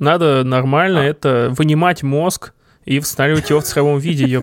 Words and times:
Надо 0.00 0.44
нормально 0.44 1.02
а. 1.02 1.04
это 1.04 1.52
вынимать 1.54 2.02
мозг 2.02 2.54
и 2.86 2.98
восстанавливать 2.98 3.50
его 3.50 3.60
в 3.60 3.64
цифровом 3.64 3.98
виде. 3.98 4.24
Ё... 4.24 4.40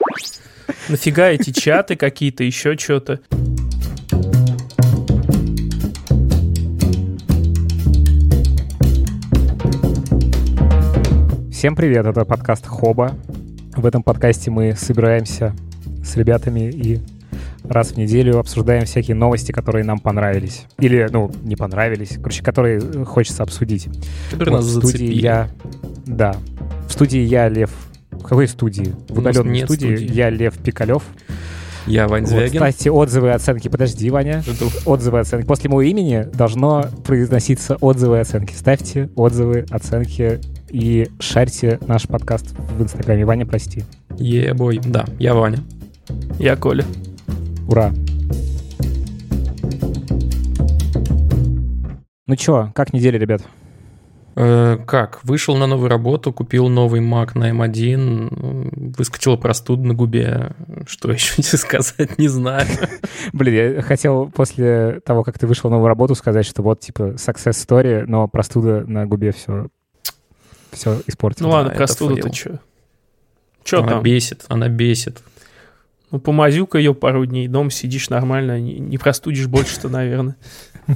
Нафига 0.87 1.29
эти 1.29 1.49
чаты 1.49 1.95
какие-то, 1.95 2.43
еще 2.43 2.77
что-то. 2.77 3.19
Всем 11.51 11.75
привет, 11.75 12.05
это 12.05 12.23
подкаст 12.23 12.67
Хоба. 12.67 13.17
В 13.75 13.83
этом 13.87 14.03
подкасте 14.03 14.51
мы 14.51 14.75
собираемся 14.75 15.55
с 16.03 16.15
ребятами 16.17 16.69
и 16.69 16.99
раз 17.69 17.91
в 17.91 17.97
неделю 17.97 18.39
обсуждаем 18.39 18.85
всякие 18.85 19.15
новости, 19.15 19.51
которые 19.51 19.83
нам 19.83 19.99
понравились. 19.99 20.65
Или, 20.79 21.07
ну, 21.11 21.31
не 21.43 21.55
понравились, 21.55 22.17
короче, 22.17 22.43
которые 22.43 22.79
хочется 23.05 23.43
обсудить. 23.43 23.87
Которые 24.31 24.57
вот 24.57 24.63
нас 24.63 24.65
в 24.65 24.69
студии 24.71 24.91
зацепили. 24.91 25.21
я... 25.21 25.49
Да. 26.05 26.35
В 26.87 26.93
студии 26.93 27.19
я, 27.19 27.49
Лев... 27.49 27.71
В 28.11 28.23
какой 28.23 28.47
студии? 28.47 28.95
В 29.09 29.19
удаленной 29.19 29.63
студии, 29.63 29.95
студии 29.95 30.13
я, 30.13 30.29
Лев 30.29 30.57
Пикалев. 30.57 31.03
Я 31.85 32.07
Вань 32.09 32.25
вот, 32.25 32.51
Кстати, 32.51 32.89
отзывы 32.89 33.29
и 33.29 33.31
оценки. 33.31 33.69
Подожди, 33.69 34.09
Ваня. 34.09 34.41
Жду. 34.41 34.67
Отзывы 34.85 35.19
и 35.19 35.21
оценки. 35.21 35.45
После 35.45 35.69
моего 35.69 35.83
имени 35.83 36.27
должно 36.33 36.87
произноситься 37.05 37.77
отзывы 37.79 38.17
и 38.17 38.19
оценки. 38.19 38.53
Ставьте 38.53 39.09
отзывы, 39.15 39.65
оценки 39.69 40.41
и 40.69 41.07
шарьте 41.19 41.79
наш 41.87 42.07
подкаст 42.07 42.53
в 42.77 42.83
Инстаграме. 42.83 43.25
Ваня, 43.25 43.45
прости. 43.45 43.85
Ебой. 44.17 44.81
Да, 44.83 45.05
я 45.17 45.33
Ваня. 45.33 45.59
Я 46.39 46.57
Коля. 46.57 46.83
Ура! 47.67 47.91
Ну 52.27 52.35
чё, 52.35 52.71
как 52.73 52.93
неделя, 52.93 53.19
ребят? 53.19 53.41
Э, 54.35 54.77
как? 54.85 55.23
Вышел 55.23 55.57
на 55.57 55.65
новую 55.65 55.89
работу, 55.89 56.31
купил 56.31 56.69
новый 56.69 57.01
Mac 57.01 57.37
на 57.37 57.51
M1, 57.51 58.93
выскочила 58.97 59.35
простуда 59.35 59.83
на 59.83 59.93
губе. 59.93 60.51
Что 60.85 61.11
еще 61.11 61.57
сказать, 61.57 62.17
не 62.17 62.27
знаю. 62.27 62.67
Блин, 63.33 63.75
я 63.77 63.81
хотел 63.81 64.29
после 64.29 65.01
того, 65.05 65.23
как 65.23 65.39
ты 65.39 65.47
вышел 65.47 65.69
на 65.69 65.77
новую 65.77 65.89
работу, 65.89 66.15
сказать, 66.15 66.45
что 66.45 66.61
вот, 66.61 66.79
типа, 66.79 67.15
success 67.15 67.51
story, 67.51 68.05
но 68.05 68.27
простуда 68.27 68.85
на 68.85 69.05
губе 69.05 69.31
все, 69.31 69.67
все 70.71 71.01
испортила. 71.07 71.47
Ну 71.47 71.53
ладно, 71.53 71.73
простуда-то 71.73 72.33
что? 72.33 72.59
Что 73.63 73.77
там? 73.77 73.89
Она 73.89 74.01
бесит, 74.01 74.45
она 74.47 74.69
бесит. 74.69 75.21
Ну, 76.11 76.19
помазюка 76.19 76.77
ее 76.77 76.93
пару 76.93 77.25
дней, 77.25 77.47
дома 77.47 77.69
сидишь 77.69 78.09
нормально, 78.09 78.59
не, 78.59 78.79
не 78.79 78.97
простудишь 78.97 79.47
больше-то, 79.47 79.89
наверное. 79.89 80.37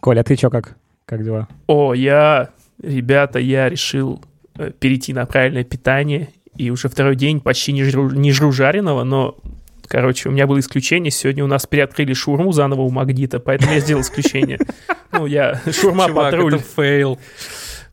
Коля, 0.00 0.20
а 0.20 0.24
ты 0.24 0.36
что, 0.36 0.48
как? 0.48 0.76
Как 1.06 1.24
дела? 1.24 1.48
О, 1.66 1.92
я, 1.92 2.50
ребята, 2.80 3.40
я 3.40 3.68
решил 3.68 4.22
э, 4.56 4.70
перейти 4.78 5.12
на 5.12 5.26
правильное 5.26 5.64
питание, 5.64 6.28
и 6.56 6.70
уже 6.70 6.88
второй 6.88 7.16
день 7.16 7.40
почти 7.40 7.72
не 7.72 7.82
жру, 7.84 8.10
не 8.10 8.30
жру 8.30 8.52
жареного, 8.52 9.02
но, 9.02 9.36
короче, 9.86 10.28
у 10.28 10.32
меня 10.32 10.46
было 10.46 10.60
исключение. 10.60 11.10
Сегодня 11.10 11.42
у 11.44 11.48
нас 11.48 11.66
переоткрыли 11.66 12.12
шурму 12.12 12.52
заново 12.52 12.82
у 12.82 12.90
Магнита, 12.90 13.40
поэтому 13.40 13.72
я 13.72 13.80
сделал 13.80 14.02
исключение. 14.02 14.58
Ну, 15.10 15.24
я 15.24 15.62
шурма 15.72 16.06
патруль. 16.12 16.56
это 16.56 16.62
фейл. 16.62 17.18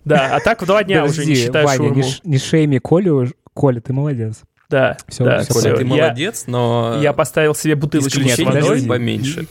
Да, 0.03 0.35
а 0.35 0.41
так 0.41 0.61
в 0.61 0.65
два 0.65 0.83
дня 0.83 1.05
уже 1.05 1.25
не 1.25 1.33
считаю 1.33 1.65
шурму. 1.69 2.03
не 2.25 2.37
шейми 2.37 2.77
Колю, 2.79 3.31
Коля, 3.53 3.79
ты 3.79 3.93
молодец. 3.93 4.41
Да, 4.69 4.97
все, 5.07 5.23
да, 5.23 5.39
все, 5.39 5.53
все. 5.53 5.75
Ты 5.75 5.85
молодец, 5.85 6.45
но... 6.47 6.99
Я 7.01 7.13
поставил 7.13 7.53
себе 7.55 7.75
бутылочку 7.75 8.21
с 8.21 8.39
водой. 8.39 8.85
поменьше. 8.85 9.47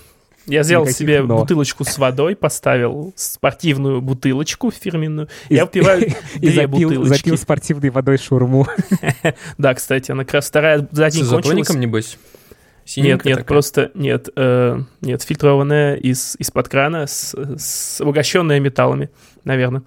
Я 0.47 0.63
сделал 0.63 0.87
себе 0.87 1.23
но. 1.23 1.39
бутылочку 1.39 1.85
с 1.85 1.97
водой, 1.97 2.37
поставил 2.37 3.13
спортивную 3.17 4.03
бутылочку 4.03 4.71
фирменную. 4.71 5.29
И, 5.49 5.55
я 5.55 5.65
выпиваю 5.65 6.03
и 6.35 6.39
две 6.39 6.53
запил, 6.53 6.89
бутылочки. 6.89 7.17
запил 7.17 7.39
спортивной 7.39 7.91
водой 7.91 8.19
шурму. 8.19 8.67
да, 9.59 9.75
кстати, 9.75 10.11
она 10.11 10.25
как 10.25 10.35
раз 10.35 10.49
вторая 10.49 10.87
за 10.91 11.11
день 11.11 11.25
С 11.25 11.27
изотоником, 11.29 11.81
небось? 11.81 12.19
нет, 12.97 13.25
нет, 13.25 13.39
такая. 13.39 13.45
просто 13.45 13.91
нет, 13.95 14.29
э, 14.37 14.79
нет, 15.01 15.23
фильтрованная 15.23 15.95
из 15.95 16.37
из-под 16.39 16.69
крана 16.69 17.07
с, 17.07 17.35
с 17.57 18.01
обогащенная 18.03 18.61
металлами, 18.61 19.09
наверное. 19.45 19.83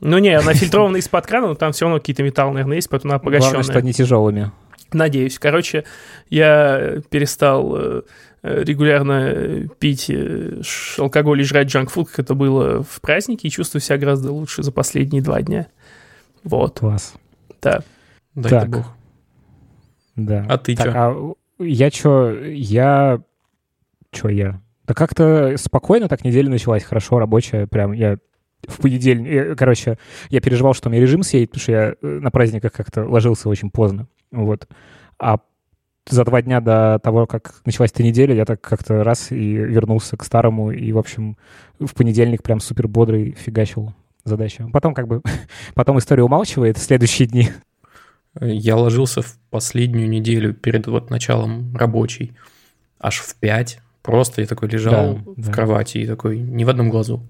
Ну 0.00 0.16
не, 0.16 0.30
она 0.30 0.54
фильтрованная 0.54 1.00
из-под 1.00 1.26
крана, 1.26 1.48
но 1.48 1.54
там 1.54 1.72
все 1.72 1.84
равно 1.84 1.98
какие-то 2.00 2.22
металлы, 2.22 2.54
наверное, 2.54 2.76
есть, 2.76 2.88
поэтому 2.88 3.12
она 3.12 3.20
обогащенная. 3.20 3.52
Главное, 3.52 3.70
что 3.70 3.78
они 3.78 3.92
тяжелыми. 3.92 4.50
Надеюсь. 4.92 5.38
Короче, 5.38 5.84
я 6.30 7.00
перестал 7.10 7.76
э, 7.76 8.02
регулярно 8.42 9.68
пить 9.78 10.08
э, 10.08 10.62
алкоголь 10.96 11.40
и 11.40 11.44
жрать 11.44 11.68
джанкфуд, 11.68 12.08
как 12.08 12.20
это 12.20 12.34
было 12.34 12.82
в 12.82 13.00
празднике, 13.00 13.48
и 13.48 13.50
чувствую 13.50 13.82
себя 13.82 13.98
гораздо 13.98 14.32
лучше 14.32 14.62
за 14.62 14.72
последние 14.72 15.22
два 15.22 15.42
дня. 15.42 15.66
Вот. 16.44 16.80
Класс. 16.80 17.14
Да. 17.60 17.82
Дай 18.34 18.50
так. 18.50 18.68
бог. 18.68 18.86
Да. 20.16 20.46
А 20.48 20.58
ты 20.58 20.74
так, 20.74 20.90
что? 20.90 20.98
А 20.98 21.34
я 21.62 21.90
что? 21.90 22.30
Я... 22.30 23.20
Что 24.12 24.28
я? 24.28 24.60
Да 24.86 24.94
как-то 24.94 25.56
спокойно 25.58 26.08
так 26.08 26.24
неделя 26.24 26.48
началась, 26.48 26.82
хорошо, 26.82 27.18
рабочая, 27.18 27.66
прям 27.66 27.92
я 27.92 28.16
в 28.66 28.80
понедельник, 28.80 29.56
короче, 29.56 29.98
я 30.30 30.40
переживал, 30.40 30.74
что 30.74 30.88
у 30.88 30.92
меня 30.92 31.02
режим 31.02 31.22
съедет, 31.22 31.50
потому 31.50 31.62
что 31.62 31.72
я 31.72 31.94
э, 32.00 32.06
на 32.20 32.30
праздниках 32.30 32.72
как-то 32.72 33.04
ложился 33.04 33.48
очень 33.48 33.70
поздно. 33.70 34.08
Вот. 34.30 34.68
А 35.18 35.38
за 36.08 36.24
два 36.24 36.42
дня 36.42 36.60
до 36.60 37.00
того, 37.02 37.26
как 37.26 37.60
началась 37.64 37.90
эта 37.90 38.02
неделя, 38.02 38.34
я 38.34 38.44
так 38.44 38.60
как-то 38.60 39.04
раз 39.04 39.30
и 39.30 39.52
вернулся 39.52 40.16
к 40.16 40.24
старому, 40.24 40.70
и, 40.70 40.92
в 40.92 40.98
общем, 40.98 41.36
в 41.78 41.94
понедельник 41.94 42.42
прям 42.42 42.60
супер 42.60 42.88
бодрый 42.88 43.32
фигачил 43.32 43.94
задачу. 44.24 44.70
Потом 44.72 44.94
как 44.94 45.08
бы, 45.08 45.22
потом 45.74 45.98
история 45.98 46.22
умалчивает 46.22 46.78
в 46.78 46.82
следующие 46.82 47.28
дни. 47.28 47.50
Я 48.40 48.76
ложился 48.76 49.22
в 49.22 49.38
последнюю 49.50 50.08
неделю 50.08 50.54
перед 50.54 50.86
вот 50.86 51.10
началом 51.10 51.76
рабочей, 51.76 52.34
аж 53.00 53.18
в 53.18 53.34
пять. 53.36 53.80
Просто 54.02 54.40
я 54.40 54.46
такой 54.46 54.68
лежал 54.68 55.16
да, 55.16 55.22
в 55.36 55.46
да. 55.46 55.52
кровати 55.52 55.98
и 55.98 56.06
такой 56.06 56.38
ни 56.38 56.64
в 56.64 56.68
одном 56.68 56.88
глазу. 56.88 57.22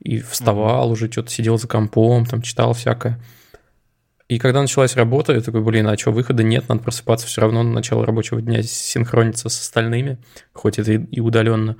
И 0.00 0.18
вставал 0.18 0.88
mm-hmm. 0.88 0.92
уже, 0.92 1.10
что-то 1.10 1.30
сидел 1.30 1.58
за 1.58 1.68
компом, 1.68 2.26
там 2.26 2.42
читал 2.42 2.72
всякое. 2.72 3.20
И 4.32 4.38
когда 4.38 4.62
началась 4.62 4.96
работа, 4.96 5.34
я 5.34 5.42
такой, 5.42 5.60
блин, 5.60 5.86
а 5.88 5.98
что, 5.98 6.10
выхода 6.10 6.42
нет, 6.42 6.66
надо 6.66 6.80
просыпаться 6.82 7.26
все 7.26 7.42
равно 7.42 7.62
на 7.62 7.70
начало 7.70 8.06
рабочего 8.06 8.40
дня, 8.40 8.62
синхрониться 8.62 9.50
с 9.50 9.60
остальными, 9.60 10.16
хоть 10.54 10.78
это 10.78 10.92
и 10.92 11.20
удаленно. 11.20 11.76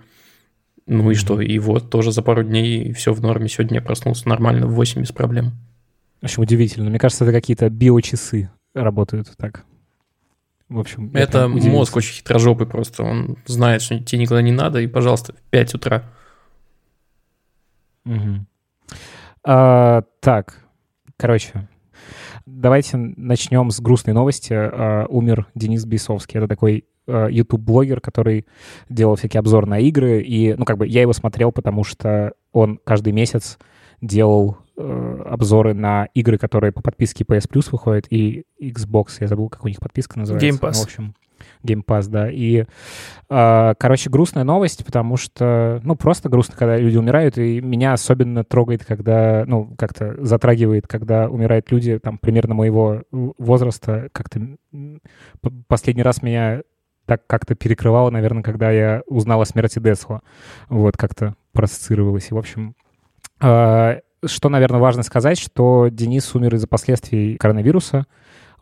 Ну 0.86 1.10
и 1.10 1.14
что, 1.14 1.40
и 1.40 1.58
вот 1.58 1.88
тоже 1.88 2.12
за 2.12 2.20
пару 2.20 2.42
дней 2.42 2.92
все 2.92 3.14
в 3.14 3.22
норме. 3.22 3.48
Сегодня 3.48 3.76
я 3.76 3.82
проснулся 3.82 4.28
нормально 4.28 4.66
в 4.66 4.74
8 4.74 5.00
без 5.00 5.12
проблем. 5.12 5.52
В 6.20 6.26
общем, 6.26 6.42
удивительно. 6.42 6.90
Мне 6.90 6.98
кажется, 6.98 7.24
это 7.24 7.32
какие-то 7.32 7.70
биочасы 7.70 8.50
работают 8.74 9.32
так. 9.38 9.64
В 10.68 10.78
общем, 10.78 11.10
это 11.14 11.48
мозг 11.48 11.96
очень 11.96 12.16
хитрожопый 12.16 12.66
просто. 12.66 13.02
Он 13.02 13.38
знает, 13.46 13.80
что 13.80 13.98
тебе 13.98 14.20
никуда 14.20 14.42
не 14.42 14.52
надо, 14.52 14.78
и, 14.78 14.86
пожалуйста, 14.88 15.32
в 15.32 15.40
5 15.48 15.74
утра. 15.76 16.04
Угу. 18.04 18.44
А, 19.44 20.02
так, 20.20 20.58
короче, 21.16 21.66
Давайте 22.46 22.96
начнем 22.96 23.70
с 23.70 23.80
грустной 23.80 24.14
новости. 24.14 24.52
Uh, 24.52 25.06
умер 25.08 25.46
Денис 25.54 25.84
Бейсовский. 25.84 26.38
Это 26.38 26.48
такой 26.48 26.84
uh, 27.06 27.30
YouTube-блогер, 27.30 28.00
который 28.00 28.46
делал 28.88 29.16
всякие 29.16 29.40
обзоры 29.40 29.66
на 29.66 29.78
игры. 29.78 30.22
И, 30.22 30.54
ну, 30.54 30.64
как 30.64 30.78
бы 30.78 30.86
я 30.86 31.02
его 31.02 31.12
смотрел, 31.12 31.52
потому 31.52 31.84
что 31.84 32.32
он 32.52 32.80
каждый 32.84 33.12
месяц 33.12 33.58
делал 34.00 34.58
э, 34.82 35.22
обзоры 35.28 35.74
на 35.74 36.06
игры, 36.14 36.38
которые 36.38 36.72
по 36.72 36.82
подписке 36.82 37.24
PS 37.24 37.48
Plus 37.48 37.68
выходят, 37.70 38.06
и 38.10 38.44
Xbox, 38.60 39.18
я 39.20 39.28
забыл, 39.28 39.48
как 39.48 39.64
у 39.64 39.68
них 39.68 39.78
подписка 39.80 40.18
называется. 40.18 40.46
Game 40.46 40.60
Pass. 40.60 40.72
Ну, 40.74 40.80
в 40.80 40.84
общем, 40.84 41.14
Game 41.62 41.84
Pass, 41.84 42.08
да. 42.08 42.30
И, 42.30 42.64
э, 43.28 43.74
короче, 43.78 44.10
грустная 44.10 44.44
новость, 44.44 44.84
потому 44.84 45.16
что, 45.16 45.80
ну, 45.84 45.96
просто 45.96 46.28
грустно, 46.28 46.56
когда 46.56 46.76
люди 46.76 46.96
умирают, 46.96 47.38
и 47.38 47.60
меня 47.60 47.92
особенно 47.92 48.44
трогает, 48.44 48.84
когда, 48.84 49.44
ну, 49.46 49.74
как-то 49.76 50.16
затрагивает, 50.24 50.86
когда 50.86 51.28
умирают 51.28 51.70
люди, 51.70 51.98
там, 51.98 52.18
примерно 52.18 52.54
моего 52.54 53.02
возраста, 53.10 54.08
как-то 54.12 54.40
последний 55.68 56.02
раз 56.02 56.22
меня 56.22 56.62
так 57.06 57.26
как-то 57.26 57.54
перекрывало, 57.54 58.10
наверное, 58.10 58.42
когда 58.42 58.70
я 58.70 59.02
узнал 59.06 59.40
о 59.40 59.44
смерти 59.46 59.78
Десла. 59.78 60.22
Вот, 60.68 60.96
как-то 60.96 61.34
проассоциировалось. 61.52 62.30
И, 62.30 62.34
в 62.34 62.38
общем, 62.38 62.74
э, 63.40 64.00
что, 64.24 64.48
наверное, 64.48 64.80
важно 64.80 65.02
сказать, 65.02 65.38
что 65.38 65.88
Денис 65.88 66.34
умер 66.34 66.54
из-за 66.54 66.66
последствий 66.66 67.36
коронавируса. 67.36 68.06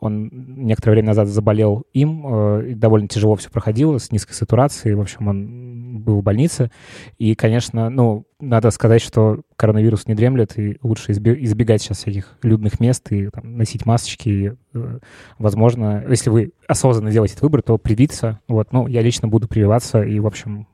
Он 0.00 0.30
некоторое 0.32 0.94
время 0.94 1.08
назад 1.08 1.28
заболел 1.28 1.84
им, 1.92 2.24
э, 2.26 2.74
довольно 2.74 3.06
тяжело 3.06 3.36
все 3.36 3.50
проходило, 3.50 3.98
с 3.98 4.10
низкой 4.10 4.32
сатурацией, 4.32 4.94
в 4.94 5.00
общем, 5.00 5.28
он 5.28 5.98
был 6.00 6.20
в 6.20 6.22
больнице. 6.22 6.70
И, 7.18 7.34
конечно, 7.34 7.90
ну, 7.90 8.24
надо 8.40 8.70
сказать, 8.70 9.02
что 9.02 9.42
коронавирус 9.56 10.06
не 10.06 10.14
дремлет, 10.14 10.58
и 10.58 10.78
лучше 10.82 11.12
избегать 11.12 11.82
сейчас 11.82 11.98
всяких 11.98 12.38
людных 12.42 12.80
мест 12.80 13.12
и 13.12 13.28
там, 13.28 13.58
носить 13.58 13.84
масочки. 13.84 14.28
И, 14.30 14.52
э, 14.72 14.98
возможно, 15.38 16.02
если 16.08 16.30
вы 16.30 16.52
осознанно 16.66 17.10
делаете 17.10 17.34
этот 17.34 17.42
выбор, 17.42 17.60
то 17.60 17.76
привиться. 17.76 18.40
Вот, 18.48 18.72
ну, 18.72 18.86
я 18.86 19.02
лично 19.02 19.28
буду 19.28 19.48
прививаться, 19.48 20.02
и, 20.02 20.18
в 20.18 20.26
общем, 20.26 20.66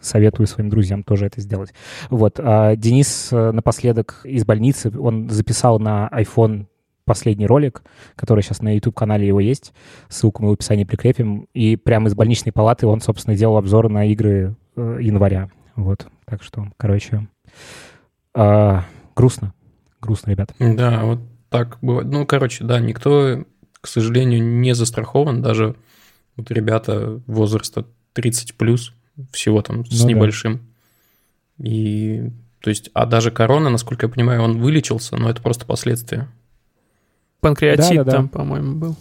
советую 0.00 0.46
своим 0.46 0.70
друзьям 0.70 1.02
тоже 1.02 1.26
это 1.26 1.40
сделать. 1.40 1.72
Вот. 2.08 2.38
А 2.38 2.76
Денис 2.76 3.28
э, 3.32 3.50
напоследок 3.52 4.20
из 4.24 4.44
больницы, 4.44 4.92
он 4.98 5.28
записал 5.28 5.78
на 5.78 6.08
iPhone 6.12 6.66
последний 7.04 7.46
ролик, 7.46 7.82
который 8.14 8.42
сейчас 8.42 8.62
на 8.62 8.74
YouTube-канале 8.74 9.26
его 9.26 9.40
есть. 9.40 9.72
Ссылку 10.08 10.42
мы 10.42 10.50
в 10.50 10.52
описании 10.52 10.84
прикрепим. 10.84 11.48
И 11.54 11.76
прямо 11.76 12.08
из 12.08 12.14
больничной 12.14 12.52
палаты 12.52 12.86
он, 12.86 13.00
собственно, 13.00 13.36
делал 13.36 13.56
обзор 13.56 13.88
на 13.88 14.06
игры 14.06 14.54
э, 14.76 14.98
января. 15.00 15.50
Вот. 15.74 16.06
Так 16.24 16.42
что, 16.42 16.68
короче, 16.76 17.26
э, 18.34 18.78
грустно. 19.16 19.54
Грустно, 20.00 20.30
ребята. 20.30 20.54
Да, 20.58 21.04
вот 21.04 21.20
так 21.48 21.78
бывает. 21.82 22.08
Ну, 22.08 22.24
короче, 22.26 22.64
да, 22.64 22.78
никто, 22.78 23.44
к 23.80 23.88
сожалению, 23.88 24.42
не 24.42 24.72
застрахован. 24.74 25.42
Даже 25.42 25.74
вот 26.36 26.50
ребята 26.50 27.20
возраста 27.26 27.86
30 28.12 28.56
плюс, 28.56 28.94
всего 29.32 29.62
там 29.62 29.84
с 29.86 30.02
ну, 30.02 30.08
небольшим. 30.08 30.60
Да. 31.58 31.68
И 31.68 32.30
то 32.60 32.70
есть, 32.70 32.90
а 32.92 33.06
даже 33.06 33.30
корона, 33.30 33.70
насколько 33.70 34.06
я 34.06 34.12
понимаю, 34.12 34.42
он 34.42 34.60
вылечился, 34.60 35.16
но 35.16 35.30
это 35.30 35.40
просто 35.42 35.64
последствия. 35.64 36.28
Панкреатит 37.40 37.96
да, 37.96 38.04
да, 38.04 38.10
там, 38.12 38.24
да. 38.26 38.38
по-моему, 38.38 38.76
был. 38.76 38.96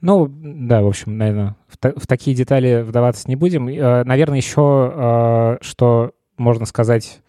Ну, 0.00 0.28
да, 0.28 0.82
в 0.82 0.86
общем, 0.86 1.18
наверное, 1.18 1.56
в, 1.68 1.76
та- 1.76 1.92
в 1.94 2.06
такие 2.06 2.34
детали 2.34 2.82
вдаваться 2.82 3.28
не 3.28 3.36
будем. 3.36 3.68
Э, 3.68 4.04
наверное, 4.04 4.38
еще 4.38 4.92
э, 4.94 5.64
что 5.64 6.12
можно 6.38 6.64
сказать 6.64 7.20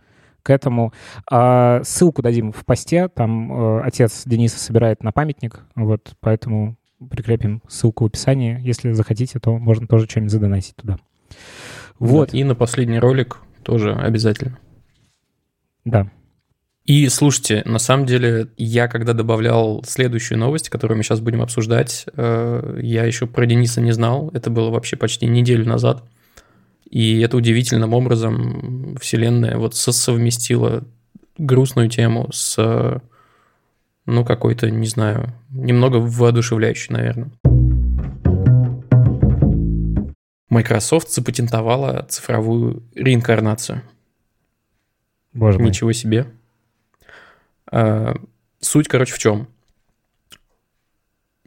к 0.41 0.49
этому. 0.49 0.93
Э, 1.29 1.81
ссылку 1.83 2.21
дадим 2.21 2.53
в 2.53 2.65
посте, 2.65 3.09
там 3.09 3.51
э, 3.51 3.81
отец 3.81 4.23
Дениса 4.25 4.59
собирает 4.59 5.03
на 5.03 5.11
памятник, 5.11 5.65
вот, 5.75 6.13
поэтому 6.21 6.77
прикрепим 7.09 7.61
ссылку 7.67 8.05
в 8.05 8.07
описании. 8.07 8.59
Если 8.61 8.93
захотите, 8.93 9.39
то 9.39 9.57
можно 9.57 9.87
тоже 9.87 10.07
что-нибудь 10.07 10.31
задонатить 10.31 10.75
туда. 10.75 10.97
Вот. 11.99 12.33
И 12.33 12.43
на 12.43 12.55
последний 12.55 12.99
ролик 12.99 13.37
тоже 13.63 13.93
обязательно. 13.93 14.57
Да. 15.85 16.09
И 16.87 17.09
слушайте, 17.09 17.63
на 17.65 17.79
самом 17.79 18.05
деле, 18.05 18.47
я 18.55 18.87
когда 18.87 19.11
добавлял 19.11 19.83
следующую 19.85 20.37
новость, 20.37 20.69
которую 20.69 20.97
мы 20.97 21.03
сейчас 21.03 21.19
будем 21.19 21.41
обсуждать, 21.41 22.05
э, 22.15 22.79
я 22.81 23.03
еще 23.03 23.27
про 23.27 23.45
Дениса 23.45 23.81
не 23.81 23.91
знал. 23.91 24.31
Это 24.33 24.49
было 24.49 24.69
вообще 24.69 24.95
почти 24.95 25.25
неделю 25.25 25.65
назад. 25.65 26.03
И 26.89 27.19
это 27.19 27.35
удивительным 27.35 27.93
образом 27.93 28.95
Вселенная 29.01 29.57
вот 29.57 29.75
совместила 29.75 30.85
грустную 31.37 31.89
тему 31.89 32.29
с, 32.31 33.01
ну, 34.05 34.23
какой-то, 34.23 34.71
не 34.71 34.87
знаю, 34.87 35.33
немного 35.49 35.97
воодушевляющей, 35.97 36.93
наверное. 36.93 37.31
Microsoft 40.49 41.11
запатентовала 41.11 42.05
цифровую 42.09 42.83
реинкарнацию. 42.95 43.81
Боже 45.33 45.59
мой. 45.59 45.69
Ничего 45.69 45.91
себе. 45.91 46.27
А, 47.69 48.15
суть, 48.59 48.87
короче, 48.87 49.13
в 49.13 49.19
чем? 49.19 49.47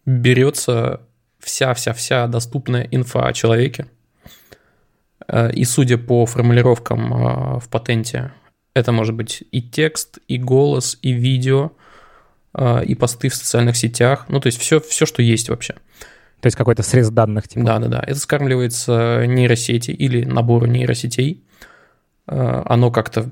Берется 0.05 1.01
вся-вся-вся 1.39 2.27
доступная 2.27 2.87
инфа 2.91 3.27
о 3.27 3.33
человеке, 3.33 3.87
а, 5.27 5.49
и 5.49 5.65
судя 5.65 5.97
по 5.97 6.27
формулировкам 6.27 7.15
а, 7.15 7.59
в 7.59 7.69
патенте, 7.69 8.33
это 8.75 8.93
может 8.93 9.15
быть 9.15 9.43
и 9.51 9.63
текст, 9.63 10.19
и 10.29 10.39
голос, 10.39 10.99
и 11.03 11.13
видео, 11.13 11.73
и 12.85 12.95
посты 12.97 13.29
в 13.29 13.35
социальных 13.35 13.77
сетях, 13.77 14.27
ну, 14.29 14.41
то 14.41 14.47
есть 14.47 14.61
все, 14.61 14.81
все 14.81 15.07
что 15.07 15.23
есть 15.23 15.49
вообще. 15.49 15.77
То 16.41 16.47
есть 16.47 16.57
какой-то 16.57 16.83
срез 16.83 17.11
данных, 17.11 17.49
типа? 17.49 17.67
Да-да-да. 17.67 18.03
Это 18.07 18.19
скармливается 18.19 19.25
нейросети 19.27 19.91
или 19.91 20.25
набору 20.25 20.67
нейросетей. 20.67 21.45
Оно 22.27 22.91
как-то 22.91 23.31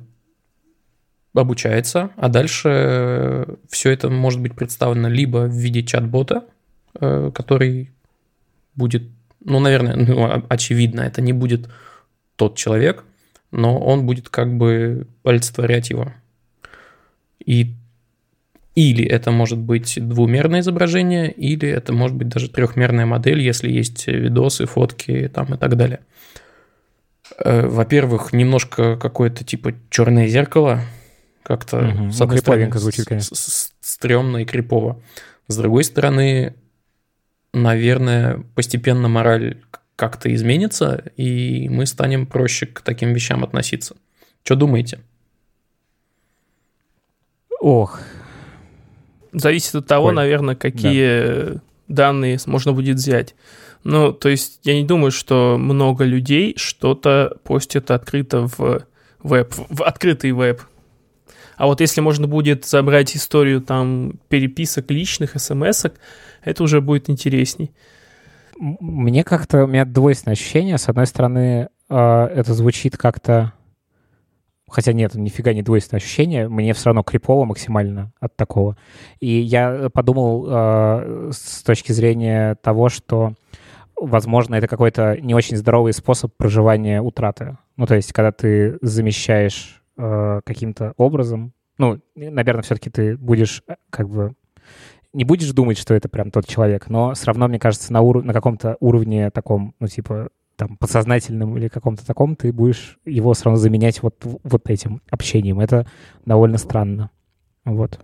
обучается, 1.34 2.10
а 2.16 2.28
дальше 2.28 3.46
все 3.68 3.90
это 3.90 4.10
может 4.10 4.40
быть 4.40 4.54
представлено 4.54 5.08
либо 5.08 5.46
в 5.46 5.52
виде 5.52 5.82
чат-бота, 5.82 6.44
э, 7.00 7.30
который 7.32 7.92
будет, 8.74 9.04
ну, 9.44 9.60
наверное, 9.60 9.94
ну, 9.94 10.42
очевидно, 10.48 11.02
это 11.02 11.20
не 11.20 11.32
будет 11.32 11.68
тот 12.36 12.56
человек, 12.56 13.04
но 13.52 13.78
он 13.78 14.04
будет 14.04 14.28
как 14.28 14.56
бы 14.56 15.06
олицетворять 15.22 15.90
его. 15.90 16.12
И 17.44 17.74
или 18.78 19.04
это 19.04 19.32
может 19.32 19.58
быть 19.58 19.98
двумерное 19.98 20.60
изображение, 20.60 21.32
или 21.32 21.68
это 21.68 21.92
может 21.92 22.16
быть 22.16 22.28
даже 22.28 22.48
трехмерная 22.48 23.06
модель, 23.06 23.40
если 23.40 23.68
есть 23.68 24.06
видосы, 24.06 24.66
фотки 24.66 25.28
там 25.34 25.52
и 25.52 25.58
так 25.58 25.76
далее. 25.76 25.98
Э, 27.38 27.66
во-первых, 27.66 28.32
немножко 28.32 28.96
какое-то 28.96 29.42
типа 29.42 29.74
черное 29.90 30.28
зеркало, 30.28 30.82
как-то 31.42 31.88
угу. 31.88 32.12
с 32.12 32.20
одной 32.20 32.38
стороны 32.38 32.78
звучит, 32.78 33.06
конечно. 33.06 33.36
стрёмно 33.80 34.38
и 34.38 34.44
крипово. 34.44 35.02
С 35.48 35.56
другой 35.56 35.82
стороны, 35.82 36.54
наверное, 37.52 38.44
постепенно 38.54 39.08
мораль 39.08 39.56
как-то 39.96 40.32
изменится, 40.32 41.02
и 41.16 41.68
мы 41.68 41.84
станем 41.84 42.26
проще 42.26 42.66
к 42.66 42.82
таким 42.82 43.12
вещам 43.12 43.42
относиться. 43.42 43.96
Что 44.44 44.54
думаете? 44.54 45.00
Ох. 47.60 48.00
Зависит 49.38 49.74
от 49.74 49.86
того, 49.86 50.06
Коль. 50.06 50.14
наверное, 50.14 50.54
какие 50.56 51.54
да. 51.54 51.60
данные 51.88 52.38
можно 52.46 52.72
будет 52.72 52.96
взять. 52.96 53.34
Ну, 53.84 54.12
то 54.12 54.28
есть 54.28 54.60
я 54.64 54.74
не 54.74 54.84
думаю, 54.84 55.10
что 55.10 55.56
много 55.58 56.04
людей 56.04 56.54
что-то 56.56 57.36
постят 57.44 57.90
открыто 57.90 58.48
в 58.56 58.82
веб, 59.22 59.54
в 59.56 59.82
открытый 59.82 60.32
веб. 60.32 60.60
А 61.56 61.66
вот 61.66 61.80
если 61.80 62.00
можно 62.00 62.26
будет 62.26 62.64
забрать 62.64 63.16
историю 63.16 63.60
там 63.60 64.14
переписок 64.28 64.90
личных, 64.90 65.32
смс 65.36 65.86
это 66.42 66.62
уже 66.62 66.80
будет 66.80 67.10
интересней. 67.10 67.72
Мне 68.58 69.22
как-то, 69.24 69.64
у 69.64 69.66
меня 69.66 69.84
двойственное 69.84 70.34
ощущение. 70.34 70.78
С 70.78 70.88
одной 70.88 71.06
стороны, 71.06 71.68
а, 71.88 72.26
это 72.28 72.54
звучит 72.54 72.96
как-то... 72.96 73.52
Хотя 74.68 74.92
нет, 74.92 75.14
нифига 75.14 75.52
не 75.52 75.62
двойственное 75.62 76.00
ощущение. 76.00 76.48
Мне 76.48 76.74
все 76.74 76.86
равно 76.86 77.02
крипово 77.02 77.44
максимально 77.44 78.12
от 78.20 78.36
такого. 78.36 78.76
И 79.20 79.28
я 79.28 79.88
подумал 79.92 80.46
э, 80.48 81.30
с 81.32 81.62
точки 81.62 81.92
зрения 81.92 82.56
того, 82.56 82.88
что, 82.88 83.34
возможно, 83.96 84.54
это 84.54 84.66
какой-то 84.66 85.18
не 85.20 85.34
очень 85.34 85.56
здоровый 85.56 85.92
способ 85.92 86.36
проживания 86.36 87.00
утраты. 87.00 87.56
Ну, 87.76 87.86
то 87.86 87.94
есть, 87.94 88.12
когда 88.12 88.32
ты 88.32 88.78
замещаешь 88.82 89.82
э, 89.96 90.40
каким-то 90.44 90.94
образом. 90.96 91.52
Ну, 91.78 92.00
наверное, 92.14 92.62
все-таки 92.62 92.90
ты 92.90 93.16
будешь 93.16 93.62
э, 93.68 93.74
как 93.90 94.08
бы 94.08 94.34
не 95.12 95.24
будешь 95.24 95.50
думать, 95.52 95.78
что 95.78 95.94
это 95.94 96.08
прям 96.08 96.30
тот 96.30 96.46
человек, 96.46 96.88
но 96.88 97.14
все 97.14 97.26
равно, 97.26 97.48
мне 97.48 97.58
кажется, 97.58 97.92
на, 97.92 98.02
ур- 98.02 98.22
на 98.22 98.32
каком-то 98.32 98.76
уровне 98.80 99.30
таком, 99.30 99.74
ну, 99.80 99.88
типа, 99.88 100.28
там, 100.58 100.76
подсознательном 100.76 101.56
или 101.56 101.68
каком-то 101.68 102.04
таком, 102.04 102.34
ты 102.34 102.52
будешь 102.52 102.98
его 103.06 103.32
все 103.32 103.44
равно 103.44 103.58
заменять 103.58 104.02
вот, 104.02 104.16
вот 104.22 104.68
этим 104.68 105.00
общением. 105.08 105.60
Это 105.60 105.86
довольно 106.26 106.58
странно. 106.58 107.10
Вот. 107.64 108.00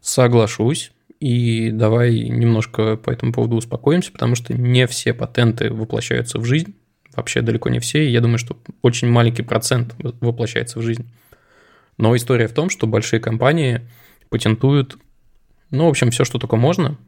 Соглашусь. 0.00 0.92
И 1.20 1.70
давай 1.70 2.28
немножко 2.28 2.96
по 2.96 3.10
этому 3.10 3.32
поводу 3.32 3.54
успокоимся, 3.54 4.10
потому 4.10 4.34
что 4.34 4.52
не 4.52 4.88
все 4.88 5.14
патенты 5.14 5.72
воплощаются 5.72 6.40
в 6.40 6.44
жизнь. 6.44 6.74
Вообще 7.14 7.40
далеко 7.42 7.68
не 7.68 7.78
все. 7.78 8.04
И 8.04 8.10
я 8.10 8.20
думаю, 8.20 8.38
что 8.38 8.58
очень 8.82 9.08
маленький 9.08 9.42
процент 9.42 9.94
воплощается 10.20 10.80
в 10.80 10.82
жизнь. 10.82 11.08
Но 11.98 12.16
история 12.16 12.48
в 12.48 12.52
том, 12.52 12.68
что 12.68 12.88
большие 12.88 13.20
компании 13.20 13.82
патентуют, 14.28 14.98
ну, 15.70 15.86
в 15.86 15.90
общем, 15.90 16.10
все, 16.10 16.24
что 16.24 16.40
только 16.40 16.56
можно. 16.56 16.98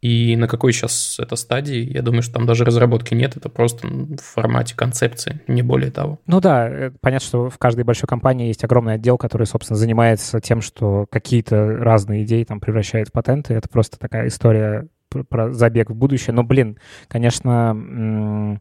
И 0.00 0.34
на 0.36 0.48
какой 0.48 0.72
сейчас 0.72 1.18
это 1.18 1.36
стадии, 1.36 1.92
я 1.92 2.00
думаю, 2.02 2.22
что 2.22 2.34
там 2.34 2.46
даже 2.46 2.64
разработки 2.64 3.12
нет, 3.14 3.36
это 3.36 3.48
просто 3.48 3.86
в 3.86 4.20
формате 4.20 4.74
концепции, 4.74 5.40
не 5.46 5.62
более 5.62 5.90
того. 5.90 6.20
Ну 6.26 6.40
да, 6.40 6.68
э, 6.68 6.90
понятно, 7.00 7.26
что 7.26 7.50
в 7.50 7.58
каждой 7.58 7.84
большой 7.84 8.06
компании 8.06 8.48
есть 8.48 8.64
огромный 8.64 8.94
отдел, 8.94 9.18
который, 9.18 9.46
собственно, 9.46 9.76
занимается 9.76 10.40
тем, 10.40 10.62
что 10.62 11.06
какие-то 11.10 11.76
разные 11.76 12.24
идеи 12.24 12.44
там 12.44 12.60
превращает 12.60 13.08
в 13.08 13.12
патенты. 13.12 13.54
Это 13.54 13.68
просто 13.68 13.98
такая 13.98 14.28
история 14.28 14.88
про 15.28 15.52
забег 15.52 15.90
в 15.90 15.94
будущее. 15.94 16.32
Но, 16.32 16.44
блин, 16.44 16.78
конечно, 17.08 18.60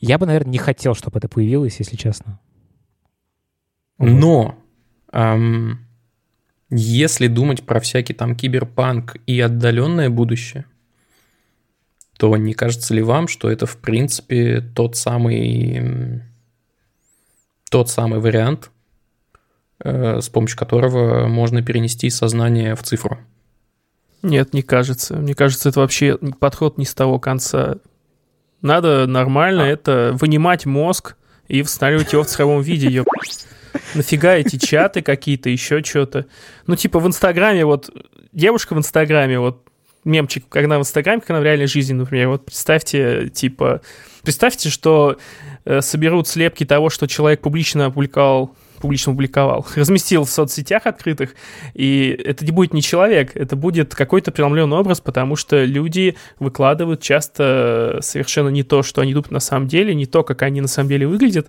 я 0.00 0.18
бы, 0.18 0.26
наверное, 0.26 0.50
не 0.50 0.58
хотел, 0.58 0.94
чтобы 0.94 1.18
это 1.18 1.28
появилось, 1.28 1.76
если 1.78 1.94
честно. 1.96 2.40
Но 3.98 4.58
Эм, 5.12 5.86
если 6.74 7.26
думать 7.26 7.64
про 7.64 7.80
всякий 7.80 8.14
там 8.14 8.34
киберпанк 8.34 9.16
и 9.26 9.38
отдаленное 9.40 10.08
будущее, 10.08 10.64
то 12.16 12.34
не 12.36 12.54
кажется 12.54 12.94
ли 12.94 13.02
вам, 13.02 13.28
что 13.28 13.50
это 13.50 13.66
в 13.66 13.76
принципе 13.76 14.62
тот 14.74 14.96
самый 14.96 16.22
тот 17.70 17.90
самый 17.90 18.20
вариант, 18.20 18.70
э, 19.84 20.20
с 20.20 20.28
помощью 20.30 20.58
которого 20.58 21.26
можно 21.26 21.62
перенести 21.62 22.08
сознание 22.08 22.74
в 22.74 22.82
цифру? 22.82 23.18
Нет, 24.22 24.54
не 24.54 24.62
кажется. 24.62 25.16
Мне 25.16 25.34
кажется, 25.34 25.68
это 25.68 25.80
вообще 25.80 26.16
подход 26.16 26.78
не 26.78 26.86
с 26.86 26.94
того 26.94 27.18
конца. 27.18 27.76
Надо 28.62 29.06
нормально 29.06 29.64
а. 29.64 29.66
это 29.66 30.16
вынимать 30.18 30.64
мозг 30.64 31.16
и 31.48 31.60
восстанавливать 31.62 32.12
его 32.12 32.22
в 32.22 32.28
цифровом 32.28 32.62
виде. 32.62 32.88
Ё... 32.88 33.04
Нафига 33.94 34.34
эти 34.36 34.56
чаты 34.56 35.02
какие-то, 35.02 35.50
еще 35.50 35.82
что-то. 35.82 36.26
Ну, 36.66 36.76
типа 36.76 36.98
в 36.98 37.06
Инстаграме, 37.06 37.64
вот 37.64 37.90
девушка 38.32 38.74
в 38.74 38.78
Инстаграме, 38.78 39.38
вот 39.38 39.66
мемчик, 40.04 40.44
когда 40.48 40.78
в 40.78 40.82
Инстаграме, 40.82 41.22
она 41.28 41.40
в 41.40 41.44
реальной 41.44 41.66
жизни, 41.66 41.94
например. 41.94 42.28
Вот 42.28 42.44
представьте, 42.46 43.28
типа, 43.28 43.82
представьте, 44.22 44.68
что 44.68 45.16
э, 45.64 45.80
соберут 45.80 46.28
слепки 46.28 46.64
того, 46.64 46.90
что 46.90 47.06
человек 47.06 47.40
публично 47.40 47.86
опубликовал 47.86 48.54
публично 48.82 49.12
публиковал, 49.12 49.64
разместил 49.76 50.24
в 50.24 50.30
соцсетях 50.30 50.86
открытых, 50.86 51.36
и 51.72 52.08
это 52.24 52.44
не 52.44 52.50
будет 52.50 52.74
не 52.74 52.82
человек, 52.82 53.36
это 53.36 53.54
будет 53.54 53.94
какой-то 53.94 54.32
преломленный 54.32 54.76
образ, 54.76 55.00
потому 55.00 55.36
что 55.36 55.64
люди 55.64 56.16
выкладывают 56.40 57.00
часто 57.00 58.00
совершенно 58.02 58.48
не 58.48 58.64
то, 58.64 58.82
что 58.82 59.00
они 59.00 59.12
думают 59.12 59.30
на 59.30 59.38
самом 59.38 59.68
деле, 59.68 59.94
не 59.94 60.06
то, 60.06 60.24
как 60.24 60.42
они 60.42 60.60
на 60.60 60.66
самом 60.66 60.88
деле 60.88 61.06
выглядят, 61.06 61.46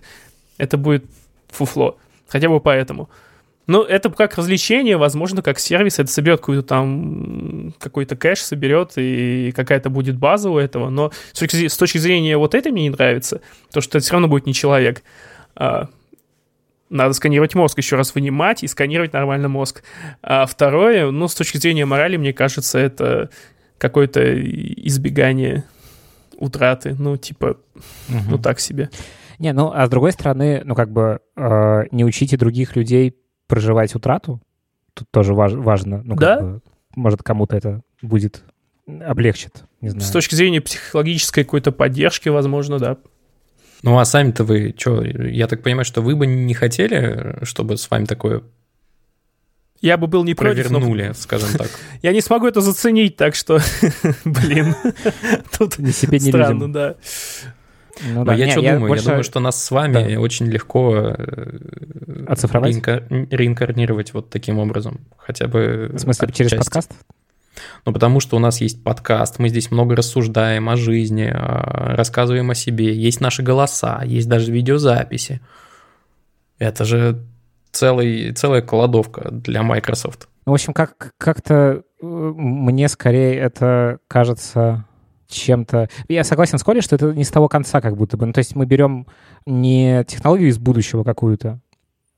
это 0.58 0.78
будет 0.78 1.04
фуфло, 1.50 1.98
хотя 2.34 2.48
бы 2.48 2.58
поэтому. 2.58 3.08
Ну, 3.68 3.82
это 3.82 4.10
как 4.10 4.34
развлечение, 4.34 4.96
возможно, 4.96 5.40
как 5.40 5.60
сервис, 5.60 6.00
это 6.00 6.10
соберет 6.10 6.40
какой-то 6.40 6.62
там, 6.62 7.72
какой-то 7.78 8.16
кэш 8.16 8.40
соберет, 8.40 8.94
и 8.96 9.52
какая-то 9.54 9.88
будет 9.88 10.16
база 10.16 10.50
у 10.50 10.58
этого, 10.58 10.90
но 10.90 11.12
с 11.32 11.38
точки, 11.38 11.68
с 11.68 11.76
точки 11.76 11.98
зрения 11.98 12.36
вот 12.36 12.56
этой 12.56 12.72
мне 12.72 12.82
не 12.82 12.90
нравится, 12.90 13.40
то, 13.72 13.80
что 13.80 13.98
это 13.98 14.04
все 14.04 14.14
равно 14.14 14.26
будет 14.26 14.46
не 14.46 14.52
человек. 14.52 15.04
А, 15.54 15.86
надо 16.90 17.14
сканировать 17.14 17.54
мозг, 17.54 17.78
еще 17.78 17.94
раз 17.94 18.12
вынимать 18.16 18.64
и 18.64 18.66
сканировать 18.66 19.12
нормально 19.12 19.48
мозг. 19.48 19.84
А 20.20 20.44
второе, 20.44 21.12
ну, 21.12 21.28
с 21.28 21.36
точки 21.36 21.58
зрения 21.58 21.84
морали, 21.84 22.16
мне 22.16 22.32
кажется, 22.32 22.80
это 22.80 23.30
какое-то 23.78 24.20
избегание 24.42 25.62
утраты, 26.36 26.96
ну, 26.98 27.16
типа, 27.16 27.58
угу. 28.08 28.18
ну, 28.28 28.38
так 28.38 28.58
себе. 28.58 28.90
Не, 29.38 29.52
ну, 29.52 29.70
а 29.74 29.86
с 29.86 29.90
другой 29.90 30.12
стороны, 30.12 30.62
ну, 30.64 30.74
как 30.74 30.90
бы 30.90 31.20
э, 31.36 31.82
не 31.90 32.04
учите 32.04 32.36
других 32.36 32.76
людей 32.76 33.16
проживать 33.46 33.94
утрату. 33.94 34.40
Тут 34.94 35.08
тоже 35.10 35.34
важ, 35.34 35.52
важно. 35.52 36.02
Ну, 36.04 36.16
да? 36.16 36.40
Бы, 36.40 36.60
может, 36.94 37.22
кому-то 37.22 37.56
это 37.56 37.82
будет 38.02 38.42
облегчит. 38.86 39.64
Не 39.80 39.90
знаю. 39.90 40.04
С 40.04 40.10
точки 40.10 40.34
зрения 40.34 40.60
психологической 40.60 41.44
какой-то 41.44 41.72
поддержки, 41.72 42.28
возможно, 42.28 42.78
да. 42.78 42.98
Ну, 43.82 43.98
а 43.98 44.04
сами-то 44.04 44.44
вы 44.44 44.74
что? 44.78 45.02
Я 45.02 45.46
так 45.46 45.62
понимаю, 45.62 45.84
что 45.84 46.00
вы 46.00 46.16
бы 46.16 46.26
не 46.26 46.54
хотели, 46.54 47.38
чтобы 47.42 47.76
с 47.76 47.90
вами 47.90 48.04
такое 48.04 48.42
я 49.84 49.98
бы 49.98 50.06
был 50.06 50.24
не 50.24 50.34
против. 50.34 50.66
Провернули, 50.68 51.08
но... 51.08 51.12
скажем 51.14 51.50
так. 51.58 51.68
Я 52.02 52.12
не 52.12 52.22
смогу 52.22 52.46
это 52.46 52.62
заценить, 52.62 53.16
так 53.16 53.34
что, 53.34 53.60
блин, 54.24 54.74
тут 55.58 55.78
не 55.78 55.92
себе 55.92 56.18
не 56.18 56.30
странно, 56.30 56.72
да. 56.72 56.94
Ну, 58.02 58.20
Но 58.20 58.24
да. 58.24 58.34
я 58.34 58.46
не, 58.46 58.52
что 58.52 58.60
я 58.60 58.74
думаю? 58.74 58.88
Больше... 58.88 59.04
Я 59.04 59.10
думаю, 59.10 59.24
что 59.24 59.40
нас 59.40 59.62
с 59.62 59.70
вами 59.70 60.14
да. 60.14 60.20
очень 60.20 60.46
легко 60.46 61.14
э, 61.16 62.24
оцифровать, 62.26 62.70
реинкар... 62.70 63.04
реинкарнировать 63.30 64.14
вот 64.14 64.30
таким 64.30 64.58
образом, 64.58 65.00
хотя 65.16 65.46
бы. 65.46 65.90
В 65.92 65.98
смысле 65.98 66.28
через 66.32 66.50
части. 66.50 66.64
подкаст? 66.64 66.92
Ну, 67.84 67.92
потому 67.92 68.20
что 68.20 68.36
у 68.36 68.40
нас 68.40 68.60
есть 68.60 68.82
подкаст, 68.82 69.38
мы 69.38 69.48
здесь 69.48 69.70
много 69.70 69.94
рассуждаем 69.94 70.68
о 70.68 70.76
жизни, 70.76 71.30
а, 71.32 71.94
рассказываем 71.96 72.50
о 72.50 72.54
себе, 72.54 72.94
есть 72.94 73.20
наши 73.20 73.42
голоса, 73.42 74.02
есть 74.04 74.28
даже 74.28 74.50
видеозаписи. 74.50 75.40
Это 76.58 76.84
же 76.84 77.22
целый, 77.70 78.32
целая 78.32 78.62
кладовка 78.62 79.30
для 79.30 79.62
Microsoft. 79.62 80.28
Ну, 80.46 80.52
в 80.52 80.54
общем, 80.54 80.72
как, 80.72 81.12
как-то 81.18 81.82
э, 82.02 82.06
мне 82.06 82.88
скорее 82.88 83.36
это 83.36 83.98
кажется 84.08 84.84
чем-то... 85.34 85.88
Я 86.08 86.24
согласен 86.24 86.58
с 86.58 86.64
Колей, 86.64 86.80
что 86.80 86.96
это 86.96 87.12
не 87.12 87.24
с 87.24 87.30
того 87.30 87.48
конца 87.48 87.80
как 87.80 87.96
будто 87.96 88.16
бы. 88.16 88.26
Ну, 88.26 88.32
то 88.32 88.38
есть 88.38 88.54
мы 88.54 88.66
берем 88.66 89.06
не 89.46 90.04
технологию 90.04 90.48
из 90.48 90.58
будущего 90.58 91.04
какую-то, 91.04 91.60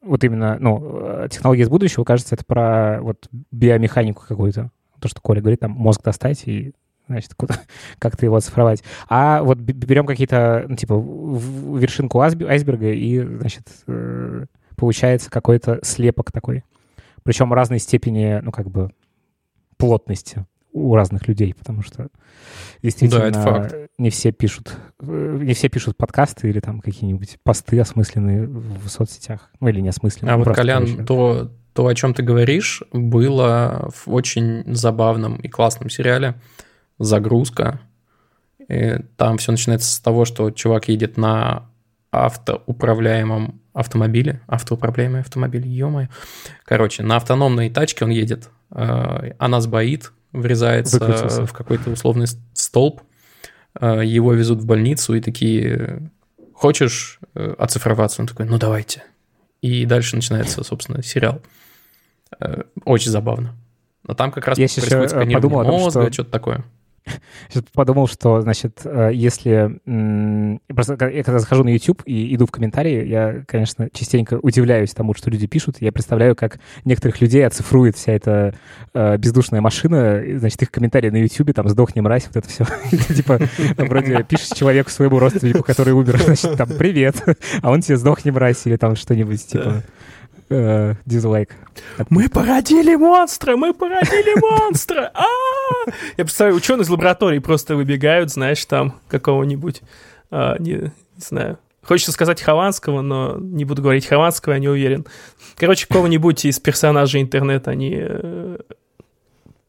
вот 0.02 0.24
именно, 0.24 0.56
ну, 0.60 0.80
э, 0.82 1.28
технология 1.30 1.62
из 1.62 1.68
будущего, 1.68 2.04
кажется, 2.04 2.34
это 2.34 2.44
про 2.44 3.00
вот 3.00 3.28
биомеханику 3.50 4.22
какую-то. 4.26 4.70
То, 5.00 5.08
что 5.08 5.20
Коля 5.20 5.40
говорит, 5.40 5.60
там 5.60 5.72
мозг 5.72 6.02
достать 6.02 6.46
и 6.46 6.72
значит, 7.08 7.34
куда, 7.34 7.56
как-то 7.98 8.24
его 8.24 8.36
оцифровать. 8.36 8.82
А 9.08 9.42
вот 9.42 9.58
берем 9.58 10.06
какие-то, 10.06 10.64
ну, 10.68 10.76
типа, 10.76 10.94
вершинку 10.94 12.20
айсберга, 12.20 12.92
и, 12.92 13.20
значит, 13.20 13.68
э, 13.86 14.46
получается 14.76 15.30
какой-то 15.30 15.80
слепок 15.82 16.32
такой. 16.32 16.64
Причем 17.22 17.52
разной 17.52 17.80
степени, 17.80 18.40
ну, 18.42 18.52
как 18.52 18.70
бы, 18.70 18.92
плотности 19.76 20.46
у 20.76 20.94
разных 20.94 21.26
людей, 21.26 21.54
потому 21.54 21.82
что 21.82 22.08
действительно 22.82 23.30
да, 23.30 23.70
не 23.98 24.10
все 24.10 24.30
пишут, 24.30 24.76
не 25.00 25.54
все 25.54 25.68
пишут 25.68 25.96
подкасты 25.96 26.50
или 26.50 26.60
там 26.60 26.80
какие-нибудь 26.80 27.38
посты 27.42 27.80
осмысленные 27.80 28.46
в 28.46 28.88
соцсетях, 28.88 29.50
ну 29.60 29.68
или 29.68 29.80
неосмысленные. 29.80 30.34
А 30.34 30.36
вот, 30.36 30.54
Колян, 30.54 31.06
то, 31.06 31.50
то, 31.72 31.86
о 31.86 31.94
чем 31.94 32.12
ты 32.12 32.22
говоришь, 32.22 32.82
было 32.92 33.90
в 33.94 34.12
очень 34.12 34.64
забавном 34.74 35.36
и 35.36 35.48
классном 35.48 35.88
сериале 35.88 36.34
«Загрузка». 36.98 37.80
И 38.68 38.98
там 39.16 39.38
все 39.38 39.52
начинается 39.52 39.94
с 39.94 40.00
того, 40.00 40.24
что 40.24 40.50
чувак 40.50 40.88
едет 40.88 41.16
на 41.16 41.70
автоуправляемом 42.10 43.60
автомобиле, 43.72 44.40
автоуправляемый 44.46 45.20
автомобиль, 45.20 45.66
ё 45.66 46.08
Короче, 46.64 47.02
на 47.02 47.16
автономной 47.16 47.70
тачке 47.70 48.04
он 48.04 48.10
едет, 48.10 48.48
э, 48.70 49.32
она 49.38 49.60
сбоит, 49.60 50.12
врезается 50.32 50.98
Выключился. 50.98 51.46
в 51.46 51.52
какой-то 51.52 51.90
условный 51.90 52.26
столб, 52.54 53.02
э, 53.80 54.02
его 54.04 54.32
везут 54.32 54.60
в 54.60 54.66
больницу 54.66 55.14
и 55.14 55.20
такие, 55.20 56.10
хочешь 56.52 57.20
э, 57.34 57.54
оцифроваться? 57.58 58.22
Он 58.22 58.28
такой, 58.28 58.46
ну 58.46 58.58
давайте. 58.58 59.04
И 59.62 59.84
дальше 59.86 60.16
начинается, 60.16 60.62
собственно, 60.64 61.02
сериал. 61.02 61.40
Э, 62.40 62.62
очень 62.84 63.10
забавно. 63.10 63.54
Но 64.06 64.14
там 64.14 64.30
как 64.30 64.46
раз 64.46 64.58
Я 64.58 64.66
происходит 64.66 65.10
сканирование 65.10 65.36
подумал, 65.36 65.64
мозга, 65.64 66.02
что... 66.02 66.12
что-то 66.12 66.30
такое. 66.30 66.64
Сейчас 67.48 67.64
подумал, 67.72 68.08
что, 68.08 68.40
значит, 68.40 68.80
э, 68.84 69.10
если... 69.12 69.80
Просто 70.68 70.92
я 71.08 71.22
когда 71.22 71.38
захожу 71.38 71.64
на 71.64 71.70
YouTube 71.70 72.02
и 72.04 72.34
иду 72.34 72.46
в 72.46 72.50
комментарии, 72.50 73.06
я, 73.06 73.42
конечно, 73.46 73.88
частенько 73.92 74.38
удивляюсь 74.42 74.92
тому, 74.92 75.14
что 75.14 75.30
люди 75.30 75.46
пишут. 75.46 75.76
Я 75.80 75.92
представляю, 75.92 76.34
как 76.34 76.58
некоторых 76.84 77.20
людей 77.20 77.46
оцифрует 77.46 77.96
вся 77.96 78.12
эта 78.12 78.54
э, 78.94 79.16
бездушная 79.16 79.60
машина, 79.60 80.22
значит, 80.36 80.62
их 80.62 80.70
комментарии 80.70 81.10
на 81.10 81.16
YouTube, 81.16 81.54
там, 81.54 81.68
«сдохни, 81.68 82.00
мразь», 82.00 82.26
вот 82.26 82.36
это 82.36 82.48
все. 82.48 82.64
Типа, 83.14 83.38
вроде 83.76 84.22
пишешь 84.24 84.56
человеку, 84.56 84.90
своему 84.90 85.18
родственнику, 85.18 85.62
который 85.62 85.92
умер, 85.92 86.20
значит, 86.24 86.56
там, 86.56 86.68
«привет», 86.68 87.16
а 87.62 87.70
он 87.70 87.80
тебе 87.80 87.96
«сдохни, 87.96 88.30
мразь», 88.30 88.66
или 88.66 88.76
там 88.76 88.96
что-нибудь, 88.96 89.46
типа 89.46 89.82
э, 90.48 90.94
дизлайк. 91.04 91.54
Мы 92.10 92.28
породили 92.28 92.94
монстра! 92.94 93.56
Мы 93.56 93.74
породили 93.74 94.38
монстра! 94.40 95.10
А! 95.14 95.90
Я 96.16 96.24
представляю, 96.24 96.56
ученые 96.56 96.84
из 96.84 96.88
лаборатории 96.88 97.38
просто 97.38 97.76
выбегают, 97.76 98.30
знаешь, 98.30 98.64
там 98.64 99.00
какого-нибудь, 99.08 99.82
а, 100.30 100.56
не 100.58 100.92
знаю, 101.16 101.58
Хочется 101.86 102.10
сказать 102.10 102.42
Хованского, 102.42 103.00
но 103.00 103.36
не 103.38 103.64
буду 103.64 103.80
говорить 103.80 104.06
Хованского, 104.06 104.54
я 104.54 104.58
не 104.58 104.68
уверен. 104.68 105.06
Короче, 105.54 105.86
кого-нибудь 105.88 106.44
из 106.44 106.58
персонажей 106.58 107.22
интернета 107.22 107.70
они 107.70 107.94
э, 107.96 108.58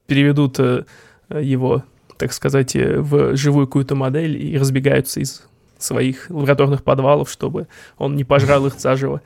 переведут 0.07 0.60
э, 0.60 0.86
его, 1.29 1.84
так 2.17 2.34
сказать, 2.34 2.75
э, 2.75 3.00
в 3.00 3.38
живую 3.38 3.67
какую-то 3.67 3.93
модель 3.93 4.36
и 4.36 4.57
разбегаются 4.57 5.19
из 5.19 5.43
своих 5.77 6.31
лабораторных 6.31 6.84
подвалов, 6.84 7.29
чтобы 7.29 7.67
он 8.00 8.15
не 8.15 8.24
пожрал 8.24 8.65
их 8.65 8.79
заживо. 8.79 9.22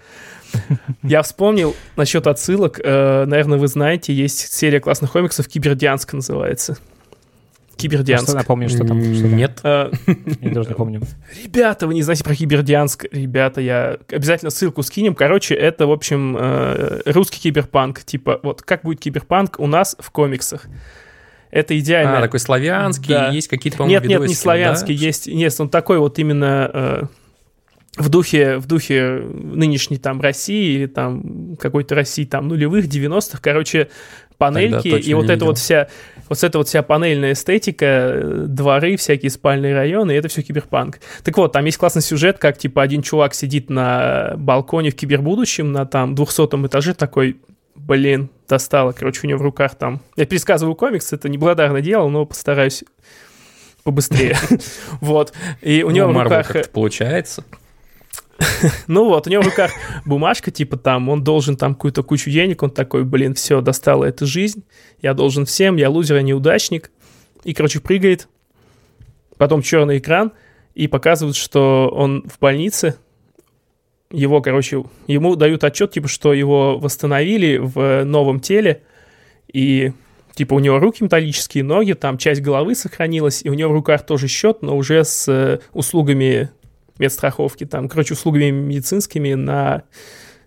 Я 1.03 1.21
вспомнил 1.21 1.75
насчет 1.95 2.27
отсылок. 2.27 2.79
Э, 2.83 3.25
наверное, 3.25 3.57
вы 3.57 3.67
знаете, 3.67 4.13
есть 4.13 4.53
серия 4.53 4.79
классных 4.79 5.11
комиксов 5.11 5.47
«Кибердианск» 5.47 6.13
называется. 6.13 6.77
Кибердианск. 7.81 8.27
Что 8.27 8.37
напомню, 8.37 8.69
что 8.69 8.85
там? 8.85 9.01
Что 9.01 9.27
Нет. 9.27 9.59
Э, 9.63 9.91
я 10.41 10.53
тоже 10.53 10.69
напомню. 10.69 11.01
Ребята, 11.43 11.87
вы 11.87 11.95
не 11.95 12.03
знаете 12.03 12.23
про 12.23 12.35
Кибердианск? 12.35 13.05
Ребята, 13.11 13.61
я 13.61 13.97
обязательно 14.09 14.51
ссылку 14.51 14.83
скинем. 14.83 15.15
Короче, 15.15 15.55
это, 15.55 15.87
в 15.87 15.91
общем, 15.91 16.37
э, 16.39 17.01
русский 17.05 17.39
киберпанк. 17.39 18.03
Типа, 18.03 18.39
вот 18.43 18.61
как 18.61 18.83
будет 18.83 18.99
киберпанк 18.99 19.59
у 19.59 19.67
нас 19.67 19.95
в 19.99 20.11
комиксах. 20.11 20.67
Это 21.49 21.77
идеально. 21.77 22.19
А, 22.19 22.21
такой 22.21 22.39
славянский, 22.39 23.13
да. 23.13 23.29
есть 23.29 23.47
какие-то, 23.49 23.79
по-моему, 23.79 23.99
Нет, 23.99 24.09
нет, 24.09 24.29
не 24.29 24.35
славянский, 24.35 24.97
да? 24.97 25.05
есть, 25.05 25.27
нет, 25.27 25.53
он 25.59 25.69
такой 25.69 25.99
вот 25.99 26.17
именно 26.17 27.09
в 27.97 28.09
духе, 28.09 28.57
в 28.57 28.67
духе 28.67 29.21
нынешней 29.33 29.97
там 29.97 30.21
России 30.21 30.75
или 30.75 30.85
там 30.85 31.57
какой-то 31.57 31.95
России 31.95 32.25
там 32.25 32.47
нулевых, 32.47 32.85
90-х, 32.85 33.39
короче, 33.41 33.89
панельки 34.37 34.87
и 34.87 35.13
вот 35.13 35.29
эта 35.29 35.45
вот 35.45 35.57
вся 35.57 35.87
вот 36.31 36.43
эта 36.43 36.57
вот 36.57 36.69
вся 36.69 36.81
панельная 36.81 37.33
эстетика, 37.33 38.45
дворы, 38.47 38.95
всякие 38.95 39.29
спальные 39.29 39.75
районы, 39.75 40.13
это 40.13 40.29
все 40.29 40.41
киберпанк. 40.41 41.01
Так 41.25 41.37
вот, 41.37 41.51
там 41.51 41.65
есть 41.65 41.77
классный 41.77 42.01
сюжет, 42.01 42.37
как, 42.37 42.57
типа, 42.57 42.81
один 42.81 43.01
чувак 43.01 43.33
сидит 43.33 43.69
на 43.69 44.35
балконе 44.37 44.91
в 44.91 44.95
кибербудущем 44.95 45.73
на, 45.73 45.85
там, 45.85 46.15
200 46.15 46.65
этаже, 46.67 46.93
такой, 46.93 47.41
блин, 47.75 48.29
достало, 48.47 48.93
короче, 48.93 49.19
у 49.23 49.27
него 49.27 49.39
в 49.39 49.41
руках 49.41 49.75
там... 49.75 49.99
Я 50.15 50.25
пересказываю 50.25 50.75
комикс, 50.75 51.11
это 51.11 51.27
неблагодарное 51.27 51.81
дело, 51.81 52.07
но 52.07 52.25
постараюсь 52.25 52.85
побыстрее. 53.83 54.37
Вот. 55.01 55.33
И 55.61 55.83
у 55.83 55.91
него 55.91 56.07
в 56.07 56.17
руках... 56.17 56.53
получается. 56.71 57.43
Ну 58.87 59.05
вот, 59.05 59.27
у 59.27 59.29
него 59.29 59.43
в 59.43 59.47
руках 59.47 59.71
бумажка, 60.05 60.51
типа 60.51 60.77
там, 60.77 61.09
он 61.09 61.23
должен 61.23 61.55
там 61.57 61.75
какую-то 61.75 62.03
кучу 62.03 62.29
денег, 62.29 62.63
он 62.63 62.71
такой, 62.71 63.03
блин, 63.03 63.33
все, 63.33 63.61
достала 63.61 64.05
эта 64.05 64.25
жизнь, 64.25 64.63
я 65.01 65.13
должен 65.13 65.45
всем, 65.45 65.75
я 65.75 65.89
лузер, 65.89 66.17
а 66.17 66.21
неудачник. 66.21 66.91
И, 67.43 67.53
короче, 67.53 67.79
прыгает, 67.79 68.27
потом 69.37 69.61
черный 69.61 69.97
экран, 69.97 70.31
и 70.75 70.87
показывают, 70.87 71.35
что 71.35 71.89
он 71.93 72.23
в 72.29 72.39
больнице, 72.39 72.95
его, 74.11 74.41
короче, 74.41 74.83
ему 75.07 75.35
дают 75.35 75.63
отчет, 75.63 75.91
типа, 75.91 76.07
что 76.07 76.33
его 76.33 76.77
восстановили 76.77 77.57
в 77.57 78.03
новом 78.03 78.39
теле, 78.39 78.83
и, 79.51 79.93
типа, 80.35 80.53
у 80.53 80.59
него 80.59 80.79
руки 80.79 81.03
металлические, 81.03 81.63
ноги, 81.63 81.93
там 81.93 82.17
часть 82.17 82.41
головы 82.41 82.75
сохранилась, 82.75 83.41
и 83.43 83.49
у 83.49 83.53
него 83.53 83.71
в 83.71 83.73
руках 83.73 84.05
тоже 84.05 84.27
счет, 84.27 84.61
но 84.61 84.77
уже 84.77 85.03
с 85.03 85.27
э, 85.27 85.59
услугами 85.73 86.51
медстраховки, 87.01 87.65
там, 87.65 87.89
короче, 87.89 88.13
услугами 88.13 88.49
медицинскими 88.51 89.33
на 89.33 89.83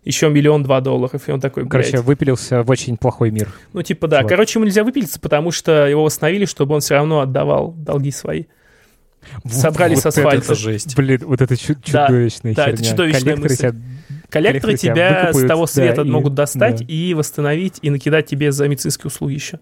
еще 0.05 0.29
миллион-два 0.29 0.81
долларов, 0.81 1.29
и 1.29 1.33
он 1.33 1.41
такой, 1.41 1.65
блядь. 1.65 1.87
Короче, 1.87 2.01
выпилился 2.03 2.63
в 2.63 2.71
очень 2.71 2.97
плохой 2.97 3.31
мир. 3.31 3.53
Ну, 3.73 3.83
типа, 3.83 4.07
да. 4.07 4.19
Чувак. 4.19 4.31
Короче, 4.31 4.59
ему 4.59 4.67
нельзя 4.67 4.85
выпилиться, 4.85 5.19
потому 5.19 5.51
что 5.51 5.87
его 5.87 6.05
восстановили, 6.05 6.45
чтобы 6.45 6.75
он 6.75 6.81
все 6.81 6.95
равно 6.95 7.21
отдавал 7.21 7.73
долги 7.73 8.11
свои. 8.11 8.45
Собрали 9.47 9.95
вот 9.95 10.03
с 10.03 10.07
асфальта. 10.07 10.53
Это 10.53 10.55
жесть. 10.55 10.95
Блин, 10.97 11.21
вот 11.25 11.41
это 11.41 11.57
чудовищная 11.57 12.55
да, 12.55 12.65
херня. 12.65 12.77
Да, 12.77 12.83
это 12.83 12.85
чудовищная 12.85 13.37
мысль. 13.37 13.57
Тебя, 13.57 13.75
коллекторы 14.29 14.77
тебя 14.77 15.33
с 15.33 15.47
того 15.47 15.67
света 15.67 16.05
да, 16.05 16.11
могут 16.11 16.35
и, 16.35 16.37
достать 16.37 16.81
да. 16.81 16.85
и 16.85 17.15
восстановить, 17.15 17.79
и 17.81 17.89
накидать 17.89 18.27
тебе 18.27 18.53
за 18.53 18.69
медицинские 18.69 19.09
услуги 19.09 19.33
еще. 19.33 19.61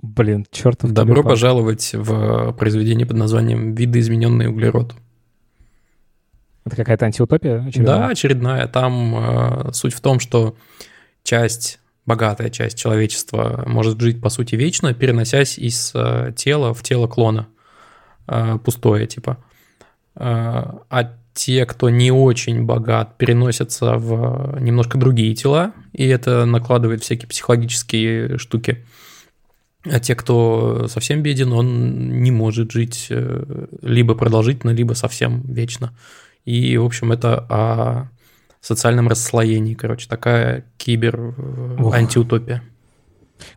Блин, 0.00 0.46
чертов. 0.50 0.92
Добро 0.92 1.22
пожаловать 1.22 1.90
в 1.92 2.52
произведение 2.52 3.06
под 3.06 3.18
названием 3.18 3.74
«Видоизмененный 3.74 4.48
углерод». 4.48 4.94
Это 6.66 6.76
какая-то 6.76 7.06
антиутопия 7.06 7.64
очередная? 7.64 7.96
Да, 7.96 8.08
очередная. 8.08 8.66
Там 8.66 9.14
э, 9.16 9.72
суть 9.72 9.94
в 9.94 10.00
том, 10.00 10.18
что 10.18 10.56
часть, 11.22 11.78
богатая 12.06 12.50
часть 12.50 12.76
человечества 12.76 13.62
может 13.66 14.00
жить, 14.00 14.20
по 14.20 14.30
сути, 14.30 14.56
вечно, 14.56 14.92
переносясь 14.92 15.58
из 15.58 15.92
э, 15.94 16.32
тела 16.36 16.74
в 16.74 16.82
тело 16.82 17.06
клона. 17.06 17.46
Э, 18.26 18.58
пустое, 18.62 19.06
типа. 19.06 19.38
Э, 20.16 20.64
а 20.90 21.12
те, 21.34 21.66
кто 21.66 21.88
не 21.88 22.10
очень 22.10 22.64
богат, 22.64 23.16
переносятся 23.16 23.96
в 23.96 24.58
немножко 24.60 24.98
другие 24.98 25.36
тела, 25.36 25.72
и 25.92 26.04
это 26.06 26.46
накладывает 26.46 27.04
всякие 27.04 27.28
психологические 27.28 28.38
штуки. 28.38 28.84
А 29.84 30.00
те, 30.00 30.16
кто 30.16 30.88
совсем 30.88 31.22
беден, 31.22 31.52
он 31.52 32.22
не 32.22 32.32
может 32.32 32.72
жить 32.72 33.06
э, 33.10 33.66
либо 33.82 34.16
продолжительно, 34.16 34.72
либо 34.72 34.94
совсем 34.94 35.42
вечно. 35.42 35.92
И, 36.46 36.78
в 36.78 36.84
общем, 36.84 37.12
это 37.12 37.38
о 37.50 38.08
социальном 38.60 39.08
расслоении, 39.08 39.74
короче, 39.74 40.08
такая 40.08 40.64
кибер-антиутопия. 40.78 42.62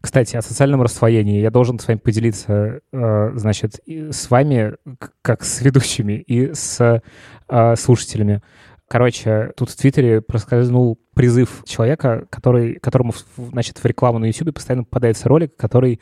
Кстати, 0.02 0.36
о 0.36 0.42
социальном 0.42 0.82
расслоении 0.82 1.40
я 1.40 1.52
должен 1.52 1.80
с 1.80 1.88
вами 1.88 2.00
поделиться, 2.00 2.82
э, 2.92 3.32
значит, 3.36 3.80
с 3.88 4.30
вами, 4.30 4.74
как 5.22 5.44
с 5.44 5.62
ведущими, 5.62 6.14
и 6.14 6.54
с 6.54 7.02
э, 7.48 7.76
слушателями. 7.78 8.42
Короче, 8.90 9.52
тут 9.56 9.70
в 9.70 9.78
Твиттере 9.78 10.20
проскользнул 10.20 11.00
призыв 11.20 11.64
человека, 11.66 12.28
который, 12.30 12.76
которому, 12.76 13.12
значит, 13.36 13.78
в 13.78 13.84
рекламу 13.84 14.20
на 14.20 14.26
YouTube 14.28 14.54
постоянно 14.54 14.86
попадается 14.86 15.28
ролик, 15.28 15.54
который, 15.58 16.00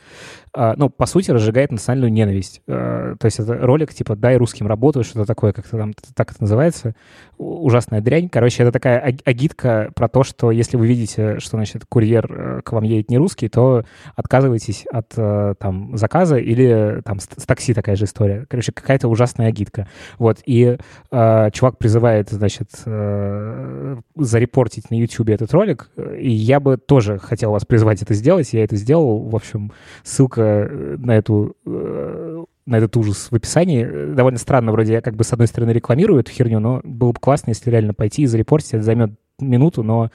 а, 0.54 0.76
ну, 0.78 0.92
по 0.92 1.08
сути, 1.08 1.32
разжигает 1.32 1.72
национальную 1.72 2.12
ненависть. 2.12 2.62
А, 2.68 3.16
то 3.20 3.26
есть 3.26 3.40
это 3.40 3.58
ролик 3.58 3.96
типа 3.96 4.16
«дай 4.16 4.38
русским 4.38 4.68
работу», 4.68 5.04
что-то 5.04 5.26
такое, 5.26 5.54
как-то 5.54 5.76
там 5.76 5.96
так 6.14 6.30
это 6.30 6.42
называется. 6.42 6.94
Ужасная 7.40 8.02
дрянь. 8.02 8.30
Короче, 8.30 8.62
это 8.62 8.72
такая 8.72 9.00
агитка 9.26 9.92
про 9.96 10.08
то, 10.08 10.24
что 10.24 10.52
если 10.52 10.78
вы 10.78 10.86
видите, 10.86 11.40
что, 11.40 11.58
значит, 11.58 11.86
курьер 11.90 12.28
э, 12.30 12.62
к 12.62 12.72
вам 12.72 12.84
едет 12.84 13.10
не 13.10 13.18
русский, 13.18 13.50
то 13.50 13.86
отказывайтесь 14.16 14.86
от 14.92 15.14
э, 15.18 15.56
там 15.58 15.98
заказа 15.98 16.38
или 16.38 17.02
там 17.04 17.20
с, 17.20 17.26
такси 17.26 17.74
такая 17.74 17.96
же 17.96 18.06
история. 18.06 18.46
Короче, 18.48 18.72
какая-то 18.72 19.08
ужасная 19.08 19.48
агитка. 19.48 19.88
Вот. 20.20 20.44
И 20.46 20.78
э, 21.10 21.52
чувак 21.54 21.80
призывает, 21.80 22.30
значит, 22.30 22.70
э, 22.86 23.98
зарепортить 24.16 24.92
на 24.92 24.96
YouTube 24.96 25.07
YouTube 25.12 25.30
этот 25.30 25.54
ролик, 25.54 25.90
и 26.18 26.30
я 26.30 26.60
бы 26.60 26.78
тоже 26.78 27.18
хотел 27.20 27.52
вас 27.52 27.66
призвать 27.66 28.02
это 28.02 28.14
сделать, 28.14 28.54
я 28.54 28.64
это 28.64 28.76
сделал, 28.76 29.20
в 29.20 29.36
общем, 29.36 29.72
ссылка 30.04 30.42
э, 30.42 30.98
на 31.00 31.18
эту 31.18 31.56
э, 31.66 32.44
на 32.66 32.76
этот 32.76 32.96
ужас 32.98 33.30
в 33.32 33.36
описании. 33.36 34.14
Довольно 34.14 34.38
странно, 34.38 34.72
вроде 34.72 34.94
я 34.94 35.02
как 35.02 35.16
бы 35.16 35.24
с 35.24 35.32
одной 35.32 35.48
стороны 35.48 35.72
рекламирую 35.72 36.20
эту 36.20 36.32
херню, 36.32 36.60
но 36.60 36.82
было 36.84 37.14
бы 37.14 37.20
классно, 37.20 37.52
если 37.52 37.72
реально 37.72 37.94
пойти 37.94 38.24
и 38.24 38.26
зарепортить, 38.26 38.74
это 38.74 38.84
займет 38.84 39.12
минуту, 39.40 39.84
но, 39.84 40.12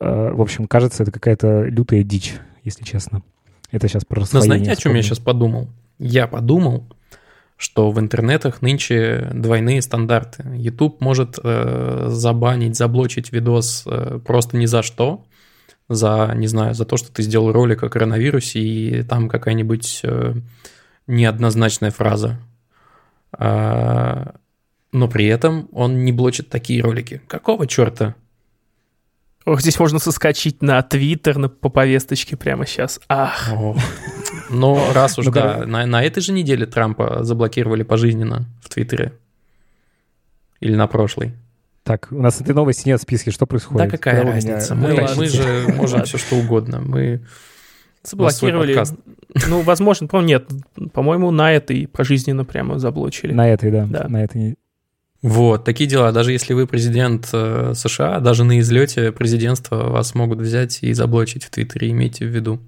э, 0.00 0.30
в 0.32 0.40
общем, 0.40 0.66
кажется, 0.66 1.02
это 1.02 1.12
какая-то 1.12 1.64
лютая 1.64 2.02
дичь, 2.02 2.34
если 2.64 2.84
честно. 2.84 3.22
Это 3.70 3.88
сейчас 3.88 4.04
просто. 4.04 4.36
Но 4.36 4.42
знаете, 4.42 4.72
о 4.72 4.76
чем 4.76 4.94
я 4.94 5.02
сейчас 5.02 5.18
подумал? 5.18 5.68
Я 5.98 6.26
подумал, 6.26 6.84
что 7.58 7.90
в 7.90 7.98
интернетах 7.98 8.62
нынче 8.62 9.30
двойные 9.34 9.82
стандарты. 9.82 10.44
YouTube 10.54 11.00
может 11.00 11.40
э, 11.42 12.06
забанить, 12.08 12.76
заблочить 12.76 13.32
видос 13.32 13.82
э, 13.84 14.20
просто 14.24 14.56
ни 14.56 14.66
за 14.66 14.84
что, 14.84 15.24
за, 15.88 16.32
не 16.36 16.46
знаю, 16.46 16.74
за 16.74 16.84
то, 16.84 16.96
что 16.96 17.12
ты 17.12 17.22
сделал 17.22 17.50
ролик 17.50 17.82
о 17.82 17.88
коронавирусе, 17.88 18.60
и 18.60 19.02
там 19.02 19.28
какая-нибудь 19.28 20.00
э, 20.04 20.34
неоднозначная 21.08 21.90
фраза. 21.90 22.38
А, 23.32 24.36
но 24.92 25.08
при 25.08 25.26
этом 25.26 25.68
он 25.72 26.04
не 26.04 26.12
блочит 26.12 26.50
такие 26.50 26.80
ролики. 26.80 27.20
Какого 27.26 27.66
черта? 27.66 28.14
Ох, 29.46 29.60
здесь 29.60 29.80
можно 29.80 29.98
соскочить 29.98 30.62
на 30.62 30.80
Твиттер 30.82 31.38
на, 31.38 31.48
по 31.48 31.70
повесточке 31.70 32.36
прямо 32.36 32.66
сейчас. 32.66 33.00
Ах. 33.08 33.50
О. 33.52 33.76
Но 34.50 34.92
раз 34.92 35.18
уж, 35.18 35.26
ну, 35.26 35.32
да, 35.32 35.66
на, 35.66 35.86
на 35.86 36.02
этой 36.02 36.20
же 36.20 36.32
неделе 36.32 36.66
Трампа 36.66 37.24
заблокировали 37.24 37.82
пожизненно 37.82 38.46
в 38.62 38.68
Твиттере. 38.68 39.12
Или 40.60 40.74
на 40.74 40.86
прошлой. 40.86 41.34
Так, 41.84 42.08
у 42.10 42.20
нас 42.20 42.40
этой 42.40 42.54
новости 42.54 42.88
нет 42.88 43.00
в 43.00 43.02
списке, 43.02 43.30
что 43.30 43.46
происходит? 43.46 43.90
Да 43.90 43.96
какая 43.96 44.22
разница? 44.22 44.74
Мы, 44.76 44.94
мы, 44.94 45.08
мы 45.16 45.26
же 45.26 45.66
можем 45.74 46.04
все 46.04 46.18
что 46.18 46.36
угодно. 46.36 46.80
Мы 46.80 47.24
заблокировали. 48.02 48.84
Ну, 49.46 49.60
возможно, 49.62 50.06
по 50.06 50.20
нет, 50.20 50.48
по-моему, 50.92 51.30
на 51.30 51.52
этой 51.52 51.86
пожизненно 51.86 52.44
прямо 52.44 52.78
заблочили. 52.78 53.32
На 53.32 53.48
этой, 53.48 53.70
да. 53.70 53.86
да. 53.86 54.08
На 54.08 54.24
этой 54.24 54.56
вот, 55.22 55.64
такие 55.64 55.88
дела. 55.88 56.12
Даже 56.12 56.32
если 56.32 56.54
вы 56.54 56.66
президент 56.66 57.28
э, 57.32 57.72
США, 57.74 58.20
даже 58.20 58.44
на 58.44 58.60
излете 58.60 59.10
президентства 59.10 59.88
вас 59.88 60.14
могут 60.14 60.38
взять 60.38 60.78
и 60.82 60.92
заблочить 60.92 61.44
в 61.44 61.50
Твиттере, 61.50 61.90
имейте 61.90 62.24
в 62.24 62.28
виду. 62.28 62.60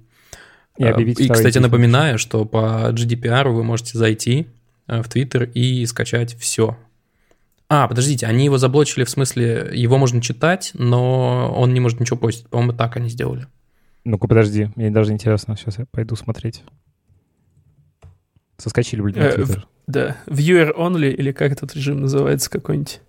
И, 0.81 0.83
э, 0.83 1.01
и 1.01 1.29
кстати, 1.29 1.59
напоминаю, 1.59 2.17
что 2.17 2.43
по 2.45 2.91
GDPR 2.91 3.49
вы 3.49 3.63
можете 3.63 3.97
зайти 3.97 4.47
э, 4.87 5.01
в 5.03 5.09
Твиттер 5.09 5.43
и 5.43 5.85
скачать 5.85 6.35
все. 6.39 6.75
А, 7.69 7.87
подождите, 7.87 8.25
они 8.25 8.45
его 8.45 8.57
заблочили, 8.57 9.03
в 9.03 9.09
смысле, 9.09 9.69
его 9.73 9.97
можно 9.97 10.21
читать, 10.21 10.71
но 10.73 11.53
он 11.55 11.73
не 11.73 11.79
может 11.79 11.99
ничего 11.99 12.17
постить. 12.17 12.47
По-моему, 12.47 12.73
так 12.73 12.97
они 12.97 13.09
сделали. 13.09 13.45
Ну-ка, 14.03 14.27
подожди, 14.27 14.69
мне 14.75 14.89
даже 14.89 15.13
интересно, 15.13 15.55
сейчас 15.55 15.77
я 15.77 15.85
пойду 15.85 16.15
смотреть. 16.15 16.63
Соскочили, 18.57 19.01
блин, 19.01 19.19
на 19.19 19.31
Твиттер. 19.31 19.67
Да, 19.87 20.17
viewer 20.25 20.75
only, 20.75 21.11
или 21.11 21.31
как 21.31 21.51
этот 21.51 21.75
режим 21.75 22.01
называется 22.01 22.49
какой-нибудь? 22.49 23.01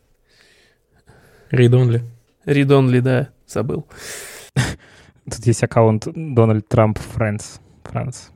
Read 1.50 1.70
only. 1.70 2.02
Read 2.44 2.66
only, 2.66 3.00
да, 3.00 3.30
забыл. 3.46 3.86
Тут 5.24 5.46
есть 5.46 5.62
аккаунт 5.62 6.08
Дональд 6.14 6.68
Трамп 6.68 6.98
Friends. 6.98 7.60
Friends. 7.84 8.30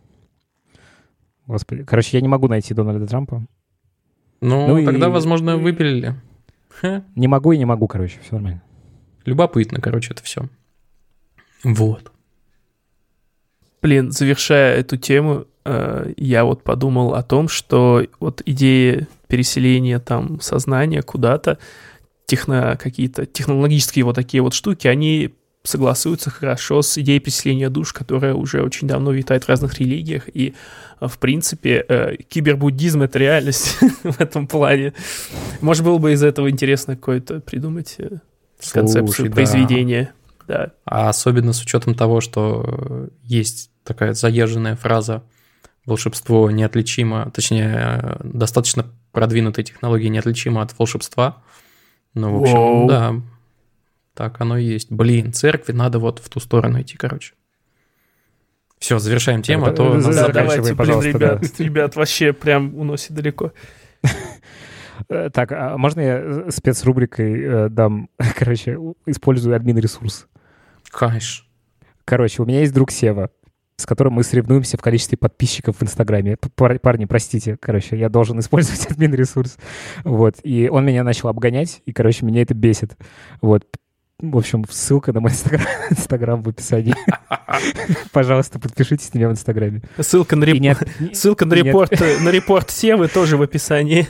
Господи. 1.47 1.85
Короче, 1.85 2.17
я 2.17 2.21
не 2.21 2.29
могу 2.29 2.49
найти 2.49 2.75
Дональда 2.75 3.07
Трампа. 3.07 3.47
Ну, 4.41 4.67
ну 4.69 4.85
тогда, 4.85 5.07
и... 5.07 5.11
возможно, 5.11 5.57
выпилили. 5.57 6.15
Не 7.15 7.29
могу 7.29 7.53
и 7.53 7.59
не 7.59 7.65
могу, 7.65 7.87
короче, 7.87 8.21
все 8.21 8.35
нормально. 8.35 8.63
Любопытно, 9.25 9.81
короче, 9.81 10.13
это 10.13 10.23
все. 10.23 10.49
Вот. 11.65 12.13
Блин, 13.81 14.11
завершая 14.11 14.77
эту 14.77 14.97
тему, 14.97 15.47
Э, 15.67 16.13
я 16.17 16.45
вот 16.45 16.63
подумал 16.63 17.15
о 17.15 17.25
том, 17.25 17.49
что 17.49 18.07
вот 18.21 18.41
идея 18.47 19.09
переселения 19.27 19.99
там 19.99 20.41
сознания 20.41 21.03
куда-то, 21.03 21.59
техно, 22.27 22.79
какие-то 22.81 23.27
технологические 23.27 24.05
вот 24.05 24.15
такие 24.15 24.43
вот 24.43 24.55
штуки, 24.55 24.87
они 24.87 25.35
согласуются 25.67 26.31
хорошо 26.31 26.83
с 26.83 26.97
идеей 26.99 27.21
переселения 27.21 27.69
душ, 27.69 27.93
которая 27.93 28.35
уже 28.35 28.63
очень 28.63 28.89
давно 28.89 29.13
витает 29.13 29.45
в 29.45 29.49
разных 29.49 29.79
религиях, 29.79 30.29
и, 30.33 30.55
э, 31.01 31.07
в 31.09 31.19
принципе, 31.19 31.85
э, 31.89 32.17
кибербуддизм— 32.29 33.03
это 33.03 33.19
реальность 33.19 33.77
в 34.03 34.21
этом 34.21 34.47
плане. 34.47 34.95
Может, 35.61 35.85
было 35.85 35.99
бы 35.99 36.13
из 36.13 36.23
этого 36.23 36.51
интересно 36.51 36.97
какое-то 36.97 37.41
придумать 37.41 37.97
концепцию 38.73 39.07
Слушай, 39.09 39.31
произведения. 39.31 40.13
Да. 40.47 40.73
А 40.85 41.09
особенно 41.09 41.53
с 41.53 41.61
учетом 41.61 41.95
того, 41.95 42.21
что 42.21 43.09
есть 43.23 43.71
такая 43.85 44.15
заезженная 44.15 44.77
фраза 44.77 45.25
волшебство 45.87 46.51
неотличимо, 46.51 47.31
точнее, 47.33 48.19
достаточно 48.23 48.87
продвинутые 49.13 49.65
технологии 49.65 50.09
неотличимо 50.09 50.63
от 50.63 50.77
волшебства. 50.79 51.43
Ну, 52.15 52.39
в 52.39 52.43
общем, 52.43 52.57
Воу. 52.57 52.89
да. 52.89 53.15
Так 54.17 54.41
оно 54.41 54.57
и 54.57 54.65
есть. 54.65 54.91
Блин, 54.91 55.35
церкви 55.35 55.73
надо 55.73 55.99
вот 55.99 56.21
в 56.21 56.29
ту 56.31 56.41
сторону 56.41 56.81
идти, 56.81 56.97
короче. 56.97 57.35
Все, 58.79 58.99
завершаем 58.99 59.43
тему, 59.43 59.67
а 59.67 59.73
то 59.73 60.01
да, 60.01 60.29
давайте, 60.29 60.75
блин, 60.75 61.01
ребят, 61.03 61.41
да. 61.41 61.65
ребят, 61.65 61.97
вообще 61.97 62.33
прям 62.33 62.77
уносит 62.79 63.13
далеко. 63.13 63.53
Э, 65.11 65.29
так, 65.31 65.53
а 65.53 65.77
можно 65.77 66.01
я 66.01 66.19
э, 66.19 66.51
спецрубрикой 66.51 67.43
э, 67.43 67.69
дам, 67.69 68.09
короче, 68.35 68.79
использую 69.05 69.55
админ 69.55 69.77
ресурс? 69.77 70.27
Конечно. 70.91 71.45
Короче, 72.07 72.43
у 72.43 72.47
меня 72.47 72.61
есть 72.61 72.73
друг 72.73 72.91
Сева, 72.91 73.31
с 73.77 73.85
которым 73.85 74.15
мы 74.15 74.23
соревнуемся 74.23 74.79
в 74.79 74.81
количестве 74.81 75.19
подписчиков 75.19 75.77
в 75.77 75.83
Инстаграме. 75.83 76.39
Парни, 76.57 77.05
простите, 77.05 77.59
короче, 77.61 77.99
я 77.99 78.09
должен 78.09 78.41
использовать 78.41 78.87
админ 78.91 79.13
ресурс. 79.15 79.59
Вот, 80.03 80.37
и 80.43 80.71
он 80.71 80.87
меня 80.87 81.05
начал 81.05 81.29
обгонять, 81.29 81.83
и, 81.85 81.93
короче, 81.93 82.25
меня 82.25 82.41
это 82.41 82.55
бесит. 82.55 82.97
Вот, 83.43 83.67
в 84.19 84.37
общем, 84.39 84.65
ссылка 84.71 85.13
на 85.13 85.21
мой 85.21 85.31
инстаграм, 85.31 85.67
инстаграм 85.91 86.43
в 86.43 86.49
описании. 86.49 86.95
Пожалуйста, 88.13 88.59
подпишитесь 88.59 89.13
на 89.13 89.19
меня 89.19 89.29
в 89.29 89.33
инстаграме. 89.33 89.83
Ссылка 89.99 90.37
на, 90.37 90.45
реп... 90.45 90.59
не... 90.61 90.75
Ссылка 91.13 91.45
на 91.45 91.53
репорт, 91.53 91.93
на 92.23 92.31
репорт 92.31 92.71
Севы 92.71 93.09
тоже 93.09 93.37
в 93.37 93.43
описании. 93.43 94.09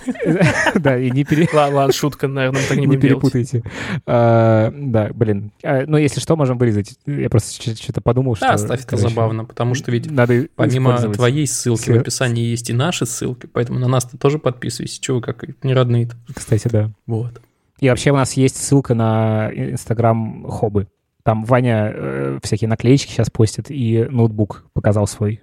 Да, 0.76 0.96
и 0.96 1.10
не 1.10 1.24
пере... 1.24 1.48
Ладно, 1.52 1.92
шутка, 1.92 2.28
наверное, 2.28 2.62
так 2.68 2.78
не 2.78 2.86
Не 2.86 2.96
перепутайте. 2.96 3.64
А, 4.06 4.72
да, 4.72 5.10
блин. 5.12 5.50
А, 5.64 5.84
ну, 5.86 5.96
если 5.96 6.20
что, 6.20 6.36
можем 6.36 6.56
вырезать. 6.56 6.96
Я 7.06 7.28
просто 7.28 7.74
что-то 7.74 8.00
подумал, 8.00 8.36
что... 8.36 8.46
Да, 8.46 8.54
оставь 8.54 8.84
это 8.84 8.96
забавно, 8.96 9.44
потому 9.44 9.74
что 9.74 9.90
ведь 9.90 10.08
надо 10.08 10.46
помимо 10.54 10.96
твоей 10.98 11.48
ссылки 11.48 11.90
в 11.90 11.96
описании 11.96 12.44
есть 12.44 12.70
и 12.70 12.72
наши 12.72 13.06
ссылки, 13.06 13.46
поэтому 13.52 13.80
на 13.80 13.88
нас-то 13.88 14.16
тоже 14.16 14.38
подписывайся. 14.38 15.00
Чего, 15.00 15.20
как 15.20 15.44
не 15.64 15.74
родные-то. 15.74 16.16
Кстати, 16.32 16.68
да. 16.68 16.92
Вот. 17.06 17.40
И 17.78 17.88
вообще 17.88 18.10
у 18.10 18.16
нас 18.16 18.34
есть 18.34 18.56
ссылка 18.56 18.94
на 18.94 19.50
Инстаграм 19.52 20.44
Хобы. 20.48 20.88
Там 21.22 21.44
Ваня 21.44 21.92
э, 21.92 22.38
всякие 22.42 22.68
наклеечки 22.68 23.10
сейчас 23.10 23.30
постит, 23.30 23.70
и 23.70 24.06
ноутбук 24.08 24.64
показал 24.72 25.06
свой 25.06 25.42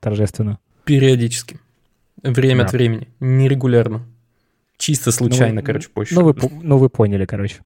торжественно. 0.00 0.58
Периодически. 0.84 1.58
Время 2.22 2.60
да. 2.60 2.66
от 2.66 2.72
времени. 2.72 3.08
Нерегулярно. 3.18 4.06
Чисто 4.76 5.12
случайно, 5.12 5.60
ну, 5.60 5.66
короче, 5.66 5.88
позже. 5.88 6.14
Ну 6.14 6.24
вы, 6.24 6.34
ну, 6.62 6.76
вы 6.76 6.88
поняли, 6.88 7.24
короче. 7.24 7.60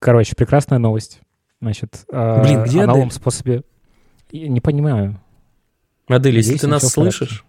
Короче, 0.00 0.34
прекрасная 0.36 0.78
новость. 0.78 1.20
Значит, 1.60 2.04
э, 2.10 2.42
Блин, 2.42 2.64
где 2.64 2.82
о 2.82 2.86
новом 2.86 3.10
способе... 3.10 3.62
Я 4.30 4.48
не 4.48 4.60
понимаю. 4.60 5.20
Модель, 6.08 6.36
если 6.36 6.56
ты 6.56 6.66
нас 6.66 6.86
слышишь, 6.88 7.44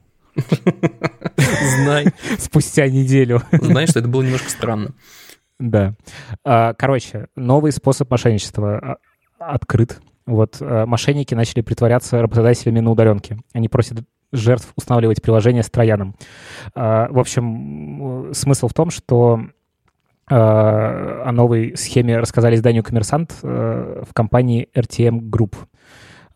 Знай. 1.38 2.08
Спустя 2.38 2.88
неделю. 2.88 3.42
Знаешь, 3.52 3.90
что 3.90 4.00
это 4.00 4.08
было 4.08 4.24
немножко 4.24 4.50
странно. 4.50 4.94
Да. 5.60 5.96
А, 6.44 6.74
короче, 6.74 7.28
новый 7.36 7.72
способ 7.72 8.10
мошенничества 8.12 8.78
а, 8.78 8.98
открыт. 9.40 10.00
Вот 10.26 10.58
а, 10.62 10.86
мошенники 10.86 11.34
начали 11.34 11.62
притворяться 11.62 12.22
работодателями 12.22 12.80
на 12.80 12.92
удаленке. 12.92 13.38
Они 13.54 13.68
просят 13.68 14.00
жертв 14.32 14.72
устанавливать 14.76 15.22
приложение 15.22 15.64
с 15.64 15.70
трояном. 15.70 16.14
В 16.76 17.18
общем, 17.18 18.34
смысл 18.34 18.68
в 18.68 18.74
том, 18.74 18.90
что 18.90 19.40
о 20.30 21.32
новой 21.32 21.78
схеме 21.78 22.20
рассказали 22.20 22.56
изданию 22.56 22.84
«Коммерсант» 22.84 23.38
в 23.42 24.08
компании 24.14 24.68
RTM 24.76 25.22
Group. 25.30 25.56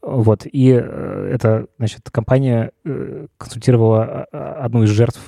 Вот, 0.02 0.46
и 0.46 0.72
э, 0.72 1.30
эта, 1.32 1.68
значит, 1.78 2.10
компания 2.10 2.72
э, 2.84 3.28
консультировала 3.38 4.26
а, 4.32 4.66
одну 4.66 4.84
из 4.84 4.90
жертв 4.90 5.20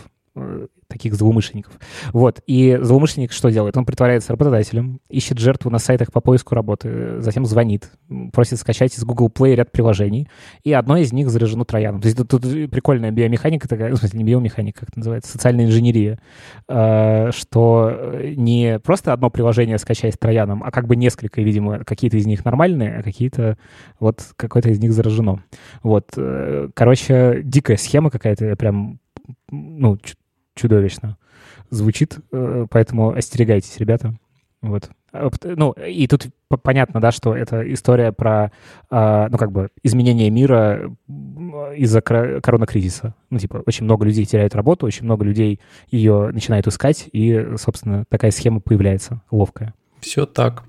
таких 0.88 1.14
злоумышленников. 1.14 1.80
Вот. 2.12 2.42
И 2.48 2.78
злоумышленник 2.82 3.32
что 3.32 3.50
делает? 3.50 3.78
Он 3.78 3.86
притворяется 3.86 4.32
работодателем, 4.32 5.00
ищет 5.10 5.38
жертву 5.38 5.70
на 5.70 5.80
сайтах 5.80 6.12
по 6.12 6.22
поиску 6.22 6.56
работы, 6.56 7.20
затем 7.22 7.46
звонит, 7.46 7.92
просит 8.32 8.60
скачать 8.60 8.98
из 8.98 9.04
Google 9.04 9.30
Play 9.30 9.56
ряд 9.56 9.72
приложений, 9.72 10.30
и 10.64 10.74
одно 10.74 10.98
из 10.98 11.14
них 11.14 11.30
заряжено 11.30 11.66
трояном. 11.66 12.02
То 12.02 12.08
есть 12.08 12.18
тут, 12.18 12.30
тут 12.30 12.42
прикольная 12.42 13.12
биомеханика 13.12 13.68
такая, 13.68 13.94
в 13.94 13.98
смысле, 13.98 14.20
не 14.20 14.24
биомеханика, 14.24 14.82
как 14.82 14.90
это 14.90 15.00
называется, 15.00 15.32
социальная 15.32 15.66
инженерия, 15.66 16.20
э, 16.68 17.32
что 17.32 18.14
не 18.36 18.80
просто 18.80 19.14
одно 19.14 19.30
приложение 19.30 19.78
скачать 19.78 20.16
с 20.16 20.18
трояном, 20.18 20.64
а 20.64 20.72
как 20.72 20.88
бы 20.88 20.96
несколько, 20.96 21.42
видимо, 21.42 21.84
какие-то 21.84 22.18
из 22.18 22.26
них 22.26 22.44
нормальные, 22.46 23.00
а 23.00 23.04
какие-то 23.04 23.58
вот 24.00 24.22
какое-то 24.36 24.70
из 24.70 24.80
них 24.80 24.94
заражено. 24.94 25.44
Вот. 25.84 26.12
Э, 26.18 26.70
короче, 26.74 27.42
дикая 27.44 27.78
схема 27.78 28.10
какая-то, 28.10 28.56
прям 28.56 29.00
ну, 29.50 29.98
чудовищно 30.56 31.18
звучит, 31.70 32.18
э, 32.32 32.68
поэтому 32.70 33.12
остерегайтесь, 33.12 33.78
ребята. 33.78 34.16
Вот. 34.62 34.90
А, 35.12 35.30
ну, 35.44 35.74
и 35.74 36.08
тут 36.08 36.28
понятно, 36.62 37.02
да, 37.02 37.12
что 37.12 37.36
это 37.36 37.62
история 37.74 38.12
про, 38.12 38.52
а, 38.90 39.28
ну, 39.30 39.38
как 39.38 39.52
бы, 39.52 39.70
изменение 39.84 40.30
мира 40.30 40.96
из-за 41.76 42.02
коронакризиса. 42.02 43.14
Ну, 43.30 43.40
типа, 43.40 43.64
очень 43.66 43.84
много 43.84 44.06
людей 44.06 44.26
теряют 44.26 44.56
работу, 44.56 44.86
очень 44.86 45.04
много 45.06 45.26
людей 45.26 45.60
ее 45.92 46.30
начинают 46.32 46.68
искать, 46.68 47.10
и, 47.12 47.56
собственно, 47.58 48.06
такая 48.10 48.32
схема 48.32 48.60
появляется 48.60 49.22
ловкая. 49.32 49.74
Все 50.00 50.26
так. 50.26 50.64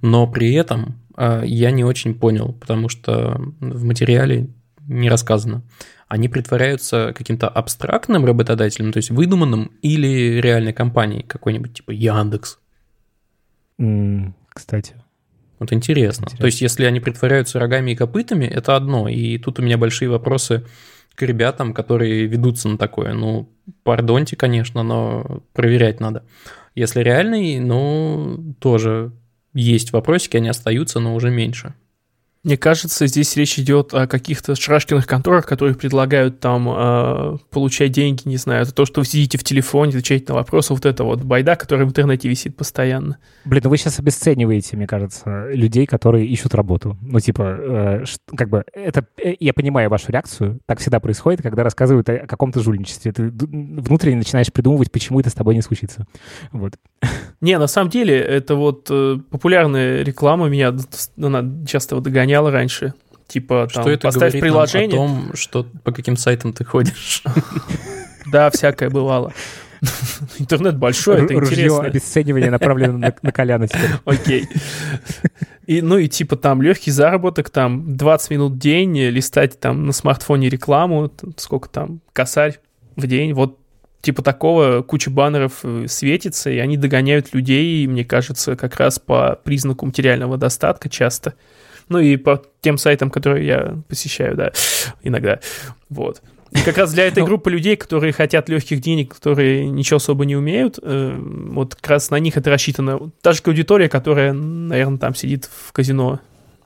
Но 0.00 0.26
при 0.26 0.54
этом 0.54 0.94
а, 1.16 1.42
я 1.42 1.70
не 1.70 1.84
очень 1.84 2.14
понял, 2.14 2.54
потому 2.60 2.88
что 2.88 3.40
в 3.60 3.84
материале 3.84 4.48
не 4.86 5.08
рассказано 5.08 5.62
они 6.08 6.28
притворяются 6.28 7.12
каким-то 7.14 7.48
абстрактным 7.48 8.24
работодателем, 8.24 8.92
то 8.92 8.98
есть 8.98 9.10
выдуманным, 9.10 9.72
или 9.82 10.40
реальной 10.40 10.72
компанией 10.72 11.22
какой-нибудь, 11.22 11.74
типа 11.74 11.90
Яндекс? 11.90 12.58
Кстати. 14.48 14.94
Вот 15.58 15.72
интересно. 15.72 16.24
интересно. 16.24 16.38
То 16.38 16.46
есть, 16.46 16.60
если 16.60 16.84
они 16.84 17.00
притворяются 17.00 17.58
рогами 17.58 17.92
и 17.92 17.96
копытами, 17.96 18.44
это 18.44 18.76
одно. 18.76 19.08
И 19.08 19.38
тут 19.38 19.58
у 19.58 19.62
меня 19.62 19.78
большие 19.78 20.08
вопросы 20.08 20.66
к 21.14 21.22
ребятам, 21.22 21.72
которые 21.72 22.26
ведутся 22.26 22.68
на 22.68 22.76
такое. 22.76 23.14
Ну, 23.14 23.48
пардоньте, 23.82 24.36
конечно, 24.36 24.82
но 24.82 25.42
проверять 25.52 26.00
надо. 26.00 26.24
Если 26.74 27.00
реальный, 27.00 27.60
ну, 27.60 28.54
тоже 28.58 29.12
есть 29.52 29.92
вопросики, 29.92 30.36
они 30.36 30.48
остаются, 30.48 30.98
но 30.98 31.14
уже 31.14 31.30
меньше. 31.30 31.74
Мне 32.44 32.58
кажется, 32.58 33.06
здесь 33.06 33.34
речь 33.36 33.58
идет 33.58 33.94
о 33.94 34.06
каких-то 34.06 34.54
шрашкиных 34.54 35.06
конторах, 35.06 35.46
которые 35.46 35.74
предлагают 35.74 36.40
там 36.40 36.68
э, 36.68 37.38
получать 37.50 37.92
деньги, 37.92 38.20
не 38.26 38.36
знаю, 38.36 38.62
это 38.62 38.74
то, 38.74 38.84
что 38.84 39.00
вы 39.00 39.06
сидите 39.06 39.38
в 39.38 39.44
телефоне, 39.44 39.90
отвечаете 39.90 40.26
на 40.28 40.34
вопросы, 40.34 40.74
вот 40.74 40.84
это 40.84 41.04
вот 41.04 41.22
байда, 41.22 41.56
которая 41.56 41.86
в 41.86 41.88
интернете 41.88 42.28
висит 42.28 42.54
постоянно. 42.54 43.16
Блин, 43.46 43.62
ну 43.64 43.70
вы 43.70 43.78
сейчас 43.78 43.98
обесцениваете, 43.98 44.76
мне 44.76 44.86
кажется, 44.86 45.48
людей, 45.52 45.86
которые 45.86 46.26
ищут 46.26 46.54
работу. 46.54 46.98
Ну, 47.00 47.18
типа, 47.18 47.42
э, 47.42 48.04
как 48.36 48.50
бы, 48.50 48.64
это, 48.74 49.06
э, 49.16 49.36
я 49.40 49.54
понимаю 49.54 49.88
вашу 49.88 50.12
реакцию, 50.12 50.60
так 50.66 50.80
всегда 50.80 51.00
происходит, 51.00 51.40
когда 51.40 51.62
рассказывают 51.62 52.10
о 52.10 52.26
каком-то 52.26 52.60
жульничестве. 52.60 53.12
Ты 53.12 53.30
внутренне 53.30 54.16
начинаешь 54.16 54.52
придумывать, 54.52 54.92
почему 54.92 55.18
это 55.18 55.30
с 55.30 55.34
тобой 55.34 55.54
не 55.54 55.62
случится. 55.62 56.06
Вот. 56.52 56.74
Не, 57.40 57.58
на 57.58 57.68
самом 57.68 57.88
деле, 57.88 58.20
это 58.20 58.54
вот 58.54 58.88
э, 58.90 59.18
популярная 59.30 60.02
реклама 60.02 60.48
меня 60.48 60.74
она 61.16 61.44
часто 61.66 61.94
вот 61.94 62.04
догоняет 62.04 62.33
гоняла 62.34 62.50
раньше. 62.50 62.94
Типа, 63.28 63.68
там, 63.72 63.82
что 63.82 63.90
это 63.90 64.08
поставь 64.08 64.32
приложение. 64.32 64.88
о 64.88 65.06
том, 65.06 65.30
что, 65.34 65.66
по 65.84 65.92
каким 65.92 66.16
сайтам 66.16 66.52
ты 66.52 66.64
ходишь. 66.64 67.22
Да, 68.32 68.50
всякое 68.50 68.88
бывало. 68.88 69.32
Интернет 70.38 70.76
большой, 70.78 71.22
это 71.22 71.34
интересно. 71.34 71.82
обесценивание 71.82 72.50
направлено 72.50 72.96
на, 72.96 73.14
на 73.20 73.32
Коляна 73.32 73.68
теперь. 73.68 73.90
Окей. 74.06 74.48
И, 75.66 75.82
ну 75.82 75.98
и 75.98 76.08
типа 76.08 76.36
там 76.36 76.62
легкий 76.62 76.90
заработок, 76.90 77.50
там 77.50 77.96
20 77.96 78.30
минут 78.30 78.52
в 78.54 78.58
день, 78.58 78.98
листать 78.98 79.60
там 79.60 79.86
на 79.86 79.92
смартфоне 79.92 80.48
рекламу, 80.48 81.12
сколько 81.36 81.68
там, 81.68 82.00
косарь 82.14 82.58
в 82.96 83.06
день, 83.06 83.34
вот 83.34 83.58
типа 84.00 84.22
такого 84.22 84.82
куча 84.82 85.10
баннеров 85.10 85.60
э, 85.62 85.84
светится, 85.86 86.50
и 86.50 86.58
они 86.58 86.76
догоняют 86.76 87.34
людей, 87.34 87.86
мне 87.86 88.04
кажется, 88.04 88.56
как 88.56 88.76
раз 88.76 88.98
по 88.98 89.38
признаку 89.44 89.86
материального 89.86 90.38
достатка 90.38 90.88
часто. 90.88 91.34
Ну 91.88 91.98
и 91.98 92.16
по 92.16 92.42
тем 92.60 92.78
сайтам, 92.78 93.10
которые 93.10 93.46
я 93.46 93.78
посещаю, 93.88 94.36
да, 94.36 94.52
иногда. 95.02 95.40
Вот. 95.88 96.22
И 96.54 96.60
как 96.60 96.78
раз 96.78 96.92
для 96.94 97.06
этой 97.06 97.20
ну. 97.20 97.26
группы 97.26 97.50
людей, 97.50 97.76
которые 97.76 98.12
хотят 98.12 98.48
легких 98.48 98.80
денег, 98.80 99.14
которые 99.14 99.68
ничего 99.68 99.96
особо 99.96 100.24
не 100.24 100.36
умеют, 100.36 100.78
э, 100.80 101.16
вот 101.18 101.74
как 101.74 101.88
раз 101.88 102.10
на 102.10 102.18
них 102.20 102.36
это 102.36 102.48
рассчитано. 102.48 103.10
Та 103.22 103.32
же 103.32 103.42
аудитория, 103.44 103.88
которая, 103.88 104.32
наверное, 104.32 104.98
там 104.98 105.14
сидит 105.16 105.50
в 105.50 105.72
казино 105.72 106.20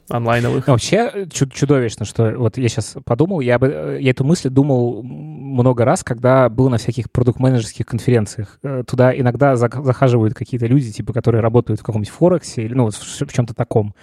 онлайновых. 0.08 0.66
Вообще 0.68 1.26
чудовищно, 1.30 2.04
что 2.04 2.34
вот 2.36 2.58
я 2.58 2.68
сейчас 2.68 2.96
подумал, 3.04 3.40
я, 3.40 3.58
бы, 3.58 3.98
я 4.00 4.10
эту 4.10 4.24
мысль 4.24 4.48
думал 4.48 5.02
много 5.02 5.84
раз, 5.84 6.04
когда 6.04 6.48
был 6.48 6.68
на 6.68 6.78
всяких 6.78 7.10
продукт-менеджерских 7.10 7.86
конференциях. 7.86 8.58
Э, 8.62 8.82
туда 8.86 9.16
иногда 9.16 9.56
захаживают 9.56 10.34
какие-то 10.34 10.66
люди, 10.66 10.92
типа, 10.92 11.12
которые 11.12 11.40
работают 11.40 11.80
в 11.80 11.82
каком-нибудь 11.82 12.12
Форексе 12.12 12.62
или, 12.62 12.74
ну, 12.74 12.90
в 12.90 13.32
чем-то 13.32 13.54
таком. 13.54 13.94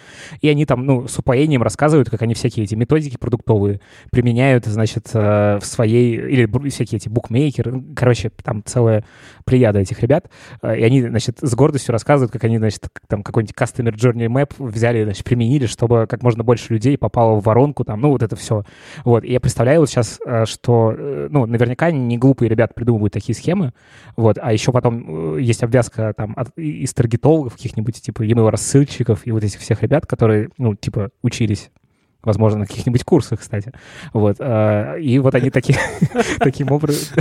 И 0.41 0.49
они 0.49 0.65
там, 0.65 0.85
ну, 0.85 1.07
с 1.07 1.17
упоением 1.17 1.63
рассказывают, 1.63 2.09
как 2.09 2.21
они 2.21 2.33
всякие 2.33 2.65
эти 2.65 2.75
методики 2.75 3.17
продуктовые 3.17 3.81
применяют, 4.11 4.65
значит, 4.65 5.09
э, 5.13 5.59
в 5.61 5.65
своей... 5.65 6.15
Или 6.15 6.69
всякие 6.69 6.97
эти 6.97 7.09
букмейкеры. 7.09 7.83
Короче, 7.95 8.31
там 8.43 8.63
целая 8.65 9.05
плеяда 9.45 9.79
этих 9.79 10.01
ребят. 10.01 10.29
Э, 10.61 10.77
и 10.77 10.83
они, 10.83 11.01
значит, 11.01 11.39
с 11.41 11.55
гордостью 11.55 11.93
рассказывают, 11.93 12.31
как 12.31 12.43
они, 12.43 12.57
значит, 12.57 12.81
там 13.07 13.23
какой-нибудь 13.23 13.55
Customer 13.55 13.93
Journey 13.93 14.27
Map 14.27 14.53
взяли, 14.57 15.03
значит, 15.03 15.23
применили, 15.23 15.65
чтобы 15.65 15.94
как 16.09 16.23
можно 16.23 16.43
больше 16.43 16.73
людей 16.73 16.97
попало 16.97 17.39
в 17.39 17.43
воронку, 17.43 17.83
там, 17.83 18.01
ну, 18.01 18.09
вот 18.09 18.23
это 18.23 18.35
все. 18.35 18.63
Вот. 19.03 19.23
И 19.23 19.31
я 19.31 19.39
представляю 19.39 19.81
вот 19.81 19.89
сейчас, 19.89 20.19
что, 20.45 20.93
ну, 21.29 21.45
наверняка 21.45 21.91
не 21.91 22.17
глупые 22.17 22.49
ребята 22.49 22.73
придумывают 22.73 23.13
такие 23.13 23.35
схемы, 23.35 23.73
вот, 24.15 24.37
а 24.41 24.53
еще 24.53 24.71
потом 24.71 25.37
есть 25.37 25.63
обвязка 25.63 26.13
там 26.15 26.33
от, 26.35 26.49
из 26.57 26.93
таргетологов 26.93 27.53
каких-нибудь, 27.53 28.01
типа, 28.01 28.23
email 28.23 28.49
рассыльщиков 28.49 29.25
и 29.25 29.31
вот 29.31 29.43
этих 29.43 29.59
всех 29.59 29.81
ребят, 29.81 30.05
которые, 30.05 30.49
ну, 30.57 30.75
типа, 30.75 31.09
учились 31.21 31.71
возможно, 32.25 32.59
на 32.59 32.65
каких-нибудь 32.65 33.03
курсах, 33.03 33.39
кстати. 33.39 33.71
Вот. 34.11 34.37
И 34.99 35.19
вот 35.19 35.35
они 35.35 35.51
такие, 35.51 35.77
таким 36.39 36.71
образом... 36.71 37.15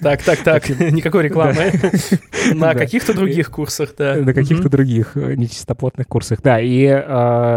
Так, 0.00 0.22
так, 0.22 0.38
так, 0.42 0.68
никакой 0.92 1.24
рекламы. 1.24 1.72
На 2.54 2.74
каких-то 2.74 3.12
других 3.14 3.50
курсах, 3.50 3.94
да. 3.98 4.14
На 4.14 4.32
каких-то 4.32 4.68
других 4.68 5.16
э, 5.16 5.34
нечистоплотных 5.34 6.06
курсах, 6.06 6.40
да. 6.42 6.60
И, 6.60 6.86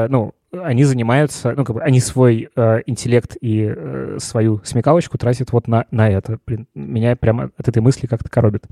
ну, 0.10 0.34
они 0.52 0.84
занимаются, 0.84 1.54
ну, 1.56 1.66
как 1.66 1.76
бы, 1.76 1.82
они 1.82 2.00
свой 2.00 2.50
э, 2.56 2.82
интеллект 2.86 3.36
и 3.40 3.74
э, 3.76 4.18
свою 4.20 4.62
смекалочку 4.64 5.18
тратят 5.18 5.52
вот 5.52 5.68
на, 5.68 5.86
на 5.92 6.10
это. 6.10 6.40
Блин, 6.46 6.68
меня 6.74 7.16
прямо 7.16 7.52
от 7.58 7.68
этой 7.68 7.82
мысли 7.82 8.08
как-то 8.08 8.30
коробит. 8.30 8.66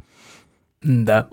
Да. 0.86 1.28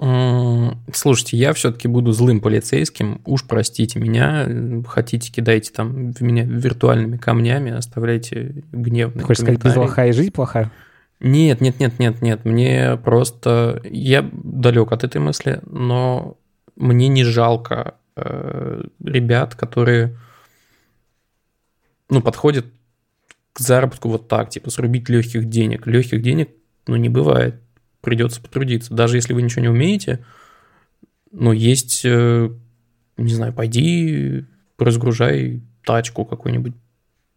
Слушайте, 0.93 1.37
я 1.37 1.53
все-таки 1.53 1.87
буду 1.87 2.13
злым 2.13 2.41
полицейским. 2.41 3.21
Уж 3.27 3.45
простите 3.45 4.01
меня. 4.01 4.49
Хотите, 4.87 5.31
кидайте 5.31 5.73
там 5.73 6.13
в 6.13 6.23
меня 6.23 6.45
виртуальными 6.45 7.19
камнями, 7.19 7.71
оставляйте 7.71 8.65
гневные 8.73 9.25
Хочешь 9.25 9.43
сказать, 9.43 9.63
без 9.63 9.77
лоха 9.77 10.07
и 10.07 10.13
жизнь 10.13 10.33
плоха? 10.33 10.71
Нет, 11.21 11.61
нет, 11.61 11.79
нет, 11.81 11.99
нет, 11.99 12.23
нет. 12.23 12.45
Мне 12.45 12.97
просто... 12.97 13.83
Я 13.85 14.29
далек 14.33 14.91
от 14.91 15.05
этой 15.05 15.21
мысли, 15.21 15.61
но 15.67 16.39
мне 16.77 17.09
не 17.09 17.23
жалко 17.23 17.95
э, 18.17 18.85
ребят, 19.05 19.55
которые 19.55 20.17
ну, 22.13 22.21
подходят 22.21 22.67
к 23.53 23.61
заработку 23.61 24.09
вот 24.09 24.29
так, 24.29 24.51
типа 24.51 24.71
срубить 24.71 25.09
легких 25.09 25.49
денег. 25.49 25.87
Легких 25.87 26.23
денег, 26.23 26.51
ну, 26.87 26.97
не 26.97 27.09
бывает 27.09 27.57
придется 28.03 28.43
потрудиться. 28.43 28.93
Даже 28.93 29.17
если 29.17 29.33
вы 29.33 29.41
ничего 29.41 29.63
не 29.63 29.69
умеете, 29.69 30.23
но 31.31 31.55
есть, 31.55 32.03
э, 32.05 32.51
не 33.17 33.35
знаю, 33.35 33.55
пойди 33.55 34.45
разгружай 34.79 35.63
тачку 35.87 36.25
какую-нибудь 36.25 36.75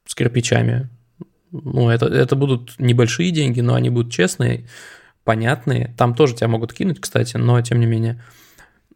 с 0.06 0.16
кирпичами. 0.16 0.90
Ну, 1.52 1.90
это, 1.90 2.08
это 2.08 2.36
будут 2.36 2.74
небольшие 2.80 3.32
деньги, 3.32 3.62
но 3.62 3.76
они 3.76 3.90
будут 3.90 4.12
честные, 4.12 4.68
понятные. 5.24 5.94
Там 5.98 6.16
тоже 6.16 6.36
тебя 6.36 6.48
могут 6.48 6.74
кинуть, 6.74 7.00
кстати, 7.00 7.38
но 7.38 7.62
тем 7.62 7.80
не 7.80 7.86
менее. 7.86 8.22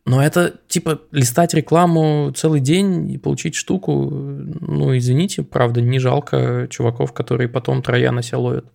Но 0.10 0.24
это 0.24 0.56
типа 0.68 1.02
листать 1.12 1.54
рекламу 1.54 2.32
целый 2.36 2.62
день 2.62 3.12
и 3.12 3.20
получить 3.20 3.54
штуку, 3.54 4.10
ну, 4.10 4.98
извините, 4.98 5.44
правда, 5.44 5.82
не 5.82 6.00
жалко 6.00 6.66
чуваков, 6.68 7.14
которые 7.14 7.48
потом 7.48 7.84
троя 7.84 8.12
на 8.12 8.24
себя 8.24 8.40
ловят. 8.40 8.66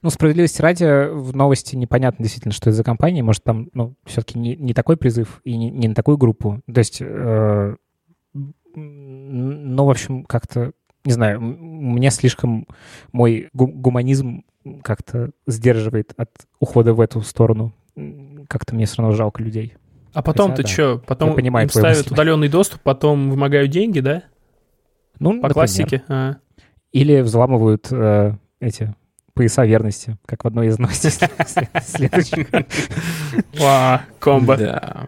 Ну, 0.00 0.08
справедливости 0.08 0.62
ради, 0.62 1.10
в 1.12 1.36
новости 1.36 1.76
непонятно 1.76 2.22
действительно, 2.22 2.54
что 2.54 2.70
это 2.70 2.78
за 2.78 2.84
компания. 2.84 3.22
Может, 3.22 3.44
там, 3.44 3.68
ну, 3.74 3.96
все-таки 4.06 4.38
не, 4.38 4.56
не 4.56 4.72
такой 4.72 4.96
призыв 4.96 5.42
и 5.44 5.58
не, 5.58 5.68
не 5.68 5.88
на 5.88 5.94
такую 5.94 6.16
группу. 6.16 6.62
То 6.72 6.78
есть, 6.78 7.02
э, 7.02 7.76
ну, 8.74 9.84
в 9.84 9.90
общем, 9.90 10.24
как-то, 10.24 10.72
не 11.04 11.12
знаю, 11.12 11.38
меня 11.38 12.10
слишком 12.10 12.66
мой 13.12 13.50
гуманизм 13.52 14.42
как-то 14.82 15.32
сдерживает 15.46 16.14
от 16.16 16.30
ухода 16.60 16.94
в 16.94 17.00
эту 17.02 17.20
сторону. 17.20 17.74
Как-то 18.48 18.74
мне 18.74 18.86
все 18.86 19.02
равно 19.02 19.14
жалко 19.14 19.42
людей. 19.42 19.74
А 20.14 20.22
потом 20.22 20.50
Хотя, 20.50 20.56
ты 20.56 20.62
да, 20.62 20.68
что? 20.68 20.98
Потом 21.06 21.34
понимаю 21.34 21.66
им 21.66 21.70
ставят 21.70 21.98
мысли. 21.98 22.12
удаленный 22.12 22.48
доступ, 22.48 22.80
потом 22.82 23.30
вымогают 23.30 23.70
деньги, 23.70 24.00
да? 24.00 24.22
Ну, 25.18 25.30
По 25.30 25.34
например. 25.36 25.52
классике. 25.54 26.02
А. 26.08 26.36
Или 26.92 27.20
взламывают 27.20 27.88
э, 27.90 28.32
эти 28.60 28.94
пояса 29.34 29.64
верности, 29.64 30.16
как 30.26 30.44
в 30.44 30.46
одной 30.46 30.68
из 30.68 30.78
новостей 30.78 31.10
следующих. 31.82 32.48
Ва, 33.58 34.02
комбо. 34.18 34.56
Да. 34.56 35.06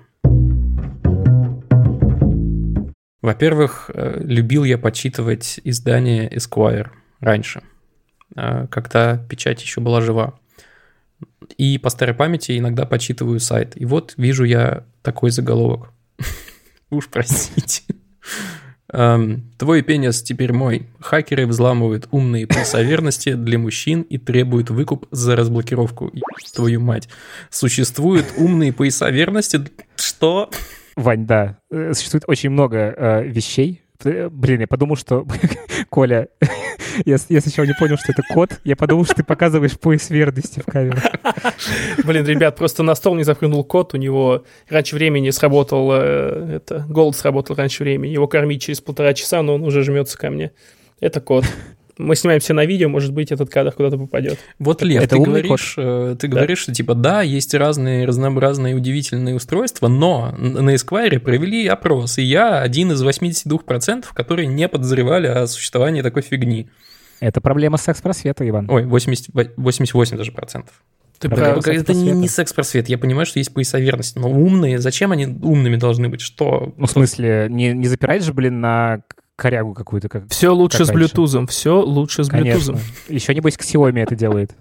Во-первых, 3.22 3.90
э, 3.92 4.20
любил 4.22 4.64
я 4.64 4.78
почитывать 4.78 5.60
издание 5.64 6.28
Esquire 6.30 6.88
раньше, 7.20 7.62
э, 8.34 8.66
когда 8.68 9.18
печать 9.18 9.62
еще 9.62 9.80
была 9.80 10.00
жива. 10.00 10.34
И 11.56 11.78
по 11.78 11.90
старой 11.90 12.14
памяти 12.14 12.58
иногда 12.58 12.86
почитываю 12.86 13.40
сайт. 13.40 13.80
И 13.80 13.84
вот 13.84 14.14
вижу 14.16 14.44
я 14.44 14.84
такой 15.02 15.30
заголовок. 15.30 15.92
Уж 16.90 17.08
простите. 17.08 17.82
Эм, 18.92 19.52
твой 19.56 19.82
пенис 19.82 20.22
теперь 20.22 20.52
мой. 20.52 20.88
Хакеры 21.00 21.46
взламывают 21.46 22.08
умные 22.10 22.46
верности 22.74 23.34
для 23.34 23.58
мужчин 23.58 24.02
и 24.02 24.18
требуют 24.18 24.70
выкуп 24.70 25.06
за 25.10 25.36
разблокировку. 25.36 26.12
Твою 26.54 26.80
мать. 26.80 27.08
Существуют 27.50 28.26
умные 28.36 28.72
пояса 28.72 29.10
верности? 29.10 29.60
Что? 29.96 30.50
Вань, 30.96 31.26
да. 31.26 31.58
Э, 31.70 31.92
существует 31.94 32.24
очень 32.26 32.50
много 32.50 32.78
э, 32.78 33.24
вещей. 33.26 33.82
Блин, 34.04 34.60
я 34.60 34.66
подумал, 34.66 34.96
что 34.96 35.26
Коля 35.88 36.28
я, 37.04 37.16
я 37.28 37.40
сначала 37.40 37.66
не 37.66 37.74
понял, 37.74 37.96
что 37.96 38.12
это 38.12 38.22
кот. 38.32 38.60
Я 38.64 38.76
подумал, 38.76 39.04
что 39.04 39.14
ты 39.14 39.24
показываешь 39.24 39.78
пояс 39.78 40.10
верности 40.10 40.60
в 40.60 40.70
камеру. 40.70 40.98
Блин, 42.04 42.26
ребят, 42.26 42.56
просто 42.56 42.82
на 42.82 42.94
стол 42.94 43.14
не 43.14 43.24
запрыгнул 43.24 43.64
кот. 43.64 43.94
У 43.94 43.96
него 43.96 44.44
раньше 44.68 44.96
времени 44.96 45.30
сработал... 45.30 45.90
Э, 45.92 46.56
это, 46.56 46.84
голод 46.88 47.16
сработал 47.16 47.56
раньше 47.56 47.82
времени. 47.82 48.12
Его 48.12 48.26
кормить 48.28 48.62
через 48.62 48.80
полтора 48.80 49.14
часа, 49.14 49.42
но 49.42 49.54
он 49.54 49.62
уже 49.62 49.82
жмется 49.82 50.18
ко 50.18 50.30
мне. 50.30 50.52
Это 51.00 51.20
кот. 51.20 51.44
Мы 52.00 52.16
снимаем 52.16 52.40
все 52.40 52.54
на 52.54 52.64
видео, 52.64 52.88
может 52.88 53.12
быть, 53.12 53.32
этот 53.32 53.50
кадр 53.50 53.72
куда-то 53.72 53.98
попадет. 53.98 54.38
Вот, 54.58 54.82
Лев, 54.82 55.02
это 55.02 55.16
ты 55.16 55.22
говоришь, 55.22 55.74
код. 55.74 55.84
Э, 55.84 56.16
ты 56.18 56.28
да. 56.28 56.36
говоришь, 56.36 56.58
что 56.58 56.72
типа 56.72 56.94
да, 56.94 57.22
есть 57.22 57.54
разные 57.54 58.06
разнообразные 58.06 58.74
удивительные 58.74 59.34
устройства, 59.34 59.88
но 59.88 60.32
на 60.36 60.74
Esquire 60.74 61.18
провели 61.18 61.66
опрос, 61.66 62.18
и 62.18 62.22
я 62.22 62.60
один 62.60 62.92
из 62.92 63.02
82%, 63.02 64.04
которые 64.14 64.46
не 64.46 64.68
подозревали 64.68 65.26
о 65.26 65.46
существовании 65.46 66.02
такой 66.02 66.22
фигни. 66.22 66.68
Это 67.20 67.40
проблема 67.40 67.76
секс-просвета, 67.76 68.48
Иван. 68.48 68.70
Ой, 68.70 68.84
80, 68.84 69.30
88 69.56 70.16
даже 70.16 70.32
процентов. 70.32 70.82
Ты 71.20 71.28
прав, 71.28 71.66
это 71.66 71.92
не, 71.92 72.12
не 72.12 72.28
секс-просвет. 72.28 72.88
Я 72.88 72.96
понимаю, 72.96 73.26
что 73.26 73.38
есть 73.38 73.52
пояса 73.52 73.78
верности, 73.78 74.18
но 74.18 74.30
умные, 74.30 74.78
зачем 74.78 75.12
они 75.12 75.26
умными 75.26 75.76
должны 75.76 76.08
быть? 76.08 76.22
Что? 76.22 76.72
Ну, 76.78 76.86
в 76.86 76.90
смысле, 76.90 77.46
не, 77.50 77.74
не 77.74 77.88
запирать 77.88 78.24
же, 78.24 78.32
блин, 78.32 78.60
на 78.62 79.02
корягу 79.40 79.74
какую-то. 79.74 80.08
Как, 80.08 80.28
все 80.28 80.54
лучше 80.54 80.78
как 80.78 80.86
с 80.86 80.90
Bluetooth, 80.90 81.46
все 81.48 81.80
лучше 81.80 82.24
с 82.24 82.28
Конечно. 82.28 82.72
Bluetooth. 82.72 82.80
Еще, 83.08 83.34
небось, 83.34 83.56
Xiaomi 83.56 84.02
это 84.02 84.14
делает. 84.14 84.54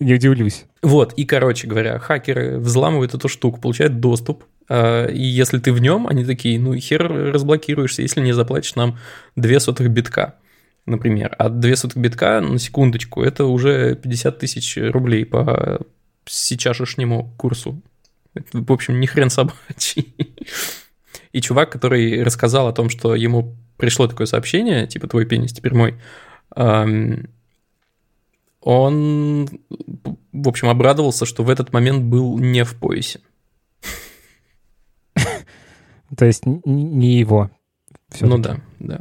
Не 0.00 0.14
удивлюсь. 0.14 0.66
Вот, 0.80 1.12
и, 1.14 1.24
короче 1.24 1.66
говоря, 1.66 1.98
хакеры 1.98 2.58
взламывают 2.58 3.14
эту 3.14 3.28
штуку, 3.28 3.60
получают 3.60 3.98
доступ, 3.98 4.44
а, 4.68 5.06
и 5.06 5.22
если 5.22 5.58
ты 5.58 5.72
в 5.72 5.80
нем, 5.80 6.06
они 6.06 6.24
такие, 6.24 6.60
ну 6.60 6.74
хер 6.76 7.32
разблокируешься, 7.32 8.02
если 8.02 8.20
не 8.20 8.32
заплатишь 8.32 8.76
нам 8.76 8.96
две 9.34 9.58
сотых 9.58 9.90
битка 9.90 10.36
например. 10.88 11.34
А 11.38 11.48
2 11.48 11.76
сотых 11.76 11.98
битка, 11.98 12.40
на 12.40 12.58
секундочку, 12.58 13.22
это 13.22 13.44
уже 13.44 13.94
50 13.94 14.38
тысяч 14.38 14.78
рублей 14.78 15.24
по 15.24 15.80
сейчасшнему 16.24 17.34
курсу. 17.36 17.80
Это, 18.34 18.46
в 18.52 18.72
общем, 18.72 19.00
ни 19.00 19.06
хрен 19.06 19.30
собачий. 19.30 20.14
И 21.32 21.40
чувак, 21.40 21.70
который 21.70 22.22
рассказал 22.22 22.68
о 22.68 22.72
том, 22.72 22.88
что 22.90 23.14
ему 23.14 23.56
пришло 23.76 24.06
такое 24.08 24.26
сообщение, 24.26 24.86
типа 24.86 25.08
«твой 25.08 25.26
пенис 25.26 25.52
теперь 25.52 25.74
мой», 25.74 25.94
он, 28.60 29.48
в 30.32 30.48
общем, 30.48 30.68
обрадовался, 30.68 31.26
что 31.26 31.44
в 31.44 31.50
этот 31.50 31.72
момент 31.72 32.04
был 32.04 32.38
не 32.38 32.64
в 32.64 32.74
поясе. 32.76 33.20
То 36.16 36.24
есть 36.24 36.44
не 36.44 37.18
его. 37.18 37.50
Ну 38.20 38.38
да, 38.38 38.58
да 38.78 39.00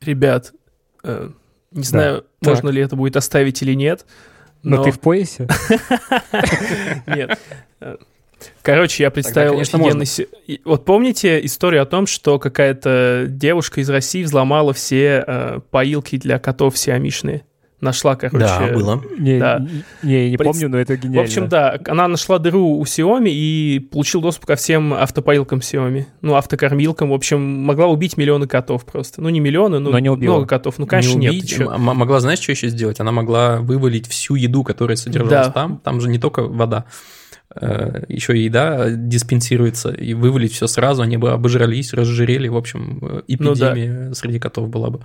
ребят, 0.00 0.52
э, 1.04 1.30
не 1.70 1.82
знаю, 1.84 2.24
можно 2.40 2.68
ли 2.68 2.82
это 2.82 2.96
будет 2.96 3.16
оставить 3.16 3.62
или 3.62 3.74
нет. 3.74 4.06
Но, 4.62 4.78
но 4.78 4.84
ты 4.84 4.90
в 4.90 4.98
поясе? 4.98 5.46
Нет. 7.06 7.38
Короче, 8.62 9.02
я 9.02 9.10
представил 9.10 9.58
Тогда, 9.58 9.78
офигенный... 9.78 10.06
Си... 10.06 10.28
Вот 10.64 10.84
помните 10.84 11.44
историю 11.44 11.82
о 11.82 11.86
том, 11.86 12.06
что 12.06 12.38
какая-то 12.38 13.26
девушка 13.28 13.80
из 13.80 13.90
России 13.90 14.22
взломала 14.22 14.72
все 14.72 15.24
э, 15.26 15.60
поилки 15.70 16.18
для 16.18 16.38
котов 16.38 16.76
сиамишные? 16.76 17.44
нашла, 17.80 18.16
короче... 18.16 18.44
Да, 18.44 18.72
было. 18.72 19.02
Не, 19.18 19.38
да. 19.38 19.58
не, 19.58 19.84
не, 20.02 20.30
не 20.30 20.36
Пред... 20.36 20.50
помню, 20.50 20.68
но 20.68 20.78
это 20.78 20.96
гениально. 20.96 21.22
В 21.22 21.24
общем, 21.24 21.48
да, 21.48 21.78
она 21.86 22.08
нашла 22.08 22.38
дыру 22.38 22.78
у 22.78 22.82
Xiaomi 22.82 23.30
и 23.30 23.78
получил 23.78 24.20
доступ 24.20 24.46
ко 24.46 24.56
всем 24.56 24.94
автопоилкам 24.94 25.60
Xiaomi. 25.60 26.06
Ну, 26.20 26.34
автокормилкам. 26.34 27.10
В 27.10 27.14
общем, 27.14 27.40
могла 27.40 27.86
убить 27.86 28.16
миллионы 28.16 28.46
котов 28.46 28.84
просто. 28.84 29.20
Ну, 29.22 29.28
не 29.28 29.40
миллионы, 29.40 29.78
но, 29.78 29.90
но 29.90 29.98
не 29.98 30.10
убила. 30.10 30.34
много 30.34 30.46
котов. 30.46 30.78
Ну, 30.78 30.86
конечно, 30.86 31.18
не 31.18 31.28
убить. 31.28 31.58
нет. 31.58 31.68
Могла, 31.78 32.20
знаешь, 32.20 32.40
что 32.40 32.52
еще 32.52 32.68
сделать? 32.68 33.00
Она 33.00 33.12
могла 33.12 33.58
вывалить 33.58 34.08
всю 34.08 34.34
еду, 34.34 34.64
которая 34.64 34.96
содержалась 34.96 35.46
да. 35.48 35.52
там. 35.52 35.80
Там 35.82 36.00
же 36.00 36.08
не 36.08 36.18
только 36.18 36.42
вода 36.42 36.86
еще 37.54 38.36
и 38.36 38.44
еда 38.44 38.90
диспенсируется, 38.90 39.90
и 39.90 40.14
вывалить 40.14 40.52
все 40.52 40.66
сразу, 40.66 41.02
они 41.02 41.16
бы 41.16 41.32
обожрались, 41.32 41.92
разжирели, 41.92 42.48
в 42.48 42.56
общем, 42.56 42.98
э, 43.02 43.22
эпидемия 43.26 43.92
ну, 43.92 44.08
да. 44.08 44.14
среди 44.14 44.38
котов 44.38 44.68
была 44.68 44.90
бы. 44.90 45.00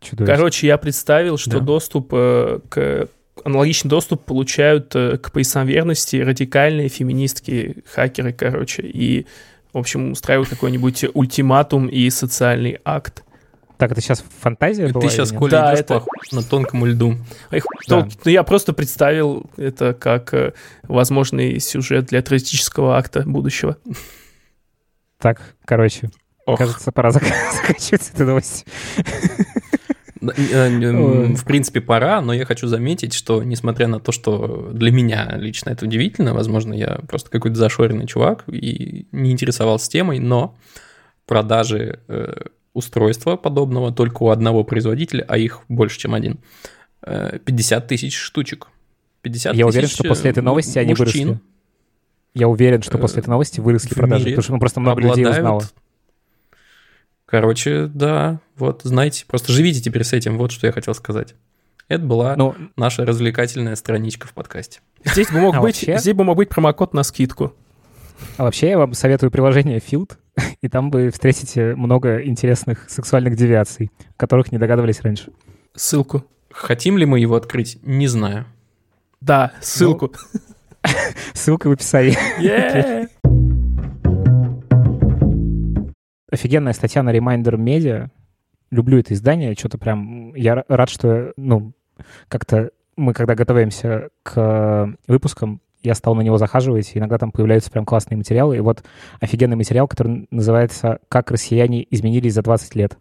Чудовищно. 0.00 0.34
Короче, 0.34 0.66
я 0.66 0.78
представил, 0.78 1.36
что 1.36 1.58
да. 1.58 1.60
доступ 1.60 2.08
э, 2.12 2.60
к 2.68 3.08
аналогичный 3.44 3.90
доступ 3.90 4.24
получают 4.24 4.94
э, 4.96 5.18
к 5.18 5.30
поясам 5.30 5.66
верности 5.66 6.16
радикальные 6.16 6.88
феминистки, 6.88 7.84
хакеры, 7.86 8.32
короче, 8.32 8.82
и, 8.82 9.26
в 9.72 9.78
общем, 9.78 10.12
устраивают 10.12 10.48
какой-нибудь 10.48 11.04
ультиматум 11.14 11.88
и 11.88 12.08
социальный 12.10 12.78
акт. 12.84 13.24
Так, 13.78 13.92
это 13.92 14.00
сейчас 14.00 14.24
фантазия 14.40 14.88
была? 14.88 15.02
Ты 15.02 15.08
сейчас, 15.08 15.30
Коля, 15.30 15.50
да, 15.50 15.72
идешь 15.72 15.80
это... 15.80 16.00
по 16.00 16.06
на 16.32 16.42
тонкому 16.42 16.84
льду. 16.84 17.14
Эх, 17.50 17.64
да. 17.86 18.02
то, 18.02 18.08
ну, 18.24 18.30
я 18.30 18.42
просто 18.42 18.72
представил 18.72 19.48
это 19.56 19.94
как 19.94 20.34
э, 20.34 20.52
возможный 20.82 21.60
сюжет 21.60 22.06
для 22.06 22.20
террористического 22.20 22.98
акта 22.98 23.22
будущего. 23.24 23.76
Так, 25.18 25.54
короче, 25.64 26.10
Ох. 26.44 26.58
кажется, 26.58 26.90
пора 26.90 27.10
заканчивать 27.12 28.10
эту 28.12 28.24
новость. 28.24 28.66
Э, 30.20 30.68
в 30.68 31.44
принципе, 31.44 31.80
пора, 31.80 32.20
но 32.20 32.32
я 32.32 32.44
хочу 32.44 32.66
заметить, 32.66 33.14
что 33.14 33.44
несмотря 33.44 33.86
на 33.86 34.00
то, 34.00 34.10
что 34.10 34.70
для 34.72 34.90
меня 34.90 35.36
лично 35.36 35.70
это 35.70 35.84
удивительно, 35.84 36.34
возможно, 36.34 36.74
я 36.74 37.00
просто 37.08 37.30
какой-то 37.30 37.56
зашоренный 37.56 38.08
чувак 38.08 38.42
и 38.48 39.06
не 39.12 39.30
интересовался 39.30 39.88
темой, 39.88 40.18
но 40.18 40.56
продажи 41.26 42.00
э, 42.08 42.42
устройства 42.78 43.36
подобного 43.36 43.92
только 43.92 44.22
у 44.22 44.30
одного 44.30 44.64
производителя, 44.64 45.24
а 45.28 45.36
их 45.36 45.62
больше, 45.68 45.98
чем 45.98 46.14
один, 46.14 46.38
50 47.02 47.84
э, 47.84 47.86
тысяч 47.86 48.16
штучек. 48.16 48.68
50 49.22 49.54
я 49.54 49.66
уверен, 49.66 49.88
что 49.88 50.04
после 50.04 50.30
этой 50.30 50.42
новости 50.42 50.78
они 50.78 50.94
выросли. 50.94 51.38
Я 52.34 52.48
уверен, 52.48 52.82
что 52.82 52.98
после 52.98 53.20
этой 53.20 53.30
новости 53.30 53.60
выросли 53.60 53.94
продажи, 53.94 54.26
потому 54.26 54.42
что 54.42 54.52
ну, 54.52 54.60
просто 54.60 54.80
много 54.80 55.00
людей 55.00 55.26
узнало. 55.26 55.64
Короче, 57.26 57.90
да, 57.92 58.40
вот, 58.56 58.82
знаете, 58.84 59.24
просто 59.26 59.52
живите 59.52 59.82
теперь 59.82 60.04
с 60.04 60.14
этим, 60.14 60.38
вот 60.38 60.50
что 60.50 60.66
я 60.66 60.72
хотел 60.72 60.94
сказать. 60.94 61.34
Это 61.88 62.04
была 62.04 62.36
ну, 62.36 62.54
наша 62.76 63.04
развлекательная 63.04 63.76
страничка 63.76 64.26
в 64.26 64.32
подкасте. 64.32 64.80
Здесь 65.04 65.30
бы 65.30 65.40
мог, 65.40 65.56
а 65.56 65.60
быть, 65.60 65.76
вообще... 65.76 65.98
здесь 65.98 66.14
бы 66.14 66.24
мог 66.24 66.36
быть 66.36 66.48
промокод 66.48 66.94
на 66.94 67.02
скидку. 67.02 67.54
А 68.36 68.44
вообще 68.44 68.70
я 68.70 68.78
вам 68.78 68.94
советую 68.94 69.30
приложение 69.30 69.78
Field, 69.78 70.16
и 70.62 70.68
там 70.68 70.90
вы 70.90 71.10
встретите 71.10 71.74
много 71.74 72.24
интересных 72.24 72.88
сексуальных 72.88 73.36
девиаций, 73.36 73.90
которых 74.16 74.52
не 74.52 74.58
догадывались 74.58 75.00
раньше. 75.00 75.30
Ссылку. 75.74 76.24
Хотим 76.50 76.98
ли 76.98 77.06
мы 77.06 77.20
его 77.20 77.36
открыть? 77.36 77.78
Не 77.82 78.08
знаю. 78.08 78.46
Да, 79.20 79.52
ссылку. 79.60 80.12
Ну, 80.84 80.90
ссылка 81.34 81.68
в 81.68 81.72
описании. 81.72 82.16
Yeah 82.40 83.08
офигенная 86.30 86.72
статья 86.72 87.02
на 87.02 87.14
Reminder 87.14 87.56
Media. 87.56 88.10
Люблю 88.70 88.98
это 88.98 89.14
издание, 89.14 89.54
что-то 89.54 89.78
прям... 89.78 90.34
Я 90.34 90.64
рад, 90.68 90.90
что, 90.90 91.32
ну, 91.36 91.72
как-то 92.28 92.70
мы, 92.96 93.14
когда 93.14 93.34
готовимся 93.34 94.10
к 94.22 94.94
выпускам, 95.06 95.60
я 95.82 95.94
стал 95.94 96.14
на 96.14 96.22
него 96.22 96.38
захаживать, 96.38 96.94
и 96.94 96.98
иногда 96.98 97.18
там 97.18 97.30
появляются 97.30 97.70
прям 97.70 97.84
классные 97.84 98.18
материалы. 98.18 98.56
И 98.56 98.60
вот 98.60 98.84
офигенный 99.20 99.56
материал, 99.56 99.86
который 99.86 100.26
называется 100.30 101.00
«Как 101.08 101.30
россияне 101.30 101.86
изменились 101.90 102.34
за 102.34 102.42
20 102.42 102.74
лет». 102.74 102.98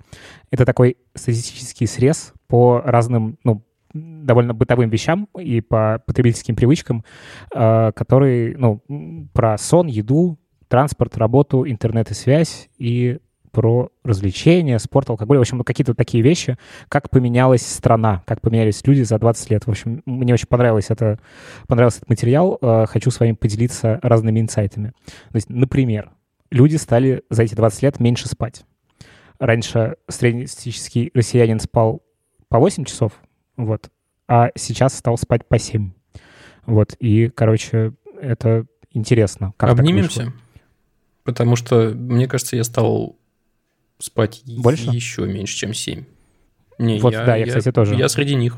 Это 0.51 0.65
такой 0.65 0.97
статистический 1.13 1.87
срез 1.87 2.33
по 2.47 2.81
разным, 2.83 3.37
ну, 3.43 3.63
довольно 3.93 4.53
бытовым 4.53 4.89
вещам 4.89 5.27
и 5.39 5.61
по 5.61 6.01
потребительским 6.05 6.55
привычкам, 6.55 7.03
э, 7.53 7.91
которые, 7.93 8.55
ну, 8.57 8.81
про 9.33 9.57
сон, 9.57 9.87
еду, 9.87 10.37
транспорт, 10.67 11.17
работу, 11.17 11.67
интернет 11.67 12.11
и 12.11 12.13
связь, 12.13 12.69
и 12.77 13.19
про 13.57 13.89
развлечения, 14.03 14.77
спорт, 14.77 15.09
алкоголь, 15.09 15.39
в 15.39 15.41
общем, 15.41 15.63
какие-то 15.63 15.95
такие 15.95 16.21
вещи, 16.23 16.59
как 16.89 17.09
поменялась 17.09 17.65
страна, 17.65 18.21
как 18.27 18.39
поменялись 18.39 18.85
люди 18.85 19.01
за 19.01 19.17
20 19.17 19.49
лет. 19.49 19.65
В 19.65 19.71
общем, 19.71 20.03
мне 20.05 20.31
очень 20.31 20.45
понравилось 20.45 20.91
это, 20.91 21.19
понравился 21.67 21.97
этот 21.97 22.09
материал, 22.09 22.59
э, 22.61 22.85
хочу 22.87 23.09
с 23.09 23.19
вами 23.19 23.31
поделиться 23.31 23.99
разными 24.03 24.39
инсайтами. 24.39 24.93
То 25.31 25.35
есть, 25.35 25.49
например, 25.49 26.11
люди 26.51 26.75
стали 26.75 27.23
за 27.31 27.41
эти 27.41 27.55
20 27.55 27.81
лет 27.81 27.99
меньше 27.99 28.27
спать. 28.27 28.63
Раньше 29.39 29.95
среднестатистический 30.07 31.09
россиянин 31.15 31.59
спал 31.59 32.03
по 32.49 32.59
8 32.59 32.85
часов, 32.85 33.13
вот, 33.55 33.89
а 34.27 34.51
сейчас 34.53 34.95
стал 34.95 35.17
спать 35.17 35.47
по 35.47 35.57
7. 35.57 35.93
Вот, 36.67 36.93
и, 36.99 37.29
короче, 37.29 37.93
это 38.21 38.67
интересно. 38.91 39.55
Как 39.57 39.71
Обнимемся? 39.71 40.31
Потому 41.23 41.55
что, 41.55 41.89
мне 41.95 42.27
кажется, 42.27 42.55
я 42.55 42.63
стал 42.63 43.17
спать 43.99 44.41
Больше? 44.45 44.89
еще 44.89 45.25
меньше, 45.25 45.55
чем 45.55 45.73
7. 45.73 46.05
Не, 46.79 46.99
вот, 46.99 47.13
я, 47.13 47.25
да, 47.25 47.35
я, 47.35 47.45
я, 47.45 47.47
кстати, 47.47 47.71
тоже. 47.71 47.95
Я 47.95 48.09
среди 48.09 48.35
них. 48.35 48.57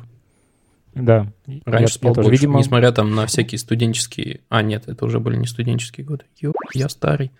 Да. 0.93 1.32
Раньше 1.65 1.84
я, 1.84 1.88
спал 1.88 2.12
я 2.12 2.15
тоже, 2.15 2.30
больше, 2.30 2.41
видимо... 2.41 2.60
несмотря 2.60 2.91
там 2.91 3.15
на 3.15 3.25
всякие 3.25 3.60
студенческие... 3.60 4.41
А, 4.49 4.62
нет, 4.62 4.88
это 4.88 5.06
уже 5.06 5.19
были 5.19 5.38
не 5.38 5.47
студенческие 5.47 6.06
годы. 6.06 6.25
Ё, 6.38 6.52
я 6.73 6.89
старый. 6.89 7.32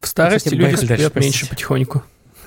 В 0.00 0.06
старости 0.06 0.48
Кстати, 0.48 0.54
люди 0.54 0.74
спят 0.76 1.14
меньше 1.16 1.48
потихоньку. 1.48 2.02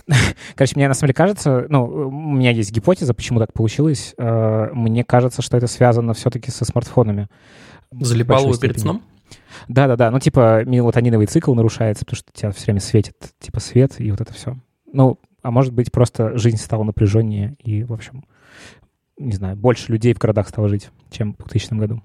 Короче, 0.56 0.74
мне 0.76 0.88
на 0.88 0.94
самом 0.94 1.08
деле 1.08 1.16
кажется, 1.16 1.66
ну, 1.70 1.84
у 1.86 2.12
меня 2.12 2.52
есть 2.52 2.72
гипотеза, 2.72 3.14
почему 3.14 3.40
так 3.40 3.54
получилось. 3.54 4.14
Э, 4.18 4.70
мне 4.72 5.04
кажется, 5.04 5.42
что 5.42 5.58
это 5.58 5.68
связано 5.68 6.14
все-таки 6.14 6.52
со 6.52 6.64
смартфонами. 6.64 7.28
Залипал 7.92 8.44
его 8.44 8.58
перед 8.58 8.80
сном? 8.80 9.04
Да-да-да, 9.68 10.12
ну 10.12 10.20
типа 10.20 10.64
мелатониновый 10.66 11.28
цикл 11.28 11.54
нарушается, 11.54 12.06
потому 12.06 12.18
что 12.18 12.32
тебя 12.34 12.52
все 12.52 12.66
время 12.66 12.80
светит 12.80 13.16
типа 13.40 13.60
свет 13.60 14.00
и 14.00 14.12
вот 14.12 14.22
это 14.22 14.34
все. 14.34 14.58
Ну, 14.92 15.20
а 15.42 15.52
может 15.52 15.74
быть 15.74 15.92
просто 15.92 16.38
жизнь 16.38 16.58
стала 16.58 16.84
напряженнее 16.84 17.56
и, 17.60 17.84
в 17.84 17.94
общем, 17.94 18.26
не 19.18 19.34
знаю, 19.34 19.56
больше 19.56 19.92
людей 19.92 20.14
в 20.14 20.18
городах 20.18 20.50
стало 20.50 20.68
жить, 20.68 20.90
чем 21.10 21.34
в 21.34 21.38
2000 21.38 21.74
году. 21.76 22.02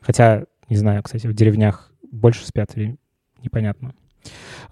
Хотя, 0.00 0.44
не 0.68 0.76
знаю, 0.76 1.02
кстати, 1.02 1.26
в 1.26 1.34
деревнях 1.34 1.92
больше 2.10 2.46
спят 2.46 2.70
или 2.76 2.96
непонятно. 3.42 3.94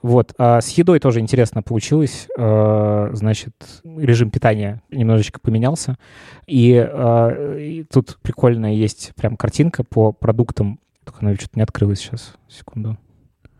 Вот. 0.02 0.34
А 0.38 0.60
с 0.60 0.70
едой 0.70 1.00
тоже 1.00 1.20
интересно 1.20 1.62
получилось. 1.62 2.28
А, 2.38 3.10
значит, 3.12 3.52
режим 3.84 4.30
питания 4.30 4.82
немножечко 4.90 5.40
поменялся. 5.40 5.96
И, 6.46 6.74
а, 6.76 7.56
и 7.56 7.84
тут 7.84 8.18
прикольная 8.22 8.72
есть 8.72 9.12
прям 9.16 9.36
картинка 9.36 9.84
по 9.84 10.12
продуктам 10.12 10.80
только 11.06 11.20
она 11.24 11.34
что-то 11.36 11.52
не 11.54 11.62
открылась 11.62 12.00
сейчас. 12.00 12.34
Секунду. 12.48 12.98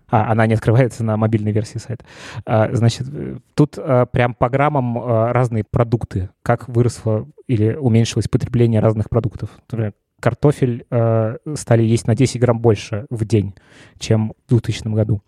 А, 0.08 0.30
она 0.30 0.46
не 0.46 0.54
открывается 0.54 1.04
на 1.04 1.16
мобильной 1.16 1.52
версии 1.52 1.78
сайта. 1.78 2.04
А, 2.44 2.68
значит, 2.74 3.06
тут 3.54 3.76
а, 3.78 4.06
прям 4.06 4.34
по 4.34 4.48
граммам 4.48 4.98
а, 4.98 5.32
разные 5.32 5.64
продукты, 5.64 6.30
как 6.42 6.68
выросло 6.68 7.26
или 7.46 7.74
уменьшилось 7.74 8.28
потребление 8.28 8.80
разных 8.80 9.08
продуктов. 9.08 9.50
Например, 9.70 9.94
картофель 10.20 10.86
э, 10.90 11.36
стали 11.54 11.82
есть 11.82 12.06
на 12.06 12.16
10 12.16 12.40
грамм 12.40 12.58
больше 12.58 13.06
в 13.10 13.24
день, 13.24 13.54
чем 13.98 14.32
в 14.46 14.48
2000 14.48 14.88
году. 14.88 15.22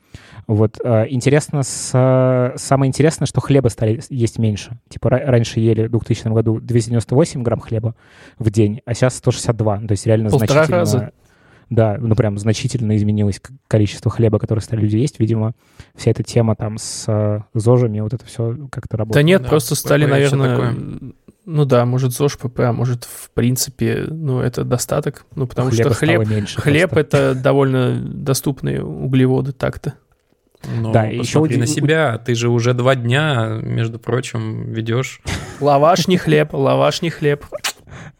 Вот. 0.47 0.79
Э, 0.83 1.05
интересно, 1.09 1.63
с, 1.63 2.55
самое 2.57 2.89
интересное, 2.89 3.27
что 3.27 3.41
хлеба 3.41 3.69
стали 3.69 4.01
есть 4.09 4.39
меньше. 4.39 4.79
Типа 4.89 5.11
раньше 5.11 5.61
ели 5.61 5.87
в 5.87 5.91
2000 5.91 6.29
году 6.29 6.59
298 6.61 7.43
грамм 7.43 7.61
хлеба 7.61 7.95
в 8.39 8.51
день, 8.51 8.81
а 8.87 8.95
сейчас 8.95 9.17
162. 9.17 9.79
То 9.81 9.93
есть 9.93 10.07
реально 10.07 10.31
Полтора 10.31 10.65
значительно... 10.65 10.79
Раза. 10.79 11.13
Да, 11.71 11.99
ну 12.01 12.15
прям 12.15 12.39
значительно 12.39 12.97
изменилось 12.97 13.41
количество 13.67 14.11
хлеба, 14.11 14.39
который 14.39 14.61
стали 14.61 14.81
люди 14.81 14.97
есть. 14.97 15.21
Видимо, 15.21 15.55
вся 15.95 16.11
эта 16.11 16.23
тема 16.23 16.57
там 16.57 16.79
с 16.79 17.05
э, 17.09 17.41
ЗОЖами, 17.55 18.01
вот 18.01 18.15
это 18.15 18.25
все 18.25 18.57
как-то 18.71 18.97
работает. 18.97 19.23
Да 19.23 19.27
нет, 19.27 19.43
да, 19.43 19.49
просто 19.49 19.75
стали, 19.75 20.07
наверное... 20.07 20.87
Ну 21.51 21.65
да, 21.65 21.87
может 21.87 22.13
ЗОЖ 22.13 22.37
ПП, 22.37 22.61
а 22.61 22.73
может 22.75 23.05
в 23.05 23.31
принципе, 23.31 24.05
ну 24.07 24.41
это 24.41 24.65
достаток. 24.65 25.25
Ну 25.35 25.47
потому 25.47 25.71
Хлеба 25.71 25.91
что 25.91 25.99
хлеб, 25.99 26.29
меньше 26.29 26.61
хлеб 26.61 26.93
это 26.95 27.35
довольно 27.35 27.99
доступные 28.03 28.85
углеводы 28.85 29.53
так-то. 29.53 29.95
Ну, 30.65 30.93
да, 30.93 31.05
еще 31.05 31.41
на 31.41 31.67
себя, 31.67 32.19
ты 32.19 32.35
же 32.35 32.49
уже 32.49 32.75
два 32.75 32.95
дня, 32.97 33.59
между 33.63 33.99
прочим, 33.99 34.73
ведешь. 34.73 35.21
Лаваш 35.61 36.09
не 36.09 36.17
хлеб, 36.19 36.53
лаваш 36.53 37.01
не 37.01 37.11
хлеб. 37.11 37.45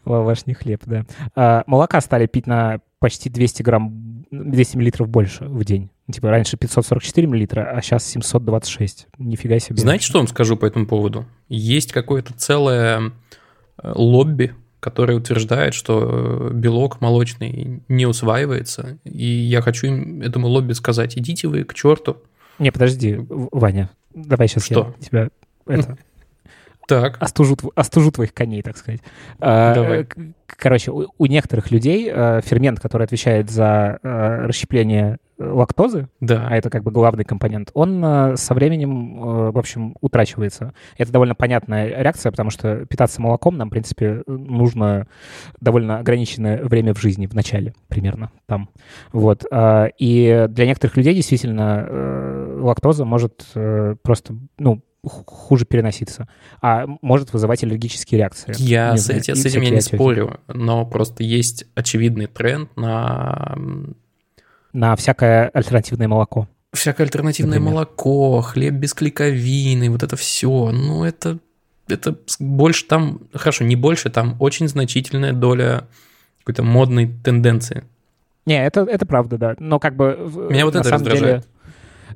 Лаваш 0.05 0.45
не 0.45 0.53
хлеб, 0.53 0.81
да. 0.85 1.05
А, 1.35 1.63
молока 1.67 2.01
стали 2.01 2.25
пить 2.25 2.47
на 2.47 2.79
почти 2.99 3.29
200 3.29 3.63
грамм, 3.63 4.25
200 4.31 4.77
миллилитров 4.77 5.09
больше 5.09 5.45
в 5.45 5.63
день. 5.63 5.89
Типа 6.11 6.29
раньше 6.29 6.57
544 6.57 7.27
миллилитра, 7.27 7.71
а 7.71 7.81
сейчас 7.81 8.05
726. 8.05 9.07
Нифига 9.17 9.59
себе. 9.59 9.77
Знаете, 9.77 10.05
что 10.05 10.17
вам 10.19 10.27
скажу 10.27 10.57
по 10.57 10.65
этому 10.65 10.85
поводу? 10.85 11.25
Есть 11.47 11.91
какое-то 11.91 12.33
целое 12.33 13.11
лобби, 13.83 14.53
которое 14.79 15.17
утверждает, 15.17 15.73
что 15.73 16.49
белок 16.53 17.01
молочный 17.01 17.83
не 17.87 18.05
усваивается. 18.05 18.97
И 19.03 19.25
я 19.25 19.61
хочу 19.61 19.87
им, 19.87 20.21
этому 20.21 20.47
лобби 20.47 20.73
сказать, 20.73 21.17
идите 21.17 21.47
вы 21.47 21.63
к 21.63 21.73
черту. 21.73 22.17
Не, 22.59 22.71
подожди, 22.71 23.17
Ваня, 23.29 23.89
давай 24.13 24.47
сейчас 24.47 24.65
что? 24.65 24.93
я 24.99 25.05
тебя 25.05 25.29
это, 25.65 25.97
так. 26.89 27.17
Остужу, 27.21 27.55
остужу 27.75 28.11
твоих 28.11 28.33
коней, 28.33 28.63
так 28.63 28.75
сказать. 28.75 29.01
А, 29.39 29.75
Давай. 29.75 30.07
Короче, 30.47 30.91
у, 30.91 31.05
у 31.17 31.25
некоторых 31.27 31.69
людей 31.69 32.09
э, 32.11 32.41
фермент, 32.43 32.79
который 32.79 33.03
отвечает 33.03 33.51
за 33.51 33.99
э, 34.01 34.45
расщепление 34.47 35.19
лактозы, 35.37 36.09
да. 36.19 36.47
а 36.49 36.57
это 36.57 36.71
как 36.71 36.83
бы 36.83 36.91
главный 36.91 37.23
компонент, 37.23 37.69
он 37.75 38.03
э, 38.03 38.35
со 38.35 38.55
временем, 38.55 39.51
в 39.51 39.57
общем, 39.57 39.95
утрачивается. 40.01 40.73
Это 40.97 41.11
довольно 41.11 41.35
понятная 41.35 42.01
реакция, 42.01 42.31
потому 42.31 42.49
что 42.49 42.87
питаться 42.87 43.21
молоком 43.21 43.55
нам, 43.55 43.67
в 43.67 43.71
принципе, 43.71 44.23
нужно 44.25 45.07
довольно 45.61 45.99
ограниченное 45.99 46.63
время 46.63 46.95
в 46.95 46.99
жизни, 46.99 47.27
в 47.27 47.35
начале 47.35 47.73
примерно 47.87 48.31
там. 48.47 48.69
Вот. 49.13 49.45
И 49.99 50.45
для 50.49 50.65
некоторых 50.65 50.97
людей 50.97 51.13
действительно 51.13 52.57
лактоза 52.59 53.05
может 53.05 53.45
просто, 54.01 54.35
ну, 54.57 54.81
хуже 55.05 55.65
переноситься, 55.65 56.27
а 56.61 56.85
может 57.01 57.31
вызывать 57.31 57.63
аллергические 57.63 58.19
реакции. 58.19 58.53
Я 58.57 58.97
с, 58.97 59.05
знаю, 59.05 59.21
эти, 59.21 59.33
с 59.33 59.45
этим 59.45 59.61
я 59.61 59.69
не 59.69 59.81
спорю, 59.81 60.39
но 60.47 60.85
просто 60.85 61.23
есть 61.23 61.65
очевидный 61.75 62.27
тренд 62.27 62.75
на... 62.75 63.57
На 64.73 64.95
всякое 64.95 65.49
альтернативное 65.49 66.07
молоко. 66.07 66.47
Всякое 66.73 67.05
альтернативное 67.05 67.59
Например. 67.59 67.73
молоко, 67.73 68.41
хлеб 68.41 68.75
без 68.75 68.93
клейковины, 68.93 69.89
вот 69.89 70.03
это 70.03 70.15
все. 70.15 70.69
Ну, 70.71 71.03
это, 71.03 71.39
это 71.87 72.15
больше 72.39 72.85
там... 72.85 73.21
Хорошо, 73.33 73.63
не 73.63 73.75
больше, 73.75 74.11
там 74.11 74.35
очень 74.39 74.67
значительная 74.67 75.33
доля 75.33 75.87
какой-то 76.39 76.61
модной 76.61 77.07
тенденции. 77.07 77.83
Не, 78.45 78.63
это, 78.63 78.81
это 78.81 79.05
правда, 79.07 79.37
да. 79.37 79.55
Но 79.57 79.79
как 79.79 79.95
бы... 79.95 80.47
Меня 80.51 80.65
вот 80.65 80.75
это 80.75 80.89
раздражает. 80.91 81.41
Деле, 81.41 81.53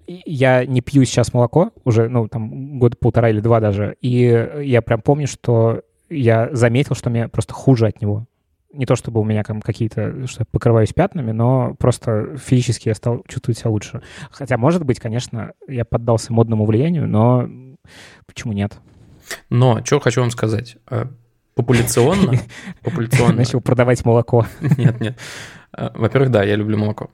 я 0.08 0.66
не 0.66 0.82
пью 0.82 1.06
сейчас 1.06 1.34
молоко 1.34 1.72
уже, 1.84 2.10
ну, 2.10 2.28
там, 2.28 2.80
год 2.80 3.00
полтора 3.00 3.30
или 3.30 3.40
два 3.40 3.60
даже, 3.60 3.96
и 4.02 4.50
я 4.64 4.82
прям 4.82 5.02
помню, 5.02 5.28
что 5.28 5.82
я 6.10 6.50
заметил, 6.52 6.96
что 6.96 7.10
мне 7.10 7.28
просто 7.28 7.54
хуже 7.54 7.88
от 7.88 8.02
него. 8.02 8.26
Не 8.72 8.86
то 8.86 8.96
чтобы 8.96 9.20
у 9.20 9.24
меня 9.24 9.44
там 9.44 9.62
какие-то, 9.62 10.26
что 10.26 10.42
я 10.42 10.46
покрываюсь 10.50 10.94
пятнами, 10.94 11.32
но 11.32 11.76
просто 11.76 12.38
физически 12.38 12.90
я 12.90 12.96
стал 12.96 13.24
чувствовать 13.28 13.60
себя 13.60 13.70
лучше. 13.70 14.02
Хотя, 14.32 14.58
может 14.58 14.84
быть, 14.84 15.00
конечно, 15.00 15.54
я 15.68 15.86
поддался 15.86 16.34
модному 16.34 16.66
влиянию, 16.66 17.08
но 17.08 17.48
почему 18.26 18.54
нет? 18.54 18.80
Но, 19.50 19.84
что 19.86 20.00
хочу 20.00 20.22
вам 20.22 20.32
сказать. 20.32 20.78
Э, 20.90 21.06
популяционно... 21.54 22.34
популяционно... 22.84 23.36
Начал 23.36 23.62
продавать 23.62 24.04
молоко. 24.06 24.46
Нет, 24.78 25.00
нет. 25.00 25.18
Э, 25.78 25.90
во-первых, 25.94 26.32
да, 26.32 26.44
я 26.44 26.56
люблю 26.56 26.78
молоко. 26.78 27.10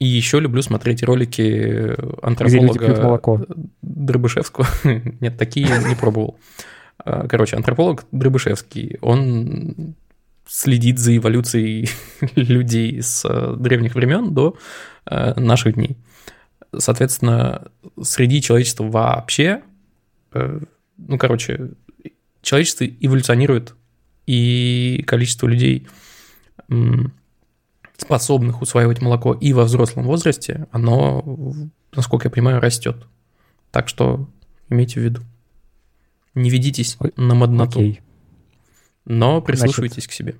И 0.00 0.06
еще 0.06 0.40
люблю 0.40 0.62
смотреть 0.62 1.02
ролики 1.02 1.94
антрополога 2.22 3.46
Дробышевского. 3.82 4.66
Нет, 5.20 5.36
такие 5.36 5.68
не 5.86 5.94
пробовал. 5.94 6.38
А, 6.98 7.28
короче, 7.28 7.56
антрополог 7.56 8.04
Дробышевский, 8.10 8.96
он 9.02 9.94
следит 10.48 10.98
за 10.98 11.16
эволюцией 11.16 11.90
людей 12.34 13.00
с 13.02 13.24
э, 13.24 13.56
древних 13.58 13.94
времен 13.94 14.34
до 14.34 14.56
э, 15.06 15.38
наших 15.38 15.74
дней. 15.74 15.96
Соответственно, 16.76 17.70
среди 18.02 18.42
человечества 18.42 18.84
вообще, 18.84 19.62
э, 20.32 20.60
ну, 20.96 21.18
короче, 21.18 21.72
человечество 22.42 22.84
эволюционирует, 22.84 23.74
и 24.26 25.04
количество 25.06 25.46
людей 25.46 25.86
способных 28.00 28.62
усваивать 28.62 29.00
молоко 29.00 29.34
и 29.34 29.52
во 29.52 29.64
взрослом 29.64 30.04
возрасте, 30.04 30.66
оно, 30.72 31.54
насколько 31.92 32.26
я 32.26 32.30
понимаю, 32.30 32.60
растет. 32.60 33.06
Так 33.70 33.88
что 33.88 34.28
имейте 34.68 35.00
в 35.00 35.02
виду. 35.02 35.22
Не 36.34 36.50
ведитесь 36.50 36.96
Ой, 37.00 37.12
на 37.16 37.34
модноту. 37.34 37.80
Окей. 37.80 38.00
Но 39.04 39.40
прислушивайтесь 39.40 39.94
значит, 39.94 40.10
к 40.10 40.12
себе. 40.12 40.36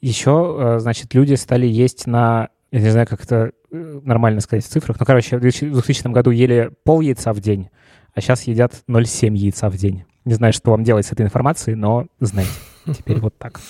Еще, 0.00 0.56
э, 0.58 0.78
значит, 0.78 1.14
люди 1.14 1.34
стали 1.34 1.66
есть 1.66 2.06
на... 2.06 2.48
Я 2.70 2.80
не 2.80 2.90
знаю, 2.90 3.06
как 3.06 3.22
это 3.24 3.52
э, 3.70 4.00
нормально 4.04 4.40
сказать 4.40 4.64
в 4.64 4.68
цифрах. 4.68 4.98
но 4.98 5.06
короче, 5.06 5.38
в 5.38 5.40
2000 5.40 6.08
году 6.12 6.30
ели 6.30 6.70
пол 6.84 7.00
яйца 7.00 7.32
в 7.32 7.40
день, 7.40 7.68
а 8.14 8.20
сейчас 8.20 8.44
едят 8.44 8.82
0,7 8.88 9.34
яйца 9.36 9.68
в 9.68 9.76
день. 9.76 10.04
Не 10.24 10.34
знаю, 10.34 10.52
что 10.52 10.70
вам 10.70 10.84
делать 10.84 11.06
с 11.06 11.12
этой 11.12 11.22
информацией, 11.22 11.76
но 11.76 12.06
знайте. 12.20 12.50
Теперь 12.94 13.18
вот 13.20 13.36
так. 13.38 13.60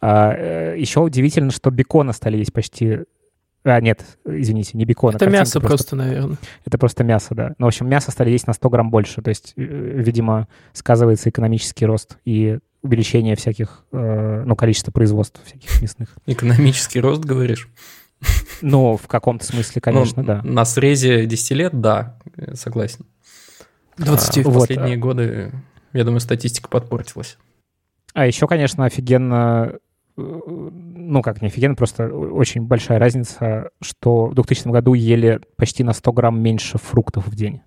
А, 0.00 0.32
э, 0.34 0.78
еще 0.78 1.00
удивительно, 1.00 1.50
что 1.50 1.70
бекона 1.70 2.12
стали 2.12 2.36
есть 2.36 2.52
почти 2.52 3.00
а, 3.64 3.80
нет, 3.80 4.04
извините, 4.24 4.78
не 4.78 4.84
бекон. 4.84 5.14
Это 5.14 5.28
мясо 5.28 5.60
просто, 5.60 5.68
просто, 5.68 5.96
наверное. 5.96 6.38
Это 6.64 6.78
просто 6.78 7.04
мясо, 7.04 7.34
да. 7.34 7.54
Ну, 7.58 7.66
в 7.66 7.68
общем, 7.68 7.88
мясо 7.88 8.10
стали 8.10 8.30
есть 8.30 8.46
на 8.46 8.52
100 8.52 8.70
грамм 8.70 8.90
больше. 8.90 9.20
То 9.20 9.28
есть, 9.28 9.52
э, 9.56 9.62
видимо, 9.62 10.48
сказывается 10.72 11.28
экономический 11.28 11.84
рост 11.84 12.18
и 12.24 12.60
увеличение 12.82 13.36
всяких, 13.36 13.84
э, 13.92 14.42
ну, 14.46 14.56
количества 14.56 14.92
производства 14.92 15.44
всяких 15.44 15.82
мясных. 15.82 16.16
Экономический 16.26 17.00
рост, 17.00 17.24
говоришь? 17.24 17.68
Ну, 18.62 18.96
в 18.96 19.06
каком-то 19.06 19.44
смысле, 19.44 19.80
конечно, 19.80 20.22
ну, 20.22 20.26
да. 20.26 20.40
На 20.42 20.64
срезе 20.64 21.26
10 21.26 21.50
лет, 21.52 21.80
да, 21.80 22.18
согласен. 22.54 23.04
20 23.98 24.38
а, 24.38 24.48
в 24.48 24.54
последние 24.54 24.96
вот. 24.96 25.02
годы 25.02 25.52
я 25.92 26.04
думаю, 26.04 26.20
статистика 26.20 26.68
подпортилась. 26.68 27.38
А 28.14 28.26
еще, 28.26 28.46
конечно, 28.46 28.84
офигенно, 28.84 29.74
э, 30.16 30.20
ну 30.20 31.22
как 31.22 31.42
не 31.42 31.48
офигенно, 31.48 31.74
просто 31.74 32.08
очень 32.08 32.62
большая 32.62 32.98
разница, 32.98 33.70
что 33.80 34.26
в 34.26 34.34
2000 34.34 34.68
году 34.68 34.94
ели 34.94 35.40
почти 35.56 35.84
на 35.84 35.92
100 35.92 36.12
грамм 36.12 36.40
меньше 36.40 36.78
фруктов 36.78 37.26
в 37.26 37.34
день, 37.34 37.60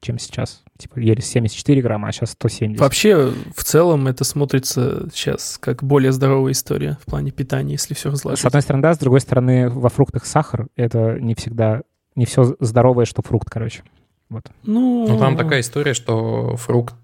чем 0.00 0.18
сейчас. 0.18 0.62
Типа 0.78 0.98
ели 0.98 1.20
74 1.20 1.82
грамма, 1.82 2.08
а 2.08 2.12
сейчас 2.12 2.30
170. 2.30 2.80
Вообще, 2.80 3.32
в 3.54 3.64
целом, 3.64 4.06
это 4.06 4.24
смотрится 4.24 5.08
сейчас 5.12 5.58
как 5.58 5.82
более 5.82 6.12
здоровая 6.12 6.52
история 6.52 6.98
в 7.02 7.06
плане 7.06 7.30
питания, 7.30 7.72
если 7.72 7.94
все 7.94 8.10
разложить. 8.10 8.42
С 8.42 8.46
одной 8.46 8.62
стороны, 8.62 8.82
да, 8.82 8.94
с 8.94 8.98
другой 8.98 9.20
стороны, 9.20 9.68
во 9.68 9.88
фруктах 9.88 10.24
сахар. 10.24 10.68
Это 10.76 11.18
не 11.20 11.34
всегда, 11.34 11.82
не 12.14 12.24
все 12.24 12.56
здоровое, 12.60 13.04
что 13.04 13.22
фрукт, 13.22 13.50
короче. 13.50 13.82
Вот. 14.30 14.50
Ну, 14.62 15.06
ну 15.08 15.18
там 15.18 15.36
такая 15.36 15.60
история, 15.60 15.94
что 15.94 16.56
фрукт 16.56 16.94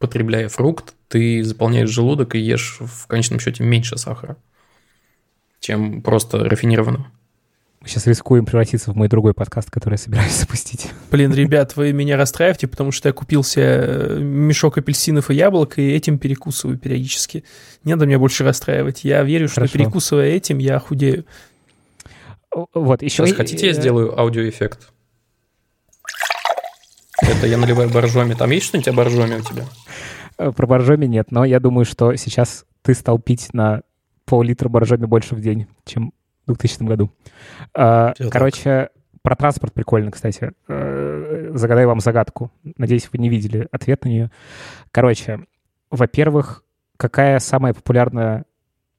потребляя 0.00 0.48
фрукт, 0.48 0.94
ты 1.08 1.44
заполняешь 1.44 1.90
желудок 1.90 2.34
и 2.34 2.40
ешь 2.40 2.78
в 2.80 3.06
конечном 3.06 3.38
счете 3.38 3.62
меньше 3.62 3.98
сахара, 3.98 4.36
чем 5.60 6.02
просто 6.02 6.38
рафинированного. 6.38 7.06
Мы 7.82 7.88
сейчас 7.88 8.06
рискуем 8.06 8.44
превратиться 8.44 8.92
в 8.92 8.96
мой 8.96 9.08
другой 9.08 9.32
подкаст, 9.32 9.70
который 9.70 9.94
я 9.94 9.98
собираюсь 9.98 10.34
запустить. 10.34 10.88
Блин, 11.10 11.32
ребят, 11.34 11.76
вы 11.76 11.92
меня 11.92 12.16
расстраиваете, 12.16 12.66
потому 12.66 12.92
что 12.92 13.08
я 13.08 13.12
купил 13.12 13.42
себе 13.42 13.64
э, 13.64 14.18
мешок 14.18 14.76
апельсинов 14.76 15.30
и 15.30 15.34
яблок, 15.34 15.78
и 15.78 15.90
этим 15.92 16.18
перекусываю 16.18 16.78
периодически. 16.78 17.44
Не 17.84 17.92
надо 17.94 18.06
меня 18.06 18.18
больше 18.18 18.44
расстраивать. 18.44 19.04
Я 19.04 19.22
верю, 19.22 19.48
что 19.48 19.60
Хорошо. 19.60 19.72
перекусывая 19.78 20.28
этим, 20.28 20.58
я 20.58 20.78
худею. 20.78 21.24
Вот, 22.74 23.02
еще... 23.02 23.24
Сейчас 23.24 23.36
хотите, 23.36 23.66
я 23.68 23.72
сделаю 23.72 24.18
аудиоэффект? 24.18 24.90
Это 27.22 27.46
я 27.46 27.58
наливаю 27.58 27.90
боржоми. 27.90 28.34
Там 28.34 28.50
есть 28.50 28.66
что-нибудь 28.66 28.88
о 28.88 28.92
боржоме 28.92 29.36
у 29.36 29.40
тебя? 29.42 29.64
Э, 30.38 30.52
про 30.52 30.66
боржоми 30.66 31.06
нет, 31.06 31.30
но 31.30 31.44
я 31.44 31.60
думаю, 31.60 31.84
что 31.84 32.14
сейчас 32.16 32.64
ты 32.82 32.94
стал 32.94 33.18
пить 33.18 33.52
на 33.52 33.82
пол-литра 34.24 34.68
боржоми 34.68 35.06
больше 35.06 35.34
в 35.34 35.40
день, 35.40 35.66
чем 35.84 36.12
в 36.46 36.52
2000 36.52 36.82
году. 36.84 37.10
А, 37.74 38.14
короче, 38.30 38.62
так. 38.64 38.92
про 39.22 39.36
транспорт 39.36 39.74
прикольно, 39.74 40.10
кстати. 40.10 40.52
Э, 40.68 41.50
загадаю 41.54 41.88
вам 41.88 42.00
загадку. 42.00 42.50
Надеюсь, 42.76 43.08
вы 43.12 43.18
не 43.18 43.28
видели 43.28 43.68
ответ 43.70 44.04
на 44.04 44.08
нее. 44.08 44.30
Короче, 44.90 45.40
во-первых, 45.90 46.64
какая 46.96 47.38
самая 47.38 47.74
популярная 47.74 48.44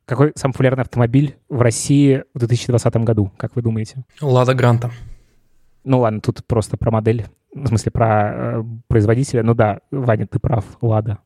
какой 0.05 0.33
самый 0.35 0.51
популярный 0.51 0.81
автомобиль 0.81 1.37
в 1.47 1.61
России 1.61 2.25
в 2.33 2.39
2020 2.39 2.95
году, 2.97 3.31
как 3.37 3.55
вы 3.55 3.61
думаете? 3.61 4.03
Лада 4.19 4.53
Гранта. 4.53 4.91
Ну 5.85 5.99
ладно, 5.99 6.19
тут 6.19 6.45
просто 6.45 6.75
про 6.75 6.91
модель. 6.91 7.27
В 7.53 7.67
смысле, 7.67 7.91
про 7.91 8.31
э, 8.33 8.63
производителя. 8.87 9.43
Ну 9.43 9.53
да, 9.53 9.79
Ваня, 9.91 10.25
ты 10.25 10.39
прав, 10.39 10.65
Лада. 10.81 11.19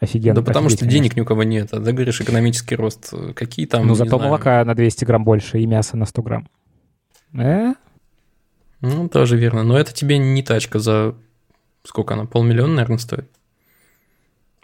Офигенно. 0.00 0.34
Да 0.34 0.42
потому 0.42 0.68
что 0.68 0.84
денег 0.84 1.16
ни 1.16 1.20
у 1.20 1.24
кого 1.24 1.44
нет. 1.44 1.72
А 1.72 1.80
ты 1.80 1.92
говоришь 1.92 2.20
экономический 2.20 2.74
рост. 2.74 3.12
Какие 3.34 3.66
там, 3.66 3.86
Ну 3.86 3.94
зато 3.94 4.18
молока 4.18 4.64
на 4.64 4.74
200 4.74 5.04
грамм 5.04 5.24
больше 5.24 5.60
и 5.60 5.66
мяса 5.66 5.96
на 5.96 6.06
100 6.06 6.22
грамм. 6.22 6.48
Э? 7.34 7.74
Ну, 8.80 9.08
тоже 9.08 9.36
верно. 9.36 9.62
Но 9.62 9.78
это 9.78 9.94
тебе 9.94 10.18
не 10.18 10.42
тачка 10.42 10.78
за... 10.78 11.14
Сколько 11.84 12.14
она? 12.14 12.26
Полмиллиона, 12.26 12.74
наверное, 12.74 12.98
стоит? 12.98 13.30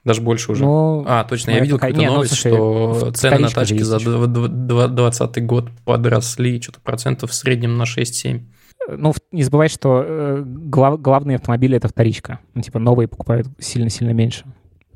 Даже 0.04 0.22
больше 0.22 0.52
уже. 0.52 0.64
Ну, 0.64 1.04
а, 1.06 1.24
точно, 1.24 1.52
я 1.52 1.60
видел 1.60 1.78
какую-то 1.78 2.00
ну, 2.00 2.12
новость, 2.14 2.32
слушай, 2.32 2.54
что 2.54 3.10
цены 3.12 3.38
на 3.38 3.48
тачки 3.50 3.82
за 3.82 3.98
2020 3.98 5.46
год 5.46 5.70
подросли 5.84 6.60
что-то 6.60 6.80
процентов 6.80 7.30
в 7.30 7.34
среднем 7.34 7.76
на 7.76 7.82
6-7 7.82 8.40
ну, 8.88 9.12
не 9.32 9.42
забывай, 9.42 9.68
что 9.68 10.02
э, 10.04 10.42
глав, 10.44 11.00
главные 11.00 11.36
автомобили— 11.36 11.76
это 11.78 11.88
вторичка. 11.88 12.40
Ну, 12.54 12.62
типа, 12.62 12.78
новые 12.78 13.08
покупают 13.08 13.48
сильно-сильно 13.58 14.12
меньше. 14.12 14.44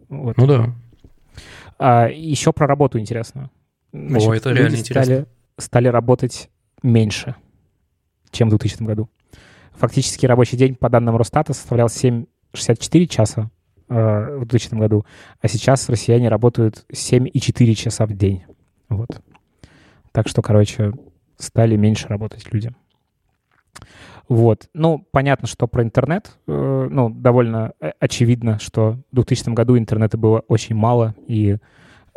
Вот. 0.09 0.37
Ну 0.37 0.47
да. 0.47 0.75
А, 1.79 2.09
еще 2.09 2.53
про 2.53 2.67
работу 2.67 2.99
интересно. 2.99 3.51
Значит, 3.93 4.29
О, 4.29 4.35
это 4.35 4.51
реально 4.51 4.77
интересно. 4.77 5.05
Стали, 5.05 5.27
стали 5.59 5.89
работать 5.89 6.51
меньше, 6.83 7.37
чем 8.31 8.49
в 8.49 8.51
2000 8.51 8.83
году. 8.83 9.09
Фактически 9.73 10.27
рабочий 10.27 10.57
день, 10.57 10.75
по 10.77 10.89
данным 10.89 11.17
Росстата, 11.17 11.53
составлял 11.53 11.89
7,64 11.89 13.07
часа 13.07 13.51
э, 13.89 14.39
в 14.39 14.47
2000 14.47 14.75
году, 14.79 15.05
а 15.41 15.49
сейчас 15.49 15.89
россияне 15.89 16.29
работают 16.29 16.85
7,4 16.93 17.75
часа 17.75 18.07
в 18.07 18.13
день. 18.13 18.45
Вот. 18.89 19.09
Так 20.13 20.29
что, 20.29 20.43
короче, 20.43 20.93
стали 21.39 21.77
меньше 21.77 22.09
работать 22.09 22.53
люди. 22.53 22.73
Вот. 24.29 24.69
Ну, 24.73 25.07
понятно, 25.11 25.47
что 25.47 25.67
про 25.67 25.83
интернет, 25.83 26.37
э, 26.47 26.89
ну, 26.91 27.11
довольно 27.11 27.73
э, 27.81 27.93
очевидно, 28.01 28.59
что 28.59 28.99
в 29.13 29.17
2000 29.17 29.51
году 29.51 29.77
интернета 29.77 30.17
было 30.17 30.41
очень 30.49 30.75
мало, 30.75 31.15
и, 31.27 31.59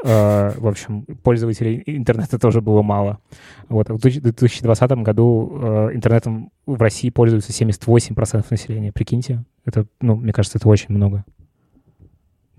э, 0.03 0.51
в 0.58 0.68
общем, 0.68 1.03
пользователей 1.24 1.84
интернета 1.86 2.39
тоже 2.39 2.62
было 2.62 2.82
мало. 2.82 3.20
Вот. 3.68 3.89
В 3.89 3.99
2020 3.99 4.91
году 5.03 5.89
интернетом 5.93 6.51
в 6.66 6.82
России 6.82 7.10
пользуются 7.10 7.51
78% 7.51 8.45
населения. 8.49 8.93
Прикиньте, 8.93 9.43
это, 9.66 9.86
ну, 9.99 10.16
мне 10.16 10.32
кажется, 10.32 10.60
это 10.60 10.70
очень 10.70 10.95
много. 10.95 11.26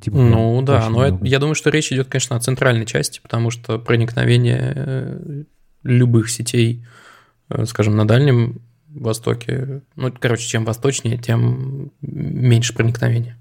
Типа, 0.01 0.19
ну 0.19 0.63
да, 0.63 0.89
но 0.91 1.05
это, 1.05 1.25
я 1.25 1.41
думаю, 1.41 1.57
что 1.57 1.71
речь 1.71 1.91
идет, 1.91 2.07
конечно, 2.07 2.37
о 2.37 2.41
центральной 2.41 2.87
части, 2.87 3.19
потому 3.21 3.51
что 3.51 3.81
проникновение 3.81 5.45
любых 5.83 6.31
сетей, 6.31 6.85
скажем, 7.65 7.97
на 7.97 8.07
Дальнем 8.07 8.61
Востоке, 8.91 9.83
ну, 9.97 10.13
короче, 10.19 10.49
чем 10.49 10.65
восточнее, 10.65 11.19
тем 11.19 11.93
меньше 12.01 12.75
проникновения. 12.75 13.39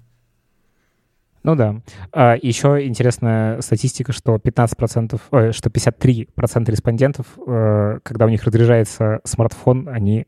Ну 1.42 1.54
да. 1.54 1.80
А 2.12 2.36
еще 2.40 2.86
интересная 2.86 3.60
статистика, 3.62 4.12
что 4.12 4.36
15%, 4.36 5.20
э, 5.32 5.52
что 5.52 5.70
53% 5.70 6.70
респондентов, 6.70 7.26
э, 7.46 8.00
когда 8.02 8.26
у 8.26 8.28
них 8.28 8.44
разряжается 8.44 9.20
смартфон, 9.24 9.88
они 9.88 10.26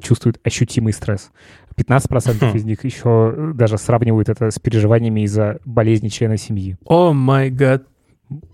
чувствуют 0.00 0.40
ощутимый 0.44 0.92
стресс. 0.92 1.30
15% 1.76 2.52
хм. 2.52 2.56
из 2.56 2.64
них 2.64 2.84
еще 2.84 3.52
даже 3.54 3.76
сравнивают 3.76 4.28
это 4.28 4.50
с 4.50 4.58
переживаниями 4.58 5.22
из-за 5.22 5.58
болезни 5.64 6.08
члена 6.08 6.36
семьи. 6.36 6.76
О 6.84 7.12
май 7.12 7.50
гад. 7.50 7.84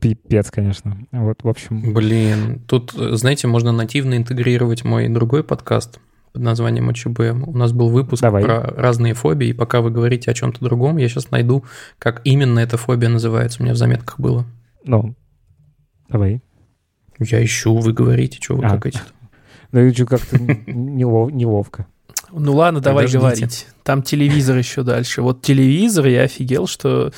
Пипец, 0.01 0.51
конечно. 0.51 0.99
Вот, 1.13 1.43
в 1.43 1.49
общем... 1.49 1.95
Блин, 1.95 2.61
тут, 2.67 2.93
знаете, 2.93 3.47
можно 3.47 3.73
нативно 3.73 4.17
интегрировать 4.17 4.85
мой 4.85 5.09
другой 5.09 5.43
подкаст 5.43 5.99
под 6.33 6.43
названием 6.43 6.89
ОЧБ. 6.91 7.47
У 7.47 7.57
нас 7.57 7.73
был 7.73 7.89
выпуск 7.89 8.23
Давай. 8.23 8.45
про 8.45 8.61
разные 8.61 9.15
фобии, 9.15 9.49
и 9.49 9.53
пока 9.53 9.81
вы 9.81 9.91
говорите 9.91 10.31
о 10.31 10.35
чем-то 10.35 10.63
другом, 10.63 10.99
я 10.99 11.09
сейчас 11.09 11.31
найду, 11.31 11.65
как 11.99 12.21
именно 12.25 12.59
эта 12.59 12.77
фобия 12.77 13.09
называется. 13.09 13.61
У 13.61 13.65
меня 13.65 13.75
в 13.75 13.79
заметках 13.79 14.21
было. 14.21 14.45
Ну, 14.85 15.15
давай. 16.09 16.43
Я 17.19 17.43
ищу, 17.43 17.77
вы 17.77 17.93
говорите, 17.93 18.39
что 18.41 18.57
вы 18.57 18.67
а. 18.67 18.71
какаете. 18.71 19.01
Ну, 19.73 19.81
это 19.81 20.05
как-то 20.05 20.39
неловко. 20.67 21.87
Ну 22.31 22.55
ладно, 22.55 22.81
давай 22.81 23.09
говорить. 23.09 23.67
Там 23.83 24.03
телевизор 24.03 24.57
еще 24.57 24.83
дальше. 24.83 25.23
Вот 25.23 25.43
телевизор, 25.43 26.07
я 26.07 26.23
офигел, 26.23 26.67
что 26.67 27.13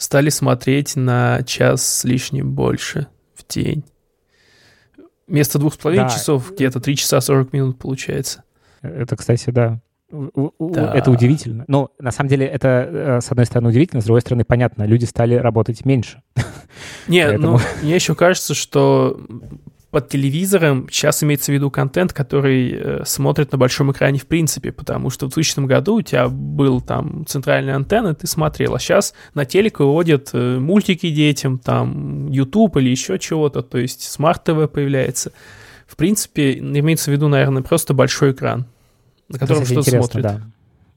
стали 0.00 0.30
смотреть 0.30 0.96
на 0.96 1.42
час 1.42 1.86
с 1.86 2.04
лишним 2.04 2.52
больше 2.54 3.06
в 3.34 3.46
день. 3.46 3.84
Вместо 5.28 5.58
двух 5.58 5.74
с 5.74 5.76
половиной 5.76 6.04
да. 6.04 6.08
часов 6.08 6.52
где-то 6.52 6.80
три 6.80 6.96
часа 6.96 7.20
40 7.20 7.52
минут 7.52 7.78
получается. 7.78 8.42
Это, 8.80 9.14
кстати, 9.14 9.50
да. 9.50 9.80
да. 10.10 10.94
Это 10.94 11.10
удивительно. 11.10 11.64
Но 11.68 11.90
на 11.98 12.12
самом 12.12 12.30
деле 12.30 12.46
это, 12.46 12.68
э, 12.68 13.20
с 13.20 13.30
одной 13.30 13.44
стороны, 13.44 13.68
удивительно, 13.68 14.00
с 14.00 14.06
другой 14.06 14.22
стороны, 14.22 14.44
понятно, 14.46 14.84
люди 14.84 15.04
стали 15.04 15.34
работать 15.34 15.84
меньше. 15.84 16.22
Нет, 17.06 17.38
ну, 17.38 17.58
мне 17.82 17.94
еще 17.94 18.14
кажется, 18.14 18.54
что 18.54 19.20
под 19.90 20.08
телевизором 20.08 20.88
сейчас 20.90 21.22
имеется 21.24 21.50
в 21.50 21.54
виду 21.54 21.70
контент, 21.70 22.12
который 22.12 22.72
э, 22.72 23.02
смотрит 23.04 23.50
на 23.50 23.58
большом 23.58 23.90
экране 23.90 24.18
в 24.18 24.26
принципе, 24.26 24.70
потому 24.70 25.10
что 25.10 25.26
в 25.26 25.34
2000 25.34 25.66
году 25.66 25.96
у 25.96 26.02
тебя 26.02 26.28
был 26.28 26.80
там 26.80 27.24
центральная 27.26 27.74
антенна, 27.74 28.14
ты 28.14 28.26
смотрел, 28.26 28.74
а 28.74 28.78
сейчас 28.78 29.14
на 29.34 29.44
телек 29.44 29.80
выводят 29.80 30.30
э, 30.32 30.58
мультики 30.58 31.10
детям, 31.10 31.58
там 31.58 32.28
YouTube 32.28 32.76
или 32.76 32.88
еще 32.88 33.18
чего-то, 33.18 33.62
то 33.62 33.78
есть 33.78 34.02
смарт-ТВ 34.02 34.70
появляется. 34.72 35.32
В 35.88 35.96
принципе, 35.96 36.56
имеется 36.58 37.10
в 37.10 37.12
виду, 37.12 37.26
наверное, 37.26 37.62
просто 37.62 37.92
большой 37.92 38.30
экран, 38.30 38.66
на 39.28 39.40
котором 39.40 39.64
что-то 39.64 39.90
смотрит. 39.90 40.22
Да. 40.22 40.40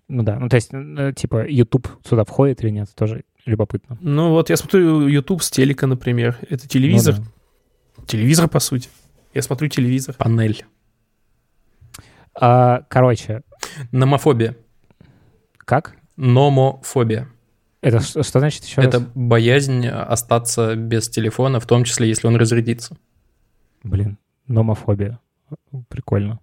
Ну 0.08 0.22
да, 0.22 0.38
ну 0.38 0.50
то 0.50 0.56
есть, 0.56 0.70
э, 0.72 1.14
типа, 1.16 1.48
YouTube 1.48 1.88
сюда 2.08 2.26
входит 2.26 2.64
или 2.64 2.70
нет, 2.70 2.90
тоже 2.94 3.24
любопытно. 3.46 3.98
Ну 4.02 4.30
вот 4.30 4.52
я 4.52 4.58
смотрю 4.58 5.08
YouTube 5.08 5.42
с 5.42 5.50
телека, 5.50 5.88
например. 5.88 6.38
Это 6.48 6.68
телевизор, 6.68 7.16
ну, 7.18 7.24
да 7.24 7.30
Телевизор, 8.08 8.48
по 8.48 8.60
сути. 8.60 8.90
Я 9.34 9.42
смотрю 9.42 9.68
телевизор. 9.68 10.16
Панель. 10.18 10.66
А, 12.40 12.84
короче. 12.90 13.42
Номофобия. 13.92 14.56
Как? 15.58 15.96
Номофобия. 16.16 17.28
Это 17.82 18.00
что, 18.00 18.24
что 18.24 18.40
значит 18.40 18.64
еще 18.64 18.82
Это 18.82 19.00
раз? 19.00 19.08
боязнь 19.14 19.88
остаться 19.88 20.76
без 20.76 21.10
телефона, 21.10 21.60
в 21.60 21.66
том 21.66 21.84
числе, 21.84 22.08
если 22.08 22.28
он 22.28 22.36
разрядится. 22.38 22.96
Блин, 23.84 24.18
номофобия. 24.48 25.20
Прикольно. 25.90 26.40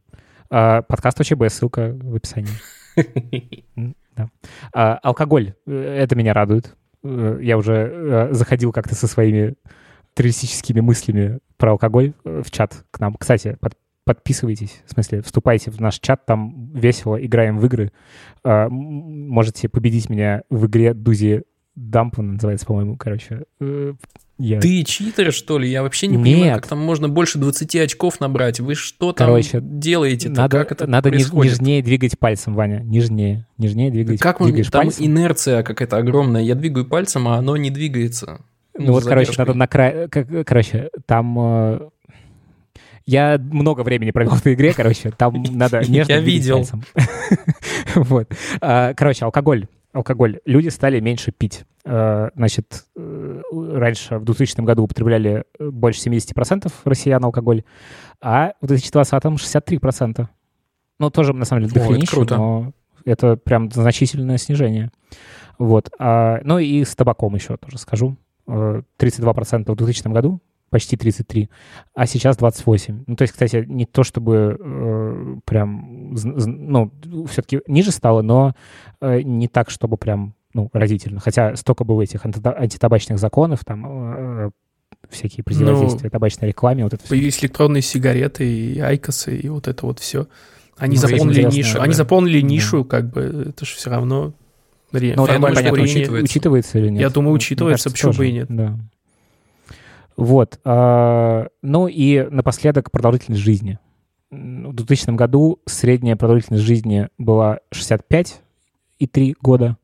А, 0.51 0.83
подкаст 0.83 1.21
ОЧБ, 1.21 1.49
ссылка 1.49 1.97
в 2.01 2.15
описании. 2.15 2.51
Да. 4.17 4.29
А, 4.75 4.99
алкоголь. 5.03 5.55
Э, 5.67 5.99
это 6.03 6.17
меня 6.17 6.35
радует. 6.35 6.75
Э, 7.05 7.39
я 7.41 7.57
уже 7.57 7.73
э, 7.73 8.29
заходил 8.33 8.73
как-то 8.73 8.97
со 8.97 9.07
своими 9.07 9.55
террористическими 10.21 10.81
мыслями 10.81 11.39
про 11.57 11.73
алкоголь 11.73 12.13
э, 12.25 12.43
в 12.45 12.51
чат 12.51 12.85
к 12.91 13.01
нам. 13.01 13.15
Кстати, 13.15 13.57
под, 13.59 13.73
подписывайтесь, 14.05 14.83
в 14.85 14.93
смысле, 14.93 15.23
вступайте 15.23 15.71
в 15.71 15.81
наш 15.81 15.99
чат, 15.99 16.27
там 16.27 16.71
весело, 16.75 17.17
играем 17.17 17.59
в 17.59 17.65
игры. 17.65 17.91
Э, 18.45 18.69
можете 18.69 19.71
победить 19.71 20.11
меня 20.11 20.43
в 20.51 20.67
игре 20.67 20.93
Дузи 20.93 21.45
Дамп, 21.75 22.19
он 22.19 22.35
называется, 22.35 22.67
по-моему, 22.67 22.99
короче. 22.99 23.45
Э, 23.61 23.95
я... 24.37 24.61
Ты 24.61 24.85
читер, 24.85 25.33
что 25.33 25.59
ли? 25.59 25.71
Я 25.71 25.83
вообще 25.83 26.07
не 26.07 26.19
Нет. 26.19 26.25
понимаю, 26.25 26.55
как 26.57 26.67
там 26.67 26.81
можно 26.81 27.09
больше 27.09 27.39
20 27.39 27.77
очков 27.77 28.21
набрать. 28.21 28.61
Вы 28.61 28.75
что 28.75 29.15
короче, 29.15 29.61
там 29.61 29.81
делаете? 29.81 30.29
Надо, 30.29 30.59
как 30.59 30.73
это 30.73 30.87
надо 30.87 31.09
происходит? 31.09 31.53
нежнее 31.53 31.83
двигать 31.83 32.19
пальцем, 32.19 32.55
Ваня. 32.55 32.81
Нежнее. 32.81 33.47
Нежнее 33.57 33.91
двигать. 33.91 34.21
Как 34.21 34.43
он, 34.43 34.53
там 34.53 34.83
пальцем? 34.85 35.07
инерция 35.07 35.63
какая-то 35.63 35.97
огромная. 35.97 36.43
Я 36.43 36.55
двигаю 36.55 36.85
пальцем, 36.85 37.27
а 37.27 37.37
оно 37.37 37.57
не 37.57 37.71
двигается. 37.71 38.41
Ну 38.75 38.93
вот, 38.93 39.05
короче, 39.05 39.33
надо 39.37 39.55
на 39.55 39.67
край... 39.67 40.09
Короче, 40.09 40.91
там... 41.07 41.37
Э, 41.39 41.89
я 43.07 43.39
много 43.39 43.83
времени 43.83 44.11
провел 44.11 44.33
в 44.33 44.41
этой 44.41 44.55
игре, 44.55 44.73
короче, 44.73 45.11
там 45.11 45.43
надо 45.51 45.81
нежно 45.89 46.13
Я 46.13 46.21
видел. 46.21 46.65
Вот. 47.95 48.33
А, 48.61 48.95
короче, 48.95 49.25
алкоголь. 49.25 49.67
Алкоголь. 49.93 50.39
Люди 50.45 50.69
стали 50.69 51.01
меньше 51.01 51.33
пить. 51.33 51.65
А, 51.85 52.31
значит, 52.37 52.85
э, 52.97 53.43
раньше, 53.53 54.19
в 54.19 54.25
2000 54.25 54.61
году, 54.61 54.85
употребляли 54.85 55.45
больше 55.59 56.09
70% 56.09 56.73
россиян 56.85 57.25
алкоголь, 57.25 57.65
а 58.21 58.53
в 58.61 58.67
2020-м 58.67 59.35
63%. 59.35 60.29
Ну, 61.01 61.11
тоже, 61.11 61.33
на 61.33 61.45
самом 61.45 61.63
деле, 61.63 61.75
дохренище, 61.75 62.37
но 62.37 62.73
это 63.05 63.37
прям 63.37 63.71
значительное 63.71 64.39
снижение. 64.39 64.91
Вот. 65.59 65.91
А, 65.99 66.41
ну 66.45 66.59
и 66.59 66.85
с 66.85 66.95
табаком 66.95 67.35
еще 67.35 67.57
тоже 67.57 67.79
скажу. 67.79 68.17
32% 68.51 69.73
в 69.73 69.77
2000 69.77 70.09
году, 70.09 70.41
почти 70.71 70.97
33, 70.97 71.51
а 71.95 72.07
сейчас 72.07 72.37
28. 72.37 73.05
Ну, 73.07 73.17
то 73.17 73.23
есть, 73.23 73.33
кстати, 73.33 73.65
не 73.69 73.87
то 73.87 74.05
чтобы 74.05 74.57
э, 74.59 75.37
прям, 75.45 76.15
ну, 76.15 76.91
все-таки 77.27 77.61
ниже 77.67 77.91
стало, 77.91 78.23
но 78.23 78.55
э, 79.01 79.21
не 79.23 79.49
так, 79.49 79.71
чтобы 79.71 79.97
прям, 79.97 80.35
ну, 80.55 80.71
разительно. 80.73 81.21
Хотя 81.21 81.57
столько 81.57 81.85
было 81.85 82.03
этих 82.03 82.25
антитабачных 82.25 83.19
законов, 83.19 83.65
там, 83.65 83.85
э, 83.87 84.51
всякие 85.09 85.43
противодействия 85.43 86.05
ну, 86.05 86.11
табачной 86.11 86.49
рекламе, 86.49 86.85
вот 86.85 86.95
это 86.95 87.07
Появились 87.09 87.37
все. 87.37 87.47
электронные 87.47 87.83
сигареты 87.83 88.49
и 88.49 88.79
айкосы, 88.79 89.37
и 89.37 89.49
вот 89.49 89.67
это 89.67 89.87
вот 89.87 89.99
все. 89.99 90.29
Они 90.77 90.97
ну, 90.97 91.03
заполнили 91.03 91.43
нишу. 91.43 91.77
Да. 91.77 91.83
Они 91.83 91.95
заполнили 91.95 92.41
нишу, 92.41 92.85
как 92.85 93.11
бы, 93.11 93.47
это 93.51 93.67
же 93.67 93.75
все 93.75 93.91
равно 93.91 94.35
Смотри, 94.91 95.15
ну, 95.17 95.27
там, 95.27 95.41
понятно, 95.41 95.83
учитывается. 95.83 96.25
учитывается 96.25 96.79
или 96.79 96.89
нет? 96.89 97.01
Я 97.01 97.11
думаю, 97.11 97.35
учитывается, 97.35 97.91
кажется, 97.91 98.09
почему 98.09 98.19
бы 98.19 98.29
и 98.29 98.33
нет. 98.33 98.47
Да. 98.49 98.79
Вот. 100.17 100.59
А, 100.65 101.47
ну 101.63 101.87
и 101.89 102.29
напоследок 102.31 102.91
продолжительность 102.91 103.43
жизни. 103.43 103.79
В 104.31 104.73
2000 104.73 105.13
году 105.13 105.61
средняя 105.67 106.17
продолжительность 106.17 106.65
жизни 106.65 107.09
была 107.19 107.61
65,3 107.73 109.35
года, 109.41 109.77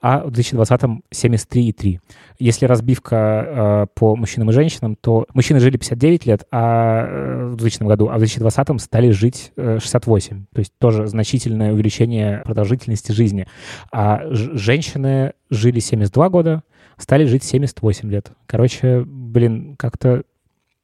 а 0.00 0.24
в 0.24 0.30
2020 0.30 0.80
73,3. 1.12 2.00
Если 2.38 2.66
разбивка 2.66 3.16
э, 3.16 3.86
по 3.94 4.14
мужчинам 4.14 4.50
и 4.50 4.52
женщинам, 4.52 4.96
то 4.96 5.26
мужчины 5.34 5.58
жили 5.60 5.76
59 5.76 6.26
лет 6.26 6.46
а, 6.50 7.04
э, 7.06 7.46
в 7.48 7.56
2000 7.56 7.82
году, 7.84 8.08
а 8.08 8.14
в 8.14 8.18
2020 8.18 8.80
стали 8.80 9.10
жить 9.10 9.52
э, 9.56 9.78
68. 9.80 10.46
То 10.52 10.58
есть 10.60 10.72
тоже 10.78 11.06
значительное 11.08 11.72
увеличение 11.72 12.42
продолжительности 12.44 13.12
жизни. 13.12 13.46
А 13.90 14.22
женщины 14.30 15.32
жили 15.50 15.80
72 15.80 16.28
года, 16.28 16.62
стали 16.96 17.24
жить 17.24 17.42
78 17.42 18.10
лет. 18.10 18.30
Короче, 18.46 19.02
блин, 19.04 19.74
как-то 19.76 20.22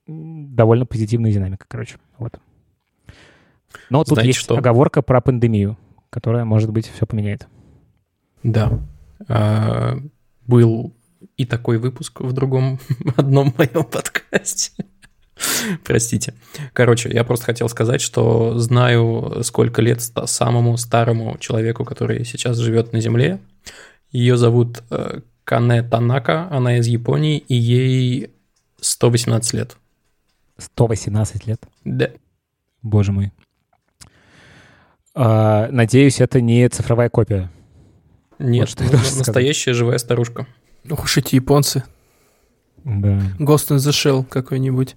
довольно 0.06 0.86
позитивная 0.86 1.32
динамика, 1.32 1.66
короче. 1.68 1.96
Вот. 2.18 2.38
Но 3.90 4.02
тут 4.04 4.14
Знаете, 4.14 4.28
есть 4.28 4.40
что? 4.40 4.56
оговорка 4.56 5.02
про 5.02 5.20
пандемию, 5.20 5.76
которая, 6.10 6.44
может 6.44 6.70
быть, 6.72 6.88
все 6.88 7.06
поменяет. 7.06 7.48
Да. 8.42 8.80
А, 9.28 9.98
был 10.46 10.94
и 11.36 11.44
такой 11.46 11.78
выпуск 11.78 12.20
в 12.20 12.32
другом, 12.32 12.80
одном 13.16 13.54
моем 13.56 13.84
подкасте. 13.84 14.72
Простите. 15.84 16.34
Короче, 16.72 17.10
я 17.10 17.24
просто 17.24 17.46
хотел 17.46 17.68
сказать, 17.68 18.00
что 18.00 18.58
знаю, 18.58 19.42
сколько 19.42 19.82
лет 19.82 20.00
самому 20.00 20.76
старому 20.76 21.36
человеку, 21.38 21.84
который 21.84 22.24
сейчас 22.24 22.56
живет 22.58 22.92
на 22.92 23.00
Земле. 23.00 23.40
Ее 24.12 24.36
зовут 24.36 24.82
э, 24.90 25.20
Кане 25.42 25.82
Танака, 25.82 26.48
она 26.50 26.78
из 26.78 26.86
Японии, 26.86 27.38
и 27.38 27.54
ей 27.54 28.30
118 28.80 29.54
лет. 29.54 29.76
118 30.58 31.46
лет? 31.46 31.60
Да. 31.84 32.10
Боже 32.82 33.12
мой. 33.12 33.32
А, 35.14 35.68
надеюсь, 35.70 36.20
это 36.20 36.40
не 36.40 36.68
цифровая 36.68 37.08
копия. 37.08 37.50
Нет, 38.38 38.68
вот 38.78 38.86
что 38.86 39.18
настоящая 39.18 39.62
сказать. 39.62 39.76
живая 39.76 39.98
старушка. 39.98 40.46
Ох 40.90 41.04
уж 41.04 41.16
эти 41.16 41.36
японцы. 41.36 41.84
Да. 42.84 43.20
Ghost 43.38 43.70
in 43.70 43.76
the 43.76 43.90
Shell 43.90 44.24
какой-нибудь. 44.24 44.96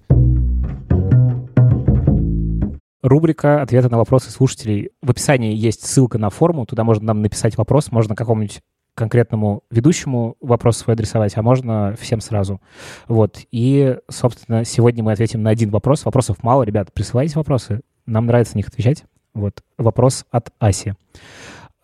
Рубрика 3.00 3.62
«Ответы 3.62 3.88
на 3.88 3.96
вопросы 3.96 4.30
слушателей». 4.30 4.90
В 5.00 5.10
описании 5.10 5.54
есть 5.54 5.86
ссылка 5.86 6.18
на 6.18 6.30
форму, 6.30 6.66
туда 6.66 6.82
можно 6.84 7.06
нам 7.06 7.22
написать 7.22 7.56
вопрос, 7.56 7.92
можно 7.92 8.16
какому-нибудь 8.16 8.60
конкретному 8.94 9.62
ведущему 9.70 10.36
вопрос 10.40 10.78
свой 10.78 10.94
адресовать, 10.94 11.36
а 11.36 11.42
можно 11.42 11.94
всем 11.98 12.20
сразу. 12.20 12.60
Вот. 13.06 13.38
И, 13.52 13.96
собственно, 14.10 14.64
сегодня 14.64 15.04
мы 15.04 15.12
ответим 15.12 15.42
на 15.42 15.50
один 15.50 15.70
вопрос. 15.70 16.04
Вопросов 16.04 16.42
мало, 16.42 16.64
ребят, 16.64 16.92
присылайте 16.92 17.36
вопросы. 17.36 17.80
Нам 18.06 18.26
нравится 18.26 18.56
на 18.56 18.58
них 18.58 18.68
отвечать. 18.68 19.04
Вот. 19.32 19.62
Вопрос 19.78 20.24
от 20.32 20.50
Аси. 20.58 20.96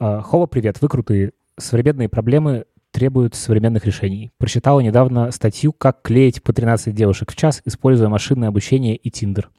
Хова, 0.01 0.47
привет, 0.47 0.83
вы 0.83 0.89
крутые. 0.89 1.31
Современные 1.59 2.09
проблемы 2.09 2.65
требуют 2.91 3.35
современных 3.35 3.85
решений. 3.87 4.33
Прочитала 4.39 4.81
недавно 4.81 5.31
статью 5.31 5.73
«Как 5.73 6.03
клеить 6.03 6.43
по 6.43 6.53
13 6.53 6.95
девушек 6.95 7.33
в 7.33 7.37
час, 7.37 7.63
используя 7.65 8.09
машинное 8.09 8.49
обучение 8.49 8.97
и 8.97 9.11
Тиндер». 9.11 9.51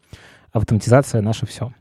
Автоматизация— 0.52 1.22
наше 1.24 1.46
все. 1.46 1.74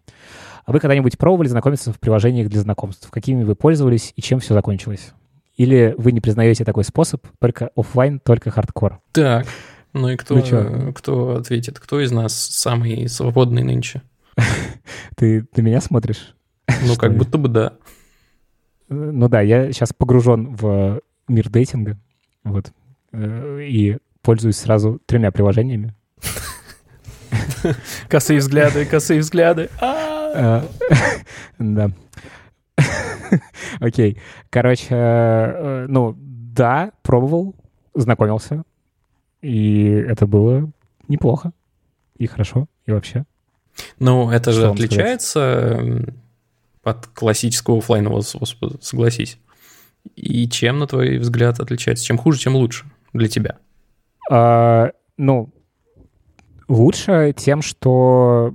А 0.64 0.72
вы 0.72 0.80
когда-нибудь 0.80 1.18
пробовали 1.18 1.48
знакомиться 1.48 1.92
в 1.92 2.00
приложениях 2.00 2.48
для 2.48 2.60
знакомств? 2.60 3.10
Какими 3.10 3.44
вы 3.44 3.54
пользовались 3.54 4.12
и 4.16 4.22
чем 4.22 4.40
все 4.40 4.54
закончилось? 4.54 5.12
Или 5.56 5.94
вы 5.98 6.12
не 6.12 6.20
признаете 6.20 6.64
такой 6.64 6.84
способ, 6.84 7.24
только 7.38 7.70
офлайн, 7.76 8.18
только 8.18 8.50
хардкор? 8.50 9.00
Так, 9.12 9.46
ну 9.92 10.08
и 10.08 10.16
кто, 10.16 10.34
ну, 10.34 10.92
кто 10.92 11.36
ответит? 11.36 11.78
Кто 11.78 12.00
из 12.00 12.10
нас 12.10 12.34
самый 12.34 13.08
свободный 13.08 13.62
нынче? 13.62 14.02
Ты 15.16 15.46
на 15.56 15.60
меня 15.60 15.80
смотришь? 15.80 16.34
Ну, 16.84 16.96
как 16.96 17.16
будто 17.16 17.38
бы 17.38 17.48
да. 17.48 17.74
Ну 18.88 19.28
да, 19.28 19.40
я 19.40 19.72
сейчас 19.72 19.92
погружен 19.92 20.54
в 20.54 21.00
мир 21.28 21.48
дейтинга, 21.48 21.96
вот, 22.44 22.72
э, 23.12 23.60
и 23.62 23.98
пользуюсь 24.22 24.56
сразу 24.56 25.00
тремя 25.06 25.30
приложениями. 25.30 25.94
Косые 28.08 28.40
взгляды, 28.40 28.84
косые 28.84 29.20
взгляды. 29.20 29.70
А! 29.80 30.34
Э, 30.34 30.62
да. 31.58 31.90
Окей. 33.80 34.18
Короче, 34.50 34.88
э, 34.90 35.86
ну, 35.88 36.14
да, 36.18 36.92
пробовал, 37.02 37.54
знакомился. 37.94 38.64
И 39.42 39.84
это 39.86 40.26
было 40.26 40.70
неплохо. 41.08 41.52
И 42.16 42.26
хорошо, 42.26 42.66
и 42.86 42.92
вообще. 42.92 43.24
Ну, 43.98 44.30
это 44.30 44.52
же 44.52 44.68
отличается 44.68 46.04
от 46.84 47.06
классического 47.06 47.78
офлайнового 47.78 48.20
способа, 48.20 48.76
согласись. 48.80 49.38
И 50.16 50.48
чем, 50.48 50.78
на 50.78 50.86
твой 50.86 51.18
взгляд, 51.18 51.60
отличается? 51.60 52.04
Чем 52.04 52.18
хуже, 52.18 52.38
чем 52.38 52.56
лучше 52.56 52.84
для 53.12 53.28
тебя? 53.28 53.58
А, 54.30 54.90
ну, 55.16 55.52
лучше 56.68 57.34
тем, 57.36 57.62
что... 57.62 58.50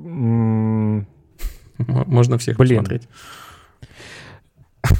Можно 1.77 2.37
всех 2.37 2.57
Блин. 2.57 2.79
посмотреть. 2.79 3.07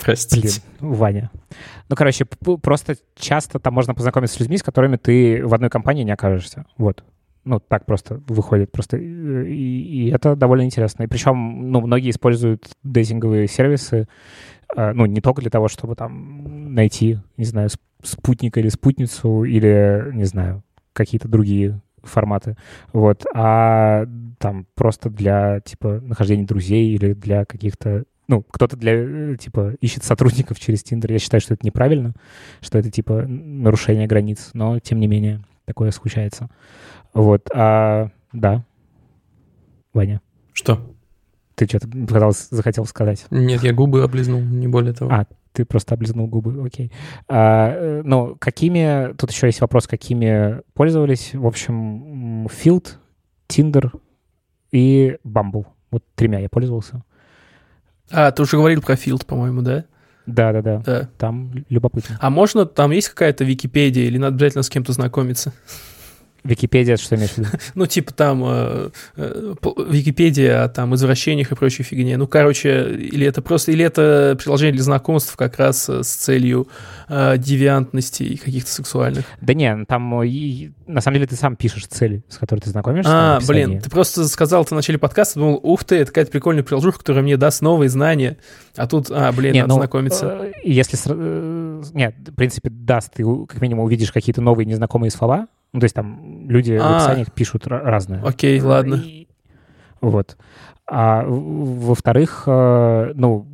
Простите. 0.00 0.62
Блин, 0.80 0.94
Ваня. 0.94 1.30
Ну, 1.88 1.96
короче, 1.96 2.24
просто 2.24 2.96
часто 3.16 3.58
там 3.58 3.74
можно 3.74 3.94
познакомиться 3.94 4.36
с 4.36 4.40
людьми, 4.40 4.56
с 4.56 4.62
которыми 4.62 4.96
ты 4.96 5.46
в 5.46 5.54
одной 5.54 5.70
компании 5.70 6.04
не 6.04 6.12
окажешься. 6.12 6.64
Вот. 6.78 7.04
Ну, 7.46 7.60
так 7.60 7.86
просто 7.86 8.20
выходит. 8.26 8.72
Просто 8.72 8.96
и, 8.96 9.06
и 9.06 10.10
это 10.10 10.34
довольно 10.34 10.64
интересно. 10.64 11.04
И 11.04 11.06
причем, 11.06 11.70
ну, 11.70 11.80
многие 11.80 12.10
используют 12.10 12.68
дейтинговые 12.82 13.46
сервисы, 13.46 14.08
э, 14.76 14.92
ну, 14.92 15.06
не 15.06 15.20
только 15.20 15.42
для 15.42 15.50
того, 15.50 15.68
чтобы 15.68 15.94
там 15.94 16.74
найти, 16.74 17.20
не 17.36 17.44
знаю, 17.44 17.68
спутника 18.02 18.58
или 18.58 18.68
спутницу, 18.68 19.44
или, 19.44 20.10
не 20.12 20.24
знаю, 20.24 20.64
какие-то 20.92 21.28
другие 21.28 21.80
форматы, 22.02 22.56
вот, 22.92 23.24
а 23.32 24.06
там 24.38 24.66
просто 24.74 25.08
для, 25.08 25.60
типа, 25.60 26.00
нахождения 26.02 26.46
друзей 26.46 26.94
или 26.94 27.12
для 27.12 27.44
каких-то 27.44 28.04
ну, 28.28 28.42
кто-то 28.42 28.76
для, 28.76 29.36
типа, 29.36 29.74
ищет 29.80 30.02
сотрудников 30.02 30.58
через 30.58 30.82
Тиндер. 30.82 31.12
Я 31.12 31.20
считаю, 31.20 31.40
что 31.40 31.54
это 31.54 31.64
неправильно, 31.64 32.12
что 32.60 32.76
это, 32.76 32.90
типа, 32.90 33.24
нарушение 33.24 34.08
границ, 34.08 34.50
но, 34.52 34.80
тем 34.80 34.98
не 34.98 35.06
менее, 35.06 35.42
такое 35.66 35.90
случается. 35.90 36.48
Вот, 37.12 37.48
а, 37.52 38.10
да. 38.32 38.64
Ваня. 39.92 40.20
Что? 40.52 40.80
Ты 41.54 41.66
что-то 41.66 41.88
захотел 42.50 42.84
сказать? 42.86 43.26
Нет, 43.30 43.62
я 43.62 43.72
губы 43.72 44.02
облизнул, 44.02 44.40
не 44.40 44.68
более 44.68 44.92
того. 44.92 45.10
А, 45.10 45.26
ты 45.52 45.64
просто 45.64 45.94
облизнул 45.94 46.26
губы, 46.26 46.66
окей. 46.66 46.92
А, 47.28 47.72
э, 47.72 48.02
ну, 48.04 48.36
какими, 48.38 49.14
тут 49.14 49.30
еще 49.30 49.46
есть 49.46 49.62
вопрос, 49.62 49.86
какими 49.86 50.60
пользовались. 50.74 51.34
В 51.34 51.46
общем, 51.46 52.46
Field, 52.46 52.96
Tinder 53.48 53.90
и 54.70 55.16
Bumble. 55.24 55.64
Вот 55.90 56.04
тремя 56.14 56.40
я 56.40 56.50
пользовался. 56.50 57.02
А, 58.10 58.30
ты 58.32 58.42
уже 58.42 58.58
говорил 58.58 58.82
про 58.82 58.94
Field, 58.94 59.24
по-моему, 59.24 59.62
да? 59.62 59.86
Да, 60.26 60.52
да, 60.52 60.62
да. 60.62 60.82
Да. 60.84 61.08
Там 61.18 61.64
любопытно. 61.68 62.18
А 62.20 62.30
можно, 62.30 62.66
там 62.66 62.90
есть 62.90 63.08
какая-то 63.08 63.44
Википедия 63.44 64.04
или 64.04 64.18
надо 64.18 64.36
обязательно 64.36 64.62
с 64.62 64.68
кем-то 64.68 64.92
знакомиться? 64.92 65.52
Википедия, 66.46 66.96
что 66.96 67.16
имеешь 67.16 67.32
в 67.32 67.38
виду? 67.38 67.48
Ну, 67.74 67.86
типа 67.86 68.12
там 68.12 68.42
э, 68.46 68.90
э, 69.16 69.54
Википедия 69.88 70.64
о 70.64 70.68
там 70.68 70.94
извращениях 70.94 71.52
и 71.52 71.54
прочей 71.54 71.82
фигне. 71.82 72.16
Ну, 72.16 72.26
короче, 72.26 72.94
или 72.94 73.26
это 73.26 73.42
просто, 73.42 73.72
или 73.72 73.84
это 73.84 74.36
приложение 74.40 74.72
для 74.72 74.82
знакомств 74.82 75.36
как 75.36 75.58
раз 75.58 75.88
э, 75.88 76.02
с 76.02 76.08
целью 76.08 76.68
э, 77.08 77.36
девиантности 77.38 78.22
и 78.22 78.36
каких-то 78.36 78.70
сексуальных. 78.70 79.24
Да 79.40 79.54
не, 79.54 79.84
там 79.86 80.22
и, 80.22 80.70
на 80.86 81.00
самом 81.00 81.16
деле 81.16 81.26
ты 81.26 81.36
сам 81.36 81.56
пишешь 81.56 81.86
цели, 81.86 82.24
с 82.28 82.38
которой 82.38 82.60
ты 82.60 82.70
знакомишься. 82.70 83.10
А, 83.12 83.40
блин, 83.46 83.80
ты 83.80 83.90
просто 83.90 84.26
сказал 84.28 84.62
это 84.62 84.74
в 84.74 84.76
начале 84.76 84.98
подкаста, 84.98 85.40
думал, 85.40 85.60
ух 85.62 85.84
ты, 85.84 85.96
это 85.96 86.06
какая-то 86.06 86.30
прикольная 86.30 86.62
приложуха, 86.62 86.98
которая 86.98 87.22
мне 87.22 87.36
даст 87.36 87.62
новые 87.62 87.88
знания, 87.88 88.38
а 88.76 88.86
тут, 88.86 89.10
а, 89.10 89.32
блин, 89.32 89.52
не, 89.52 89.60
надо 89.62 89.74
ну, 89.74 89.80
знакомиться. 89.80 90.52
Если, 90.62 90.96
нет, 91.94 92.14
в 92.26 92.34
принципе, 92.34 92.70
даст, 92.70 93.12
ты 93.14 93.24
как 93.46 93.60
минимум 93.60 93.84
увидишь 93.84 94.12
какие-то 94.12 94.40
новые 94.40 94.66
незнакомые 94.66 95.10
слова, 95.10 95.48
ну, 95.76 95.80
то 95.80 95.84
есть 95.84 95.94
там 95.94 96.48
люди 96.48 96.72
а, 96.72 96.80
в 96.82 96.96
описаниях 96.96 97.32
пишут 97.32 97.66
разное. 97.66 98.22
Окей, 98.22 98.58
ладно. 98.62 98.94
И, 98.94 99.28
вот. 100.00 100.38
А 100.86 101.22
во-вторых, 101.26 102.44
э, 102.46 103.12
ну, 103.14 103.46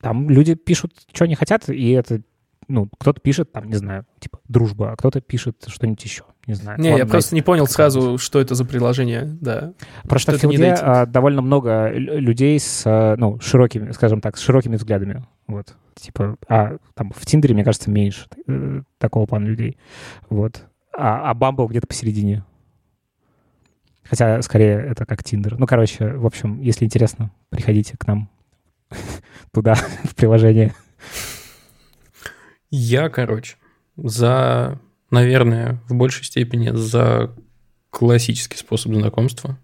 там 0.00 0.30
люди 0.30 0.54
пишут, 0.54 0.92
что 1.12 1.24
они 1.24 1.34
хотят, 1.34 1.68
и 1.68 1.90
это, 1.90 2.20
ну, 2.68 2.88
кто-то 2.96 3.20
пишет, 3.20 3.50
там, 3.50 3.68
не 3.68 3.74
знаю, 3.74 4.06
типа, 4.20 4.38
дружба, 4.46 4.92
а 4.92 4.96
кто-то 4.96 5.20
пишет 5.20 5.64
что-нибудь 5.66 6.04
еще, 6.04 6.22
не 6.46 6.54
знаю. 6.54 6.78
Не, 6.78 6.96
я 6.96 7.06
просто 7.06 7.34
не 7.34 7.42
понял 7.42 7.66
сразу, 7.66 8.18
что 8.18 8.40
это 8.40 8.54
за 8.54 8.64
приложение, 8.64 9.24
да. 9.24 9.72
Просто 10.04 10.30
в 10.30 10.36
Филде 10.36 10.76
а, 10.80 11.06
довольно 11.06 11.42
много 11.42 11.90
людей 11.90 12.60
с, 12.60 12.82
э, 12.86 13.16
ну, 13.18 13.40
широкими, 13.40 13.90
скажем 13.90 14.20
так, 14.20 14.36
с 14.36 14.40
широкими 14.40 14.76
взглядами, 14.76 15.24
вот. 15.48 15.74
Типа, 15.96 16.36
а 16.48 16.76
там 16.94 17.10
в 17.12 17.26
Тиндере, 17.26 17.52
мне 17.52 17.64
кажется, 17.64 17.90
меньше 17.90 18.26
э, 18.46 18.82
такого 18.98 19.26
плана 19.26 19.46
людей, 19.46 19.76
вот 20.30 20.66
а, 20.92 21.30
а 21.30 21.34
Bumble 21.34 21.68
где-то 21.68 21.86
посередине. 21.86 22.44
Хотя, 24.04 24.42
скорее, 24.42 24.78
это 24.78 25.06
как 25.06 25.24
Тиндер. 25.24 25.58
Ну, 25.58 25.66
короче, 25.66 26.12
в 26.14 26.26
общем, 26.26 26.60
если 26.60 26.84
интересно, 26.84 27.30
приходите 27.48 27.96
к 27.96 28.06
нам 28.06 28.28
туда, 29.52 29.74
в 30.04 30.14
приложение. 30.14 30.74
Я, 32.70 33.08
короче, 33.08 33.56
за, 33.96 34.78
наверное, 35.10 35.80
в 35.88 35.94
большей 35.94 36.24
степени 36.24 36.70
за 36.70 37.34
классический 37.90 38.56
способ 38.56 38.94
знакомства. 38.94 39.58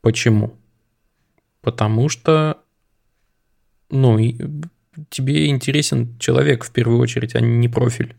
Почему? 0.00 0.54
Потому 1.60 2.08
что, 2.08 2.58
ну, 3.90 4.18
тебе 5.10 5.48
интересен 5.48 6.18
человек 6.18 6.64
в 6.64 6.72
первую 6.72 6.98
очередь, 6.98 7.34
а 7.34 7.40
не 7.40 7.68
профиль. 7.68 8.16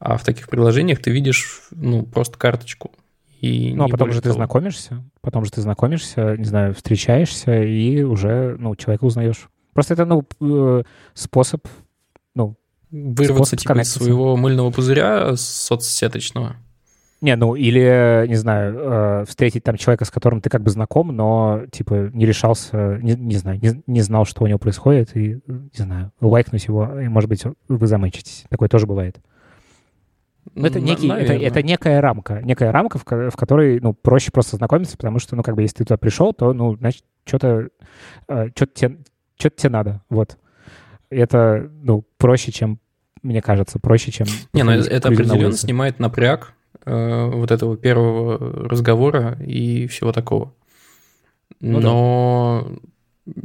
А 0.00 0.16
в 0.16 0.24
таких 0.24 0.48
приложениях 0.48 0.98
ты 0.98 1.10
видишь, 1.10 1.60
ну, 1.70 2.04
просто 2.04 2.38
карточку. 2.38 2.90
И 3.40 3.74
ну, 3.74 3.84
а 3.84 3.88
потом 3.88 4.12
же 4.12 4.20
того. 4.20 4.32
ты 4.32 4.36
знакомишься, 4.36 5.04
потом 5.20 5.44
же 5.44 5.52
ты 5.52 5.60
знакомишься, 5.60 6.36
не 6.36 6.44
знаю, 6.44 6.74
встречаешься 6.74 7.62
и 7.62 8.02
уже, 8.02 8.56
ну, 8.58 8.74
человека 8.76 9.04
узнаешь. 9.04 9.48
Просто 9.74 9.94
это, 9.94 10.06
ну, 10.06 10.26
э, 10.40 10.82
способ, 11.14 11.66
ну, 12.34 12.56
Вырваться, 12.90 13.56
типа, 13.56 13.78
из 13.78 13.92
своего 13.92 14.36
мыльного 14.36 14.70
пузыря 14.70 15.36
соцсеточного. 15.36 16.56
Не, 17.20 17.36
ну 17.36 17.54
или, 17.54 18.24
не 18.26 18.34
знаю, 18.34 18.74
э, 18.76 19.24
встретить 19.26 19.62
там 19.62 19.76
человека, 19.76 20.06
с 20.06 20.10
которым 20.10 20.40
ты 20.40 20.48
как 20.48 20.62
бы 20.62 20.70
знаком, 20.70 21.14
но, 21.14 21.62
типа, 21.70 22.10
не 22.14 22.24
решался, 22.24 22.98
не, 23.02 23.14
не 23.14 23.36
знаю, 23.36 23.60
не, 23.60 23.82
не 23.86 24.00
знал, 24.00 24.24
что 24.24 24.44
у 24.44 24.46
него 24.46 24.58
происходит, 24.58 25.14
и, 25.14 25.38
не 25.46 25.84
знаю, 25.84 26.12
лайкнуть 26.20 26.64
его, 26.64 26.98
и, 26.98 27.08
может 27.08 27.28
быть, 27.28 27.44
вы 27.68 27.86
замычитесь. 27.86 28.44
Такое 28.48 28.70
тоже 28.70 28.86
бывает. 28.86 29.18
Но 30.54 30.66
это, 30.66 30.80
некий, 30.80 31.08
это, 31.08 31.32
это 31.32 31.62
некая 31.62 32.00
рамка, 32.00 32.40
некая 32.42 32.72
рамка, 32.72 32.98
в, 32.98 33.04
в 33.04 33.36
которой, 33.36 33.80
ну, 33.80 33.94
проще 33.94 34.30
просто 34.32 34.56
знакомиться, 34.56 34.96
потому 34.96 35.18
что, 35.18 35.36
ну, 35.36 35.42
как 35.42 35.54
бы, 35.54 35.62
если 35.62 35.78
ты 35.78 35.84
туда 35.84 35.96
пришел, 35.96 36.32
то, 36.32 36.52
ну, 36.52 36.76
значит, 36.76 37.04
что-то, 37.24 37.68
э, 38.28 38.48
что-то 38.54 38.72
тебе, 38.74 38.98
что 39.38 39.50
тебе 39.50 39.70
надо, 39.70 40.02
вот. 40.08 40.38
Это, 41.10 41.70
ну, 41.82 42.04
проще, 42.18 42.52
чем, 42.52 42.78
мне 43.22 43.42
кажется, 43.42 43.78
проще, 43.78 44.10
чем... 44.10 44.26
Не, 44.52 44.62
ну, 44.62 44.72
это 44.72 45.08
определенно 45.08 45.52
снимает 45.52 45.98
напряг, 45.98 46.54
Э, 46.86 47.30
вот 47.32 47.50
этого 47.50 47.76
первого 47.76 48.38
разговора 48.68 49.36
и 49.44 49.86
всего 49.86 50.12
такого. 50.12 50.54
Ну, 51.60 51.80
Но... 51.80 52.78
Да. 53.26 53.42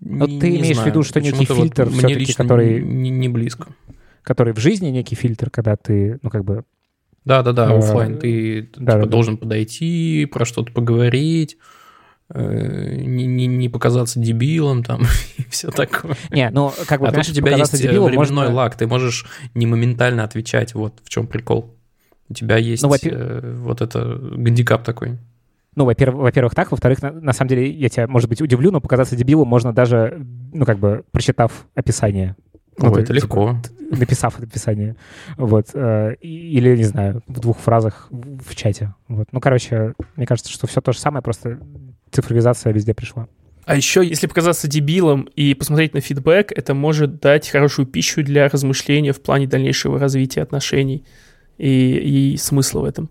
Но 0.00 0.26
ты 0.26 0.50
имеешь 0.50 0.76
знаю, 0.76 0.82
в 0.82 0.86
виду, 0.90 1.02
что 1.02 1.20
некий 1.22 1.46
фильтр 1.46 1.86
вот 1.86 1.94
все-таки, 1.94 2.34
который... 2.34 2.82
Не, 2.82 3.08
не 3.08 3.30
близко. 3.30 3.68
Который 4.24 4.52
в 4.52 4.58
жизни 4.58 4.88
некий 4.88 5.14
фильтр, 5.14 5.50
когда 5.50 5.76
ты, 5.76 6.18
ну, 6.22 6.30
как 6.30 6.44
бы... 6.44 6.64
Да-да-да, 7.24 7.72
э, 7.72 7.78
офлайн. 7.78 8.18
Ты 8.18 8.70
да, 8.76 8.94
типа, 8.94 9.04
да, 9.04 9.06
должен 9.06 9.34
да. 9.34 9.42
подойти, 9.42 10.28
про 10.32 10.44
что-то 10.44 10.72
поговорить, 10.72 11.56
э, 12.30 12.96
не, 12.96 13.26
не, 13.26 13.46
не 13.46 13.68
показаться 13.68 14.18
дебилом 14.18 14.82
там 14.82 15.02
и 15.36 15.44
все 15.50 15.70
такое. 15.70 16.16
Не, 16.30 16.50
ну, 16.50 16.72
как 16.86 17.00
бы, 17.00 17.08
а 17.08 17.12
тут 17.12 17.28
у 17.28 17.32
тебя 17.32 17.56
есть 17.56 17.80
дебилом, 17.80 18.08
временной 18.08 18.16
можно... 18.16 18.54
лаг, 18.54 18.76
ты 18.76 18.86
можешь 18.86 19.26
не 19.54 19.66
моментально 19.66 20.24
отвечать, 20.24 20.74
вот 20.74 21.00
в 21.04 21.08
чем 21.08 21.26
прикол. 21.26 21.74
У 22.28 22.34
тебя 22.34 22.56
есть 22.56 22.82
ну, 22.82 22.92
э, 22.92 23.56
вот 23.60 23.82
это 23.82 24.18
гандикап 24.18 24.82
такой. 24.82 25.18
Ну, 25.76 25.84
во-первых, 25.84 26.22
во-первых, 26.22 26.54
так. 26.54 26.70
Во-вторых, 26.70 27.02
на, 27.02 27.10
на 27.10 27.32
самом 27.32 27.48
деле, 27.48 27.70
я 27.70 27.88
тебя, 27.88 28.06
может 28.06 28.28
быть, 28.28 28.40
удивлю, 28.40 28.70
но 28.70 28.80
показаться 28.80 29.16
дебилом 29.16 29.48
можно 29.48 29.72
даже, 29.72 30.24
ну, 30.52 30.64
как 30.64 30.78
бы, 30.78 31.04
прочитав 31.10 31.66
описание. 31.74 32.36
Ну, 32.78 32.92
Ой, 32.92 33.02
это 33.02 33.12
типа, 33.12 33.24
легко. 33.24 33.56
Написав 33.90 34.38
описание. 34.38 34.96
Вот. 35.36 35.68
Э, 35.74 36.14
или, 36.20 36.76
не 36.76 36.84
знаю, 36.84 37.22
в 37.26 37.40
двух 37.40 37.58
фразах 37.58 38.08
в 38.10 38.54
чате. 38.54 38.94
Вот. 39.08 39.28
Ну, 39.32 39.40
короче, 39.40 39.94
мне 40.16 40.26
кажется, 40.26 40.52
что 40.52 40.66
все 40.66 40.80
то 40.80 40.92
же 40.92 40.98
самое, 40.98 41.22
просто 41.22 41.58
цифровизация 42.10 42.72
везде 42.72 42.94
пришла. 42.94 43.28
А 43.66 43.76
еще, 43.76 44.06
если 44.06 44.26
показаться 44.26 44.68
дебилом 44.68 45.22
и 45.36 45.54
посмотреть 45.54 45.94
на 45.94 46.00
фидбэк, 46.00 46.52
это 46.52 46.74
может 46.74 47.20
дать 47.20 47.48
хорошую 47.48 47.86
пищу 47.86 48.22
для 48.22 48.48
размышления 48.48 49.12
в 49.12 49.22
плане 49.22 49.46
дальнейшего 49.46 49.98
развития 49.98 50.42
отношений 50.42 51.04
и, 51.56 52.32
и 52.32 52.36
смысла 52.36 52.80
в 52.80 52.84
этом. 52.84 53.08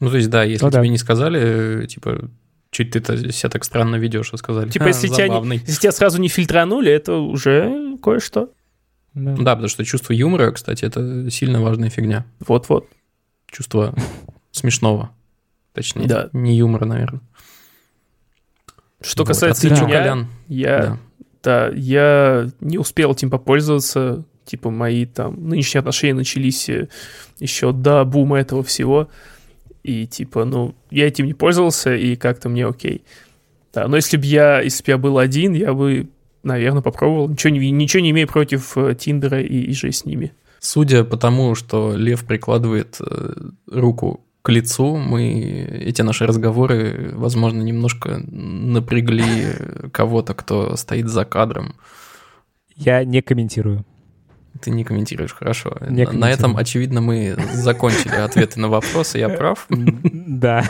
Ну, 0.00 0.10
то 0.10 0.16
есть, 0.16 0.28
да, 0.30 0.44
если 0.44 0.64
ну, 0.64 0.70
тебе 0.70 0.82
да. 0.82 0.88
не 0.88 0.98
сказали, 0.98 1.86
типа, 1.86 2.30
чуть 2.78 2.92
ты 2.92 3.32
себя 3.32 3.50
так 3.50 3.64
странно 3.64 3.96
ведешь, 3.96 4.30
а 4.32 4.36
сказали. 4.36 4.70
Типа, 4.70 4.86
если, 4.86 5.08
тебя 5.08 5.28
не, 5.28 5.56
если 5.56 5.80
тебя 5.80 5.92
сразу 5.92 6.20
не 6.20 6.28
фильтранули, 6.28 6.92
это 6.92 7.14
уже 7.16 7.96
кое-что. 8.02 8.50
Да. 9.14 9.34
да, 9.36 9.54
потому 9.54 9.68
что 9.68 9.84
чувство 9.84 10.12
юмора, 10.12 10.52
кстати, 10.52 10.84
это 10.84 11.28
сильно 11.30 11.60
важная 11.60 11.90
фигня. 11.90 12.24
Вот-вот. 12.38 12.88
Чувство 13.46 13.94
смешного. 14.52 15.10
Точнее, 15.72 16.06
да. 16.06 16.30
не 16.32 16.56
юмора, 16.56 16.84
наверное. 16.84 17.20
Что 19.00 19.22
вот. 19.22 19.28
касается 19.28 19.66
а 19.66 19.70
ты 19.70 19.74
меня, 19.74 19.86
Колян? 19.86 20.28
я, 20.46 20.78
да. 20.78 20.98
да, 21.42 21.68
я 21.74 22.48
не 22.60 22.78
успел 22.78 23.12
этим 23.12 23.30
попользоваться 23.30 24.24
типа 24.44 24.70
мои 24.70 25.04
там 25.04 25.48
нынешние 25.48 25.80
отношения 25.80 26.14
начались 26.14 26.68
э, 26.68 26.88
еще 27.38 27.72
до 27.72 28.04
бума 28.04 28.38
этого 28.38 28.62
всего, 28.62 29.08
и 29.88 30.06
типа, 30.06 30.44
ну, 30.44 30.74
я 30.90 31.06
этим 31.06 31.26
не 31.26 31.34
пользовался, 31.34 31.94
и 31.94 32.14
как-то 32.14 32.50
мне 32.50 32.66
окей. 32.66 33.02
Да, 33.72 33.88
но 33.88 33.96
если 33.96 34.18
бы 34.18 34.26
я, 34.26 34.60
если 34.60 34.84
бы 34.84 34.90
я 34.90 34.98
был 34.98 35.18
один, 35.18 35.54
я 35.54 35.72
бы, 35.72 36.08
наверное, 36.42 36.82
попробовал. 36.82 37.28
Ничего 37.28 37.52
не, 37.54 37.70
ничего 37.70 38.02
не 38.02 38.10
имею 38.10 38.28
против 38.28 38.76
э, 38.76 38.94
Тиндера 38.94 39.40
и, 39.40 39.60
и 39.60 39.72
же 39.72 39.90
с 39.90 40.04
ними. 40.04 40.32
Судя 40.60 41.04
по 41.04 41.16
тому, 41.16 41.54
что 41.54 41.96
Лев 41.96 42.26
прикладывает 42.26 42.98
э, 43.00 43.34
руку 43.70 44.20
к 44.42 44.50
лицу, 44.50 44.96
мы 44.96 45.32
эти 45.86 46.02
наши 46.02 46.26
разговоры, 46.26 47.12
возможно, 47.14 47.62
немножко 47.62 48.22
напрягли 48.30 49.54
кого-то, 49.92 50.34
кто 50.34 50.76
стоит 50.76 51.08
за 51.08 51.24
кадром. 51.24 51.74
Я 52.76 53.04
не 53.04 53.22
комментирую. 53.22 53.84
Ты 54.60 54.70
не 54.70 54.84
комментируешь, 54.84 55.32
хорошо. 55.32 55.76
Не 55.88 56.06
на, 56.06 56.30
этом, 56.30 56.56
очевидно, 56.56 57.00
мы 57.00 57.36
закончили 57.54 58.14
ответы 58.14 58.60
на 58.60 58.68
вопросы. 58.68 59.18
Я 59.18 59.28
прав? 59.28 59.66
Да. 59.68 60.64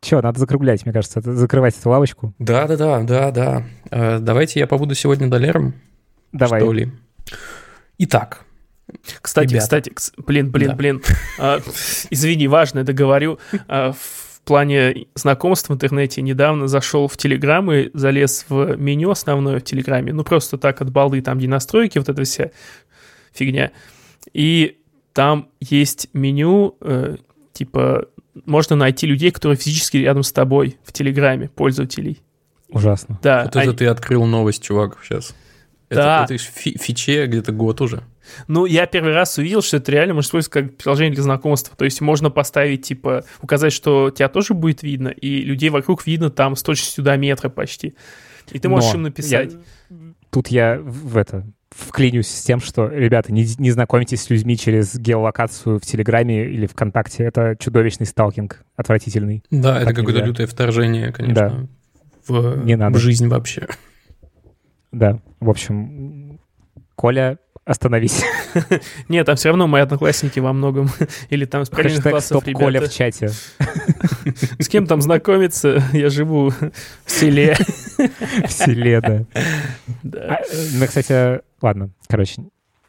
Че, 0.00 0.20
надо 0.20 0.38
закруглять, 0.38 0.84
мне 0.84 0.92
кажется, 0.92 1.20
закрывать 1.20 1.78
эту 1.78 1.90
лавочку. 1.90 2.34
Да, 2.38 2.66
да, 2.66 2.76
да, 2.76 3.02
да, 3.02 3.30
да. 3.30 3.62
Э, 3.90 4.18
давайте 4.18 4.60
я 4.60 4.66
побуду 4.66 4.94
сегодня 4.94 5.28
долером. 5.28 5.74
Давай. 6.32 6.60
Что 6.60 6.72
ли? 6.72 6.92
Итак. 7.98 8.44
Кстати, 9.20 9.50
ребята. 9.50 9.64
кстати, 9.64 9.92
блин, 10.16 10.50
блин, 10.50 10.68
да. 10.70 10.74
блин. 10.74 11.02
А, 11.38 11.60
извини, 12.10 12.48
важно, 12.48 12.84
договорю. 12.84 13.38
А, 13.68 13.94
плане 14.46 15.06
знакомств 15.14 15.68
в 15.68 15.74
интернете 15.74 16.22
недавно 16.22 16.68
зашел 16.68 17.08
в 17.08 17.16
Телеграм 17.16 17.70
и 17.72 17.90
залез 17.92 18.46
в 18.48 18.76
меню 18.76 19.10
основное 19.10 19.58
в 19.58 19.64
Телеграме. 19.64 20.12
Ну, 20.12 20.24
просто 20.24 20.56
так 20.56 20.80
от 20.80 20.90
балды, 20.90 21.20
там, 21.20 21.38
где 21.38 21.48
настройки, 21.48 21.98
вот 21.98 22.08
эта 22.08 22.24
вся 22.24 22.50
фигня. 23.32 23.72
И 24.32 24.78
там 25.12 25.48
есть 25.60 26.08
меню, 26.12 26.76
э, 26.80 27.16
типа, 27.52 28.06
можно 28.44 28.76
найти 28.76 29.06
людей, 29.06 29.30
которые 29.30 29.56
физически 29.56 29.98
рядом 29.98 30.22
с 30.22 30.32
тобой 30.32 30.78
в 30.84 30.92
Телеграме, 30.92 31.48
пользователей. 31.48 32.22
Ужасно. 32.68 33.18
Да. 33.22 33.44
Вот 33.44 33.56
это 33.56 33.72
ты 33.72 33.86
открыл 33.86 34.24
новость, 34.26 34.62
чувак, 34.62 34.98
сейчас. 35.02 35.34
Да. 35.90 36.24
Это, 36.24 36.34
это 36.34 36.42
фи 36.42 36.76
фиче 36.78 37.26
где-то 37.26 37.52
год 37.52 37.80
уже. 37.80 38.02
Ну, 38.48 38.66
я 38.66 38.86
первый 38.86 39.12
раз 39.12 39.38
увидел, 39.38 39.62
что 39.62 39.78
это 39.78 39.92
реально 39.92 40.14
можно 40.14 40.26
использовать 40.28 40.52
как 40.52 40.76
приложение 40.76 41.14
для 41.14 41.22
знакомства. 41.22 41.76
То 41.76 41.84
есть 41.84 42.00
можно 42.00 42.30
поставить, 42.30 42.82
типа, 42.82 43.24
указать, 43.42 43.72
что 43.72 44.10
тебя 44.10 44.28
тоже 44.28 44.54
будет 44.54 44.82
видно, 44.82 45.08
и 45.08 45.42
людей 45.42 45.70
вокруг 45.70 46.06
видно 46.06 46.30
там 46.30 46.56
с 46.56 46.62
точностью 46.62 47.04
до 47.04 47.16
метра 47.16 47.48
почти. 47.48 47.94
И 48.50 48.58
ты 48.58 48.68
можешь 48.68 48.90
Но 48.90 48.96
им 48.96 49.02
написать. 49.04 49.52
Я... 49.52 49.96
Тут 50.30 50.48
я 50.48 50.78
в 50.80 51.16
это 51.16 51.46
вклинюсь 51.70 52.28
с 52.28 52.42
тем, 52.42 52.60
что, 52.60 52.88
ребята, 52.88 53.32
не, 53.32 53.46
не 53.58 53.70
знакомитесь 53.70 54.22
с 54.22 54.30
людьми 54.30 54.56
через 54.56 54.96
геолокацию 54.96 55.78
в 55.78 55.82
Телеграме 55.82 56.46
или 56.46 56.66
ВКонтакте. 56.66 57.24
Это 57.24 57.56
чудовищный 57.58 58.06
сталкинг, 58.06 58.64
отвратительный. 58.76 59.42
Да, 59.50 59.74
так 59.74 59.82
это 59.82 59.94
какое-то 59.94 60.24
лютое 60.24 60.46
вторжение, 60.46 61.12
конечно, 61.12 61.34
да. 61.34 61.66
в, 62.26 62.64
не 62.64 62.76
надо. 62.76 62.96
в 62.96 63.00
жизнь 63.00 63.28
вообще. 63.28 63.66
Да, 64.92 65.20
в 65.40 65.50
общем, 65.50 66.40
Коля 66.94 67.38
остановись. 67.66 68.24
Нет, 69.08 69.26
там 69.26 69.36
все 69.36 69.48
равно 69.48 69.66
мои 69.66 69.82
одноклассники 69.82 70.38
во 70.38 70.52
многом. 70.52 70.88
Или 71.30 71.44
там 71.44 71.64
с 71.64 71.68
правильных 71.68 72.02
классов 72.02 72.46
ребята. 72.46 72.64
Коля 72.64 72.80
в 72.80 72.92
чате. 72.92 73.30
С 74.58 74.68
кем 74.68 74.86
там 74.86 75.02
знакомиться? 75.02 75.82
Я 75.92 76.08
живу 76.08 76.50
в 76.50 77.10
селе. 77.10 77.56
В 78.44 78.50
селе, 78.50 79.00
да. 79.00 79.24
Да. 80.02 80.36
А, 80.36 80.38
ну, 80.74 80.86
кстати, 80.86 81.40
ладно, 81.60 81.90
короче, 82.08 82.42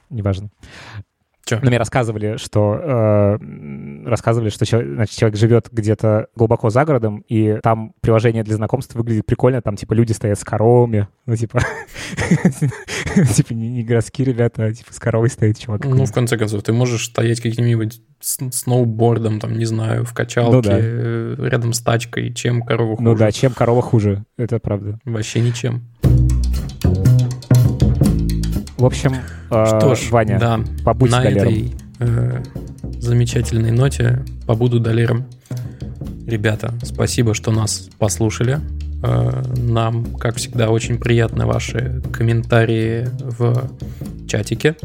неважно. 0.09 0.49
Че? 1.47 1.59
Но 1.61 1.69
мне 1.69 1.77
рассказывали, 1.77 2.35
что 2.35 2.77
э, 2.77 3.37
рассказывали, 4.05 4.49
что 4.49 4.65
человек, 4.65 4.95
значит, 4.95 5.17
человек 5.17 5.39
живет 5.39 5.69
где-то 5.71 6.27
глубоко 6.35 6.69
за 6.69 6.83
городом, 6.83 7.23
и 7.29 7.57
там 7.63 7.93
приложение 8.01 8.43
для 8.43 8.57
знакомств 8.57 8.95
выглядит 8.95 9.25
прикольно, 9.25 9.61
там 9.61 9.77
типа 9.77 9.93
люди 9.93 10.11
стоят 10.11 10.37
с 10.37 10.43
коровами, 10.43 11.07
ну 11.25 11.37
типа 11.37 11.61
типа 13.33 13.53
не 13.53 13.81
городские 13.83 14.25
ребята, 14.25 14.65
а 14.65 14.73
типа 14.73 14.93
с 14.93 14.99
коровой 14.99 15.29
стоит 15.29 15.57
чувак. 15.57 15.85
Ну, 15.85 16.03
в 16.03 16.11
конце 16.11 16.37
концов, 16.37 16.63
ты 16.63 16.73
можешь 16.73 17.05
стоять 17.05 17.39
каким-нибудь 17.39 18.01
сноубордом, 18.19 19.39
там, 19.39 19.57
не 19.57 19.65
знаю, 19.65 20.03
в 20.03 20.13
качалке, 20.13 21.35
ну 21.37 21.45
рядом 21.45 21.71
с 21.71 21.79
тачкой, 21.79 22.33
чем 22.33 22.61
корова 22.61 22.97
хуже. 22.97 23.07
Ну 23.07 23.15
да, 23.15 23.31
чем 23.31 23.53
корова 23.53 23.81
хуже, 23.81 24.25
это 24.37 24.59
правда. 24.59 24.99
Вообще 25.05 25.39
ничем. 25.39 25.83
В 28.77 28.85
общем, 28.85 29.15
э, 29.49 29.65
Что 29.65 29.95
ж, 29.95 30.11
Ваня, 30.11 30.39
да, 30.39 30.59
побудь 30.85 31.09
на 31.11 31.21
долером. 31.23 31.47
этой 31.47 31.71
э, 31.99 32.43
замечательной 32.99 33.71
ноте 33.71 34.23
побуду 34.45 34.79
долером. 34.79 35.25
Ребята, 36.27 36.73
спасибо, 36.83 37.33
что 37.33 37.51
нас 37.51 37.89
послушали. 37.97 38.59
Э, 39.03 39.43
Нам, 39.57 40.13
как 40.15 40.35
всегда, 40.35 40.69
очень 40.69 40.99
приятны 40.99 41.45
ваши 41.45 42.01
комментарии 42.13 43.07
в 43.19 43.71
чатике, 44.27 44.75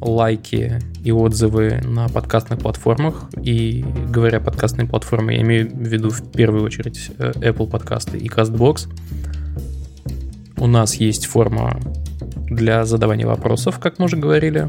лайки 0.00 0.80
и 1.04 1.12
отзывы 1.12 1.80
на 1.84 2.08
подкастных 2.08 2.58
платформах. 2.58 3.30
И 3.42 3.84
говоря 4.08 4.40
подкастные 4.40 4.88
платформы, 4.88 5.34
я 5.34 5.42
имею 5.42 5.70
в 5.70 5.86
виду 5.86 6.10
в 6.10 6.32
первую 6.32 6.64
очередь 6.64 7.12
э, 7.18 7.32
Apple 7.36 7.68
подкасты 7.70 8.18
и 8.18 8.28
CastBox. 8.28 8.88
У 10.56 10.66
нас 10.66 10.96
есть 10.96 11.26
форма 11.26 11.80
для 12.50 12.84
задавания 12.84 13.26
вопросов, 13.26 13.78
как 13.78 13.98
мы 13.98 14.06
уже 14.06 14.16
говорили. 14.16 14.68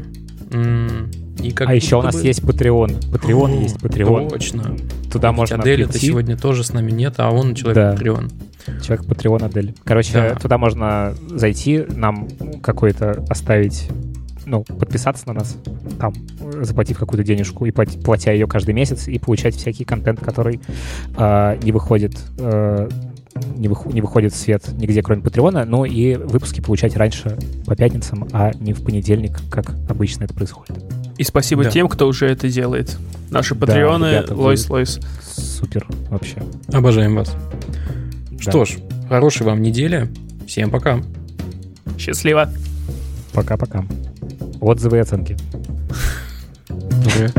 И 1.42 1.50
как 1.50 1.68
А 1.68 1.74
еще 1.74 1.96
у 1.96 2.02
нас 2.02 2.14
бы- 2.14 2.22
есть 2.26 2.40
Patreon. 2.40 3.00
Patreon 3.10 3.62
есть 3.62 3.76
Patreon. 3.76 4.28
Точно. 4.30 4.76
Туда 5.10 5.28
Ведь 5.28 5.36
можно 5.38 5.56
Адель 5.56 5.82
это 5.82 5.92
прийти. 5.92 6.06
сегодня 6.08 6.36
тоже 6.36 6.62
с 6.62 6.72
нами 6.72 6.90
нет, 6.90 7.14
а 7.18 7.30
он 7.30 7.54
человек 7.54 7.76
Да. 7.76 7.94
Patreon. 7.94 8.30
Человек 8.82 9.06
Patreon 9.06 9.44
Адель. 9.44 9.74
Короче, 9.84 10.12
Да. 10.12 10.34
туда 10.36 10.58
можно 10.58 11.14
зайти, 11.28 11.84
нам 11.96 12.28
какой-то 12.62 13.24
оставить, 13.28 13.88
ну, 14.46 14.62
подписаться 14.62 15.26
на 15.26 15.32
нас, 15.34 15.56
там, 15.98 16.12
заплатив 16.60 16.98
какую-то 16.98 17.24
денежку 17.24 17.64
и 17.66 17.70
плат- 17.72 18.00
платя 18.04 18.30
ее 18.32 18.46
каждый 18.46 18.74
месяц, 18.74 19.08
и 19.08 19.18
получать 19.18 19.56
всякий 19.56 19.84
контент, 19.84 20.20
который 20.20 20.60
а, 21.16 21.58
не 21.62 21.72
выходит 21.72 22.16
э, 22.38 22.88
не, 23.56 23.68
вых- 23.68 23.92
не 23.92 24.00
выходит 24.00 24.32
в 24.32 24.36
свет 24.36 24.64
нигде, 24.76 25.02
кроме 25.02 25.22
Патреона, 25.22 25.64
ну 25.64 25.84
и 25.84 26.14
выпуски 26.16 26.60
получать 26.60 26.96
раньше 26.96 27.38
по 27.66 27.74
пятницам, 27.76 28.28
а 28.32 28.52
не 28.60 28.72
в 28.72 28.82
понедельник, 28.84 29.38
как 29.50 29.70
обычно 29.88 30.24
это 30.24 30.34
происходит. 30.34 30.76
И 31.18 31.24
спасибо 31.24 31.64
Да. 31.64 31.70
тем, 31.70 31.88
кто 31.88 32.06
уже 32.08 32.26
это 32.26 32.48
делает. 32.48 32.96
Наши 33.30 33.54
Да, 33.54 33.66
патреоны, 33.66 34.06
ребята, 34.06 34.34
вы- 34.34 34.42
Лойс 34.44 34.68
Лойс. 34.68 35.00
Супер 35.34 35.86
вообще. 36.10 36.42
Обожаем 36.72 37.16
вас. 37.16 37.34
Да. 38.30 38.38
Что 38.50 38.64
ж, 38.64 38.76
хорошей 39.08 39.46
вам 39.46 39.62
недели. 39.62 40.08
Всем 40.46 40.70
пока. 40.70 41.00
Счастливо. 41.98 42.50
Пока-пока. 43.32 43.86
Отзывы 44.60 44.98
и 44.98 45.00
оценки. 45.00 45.36
Уже. 47.06 47.30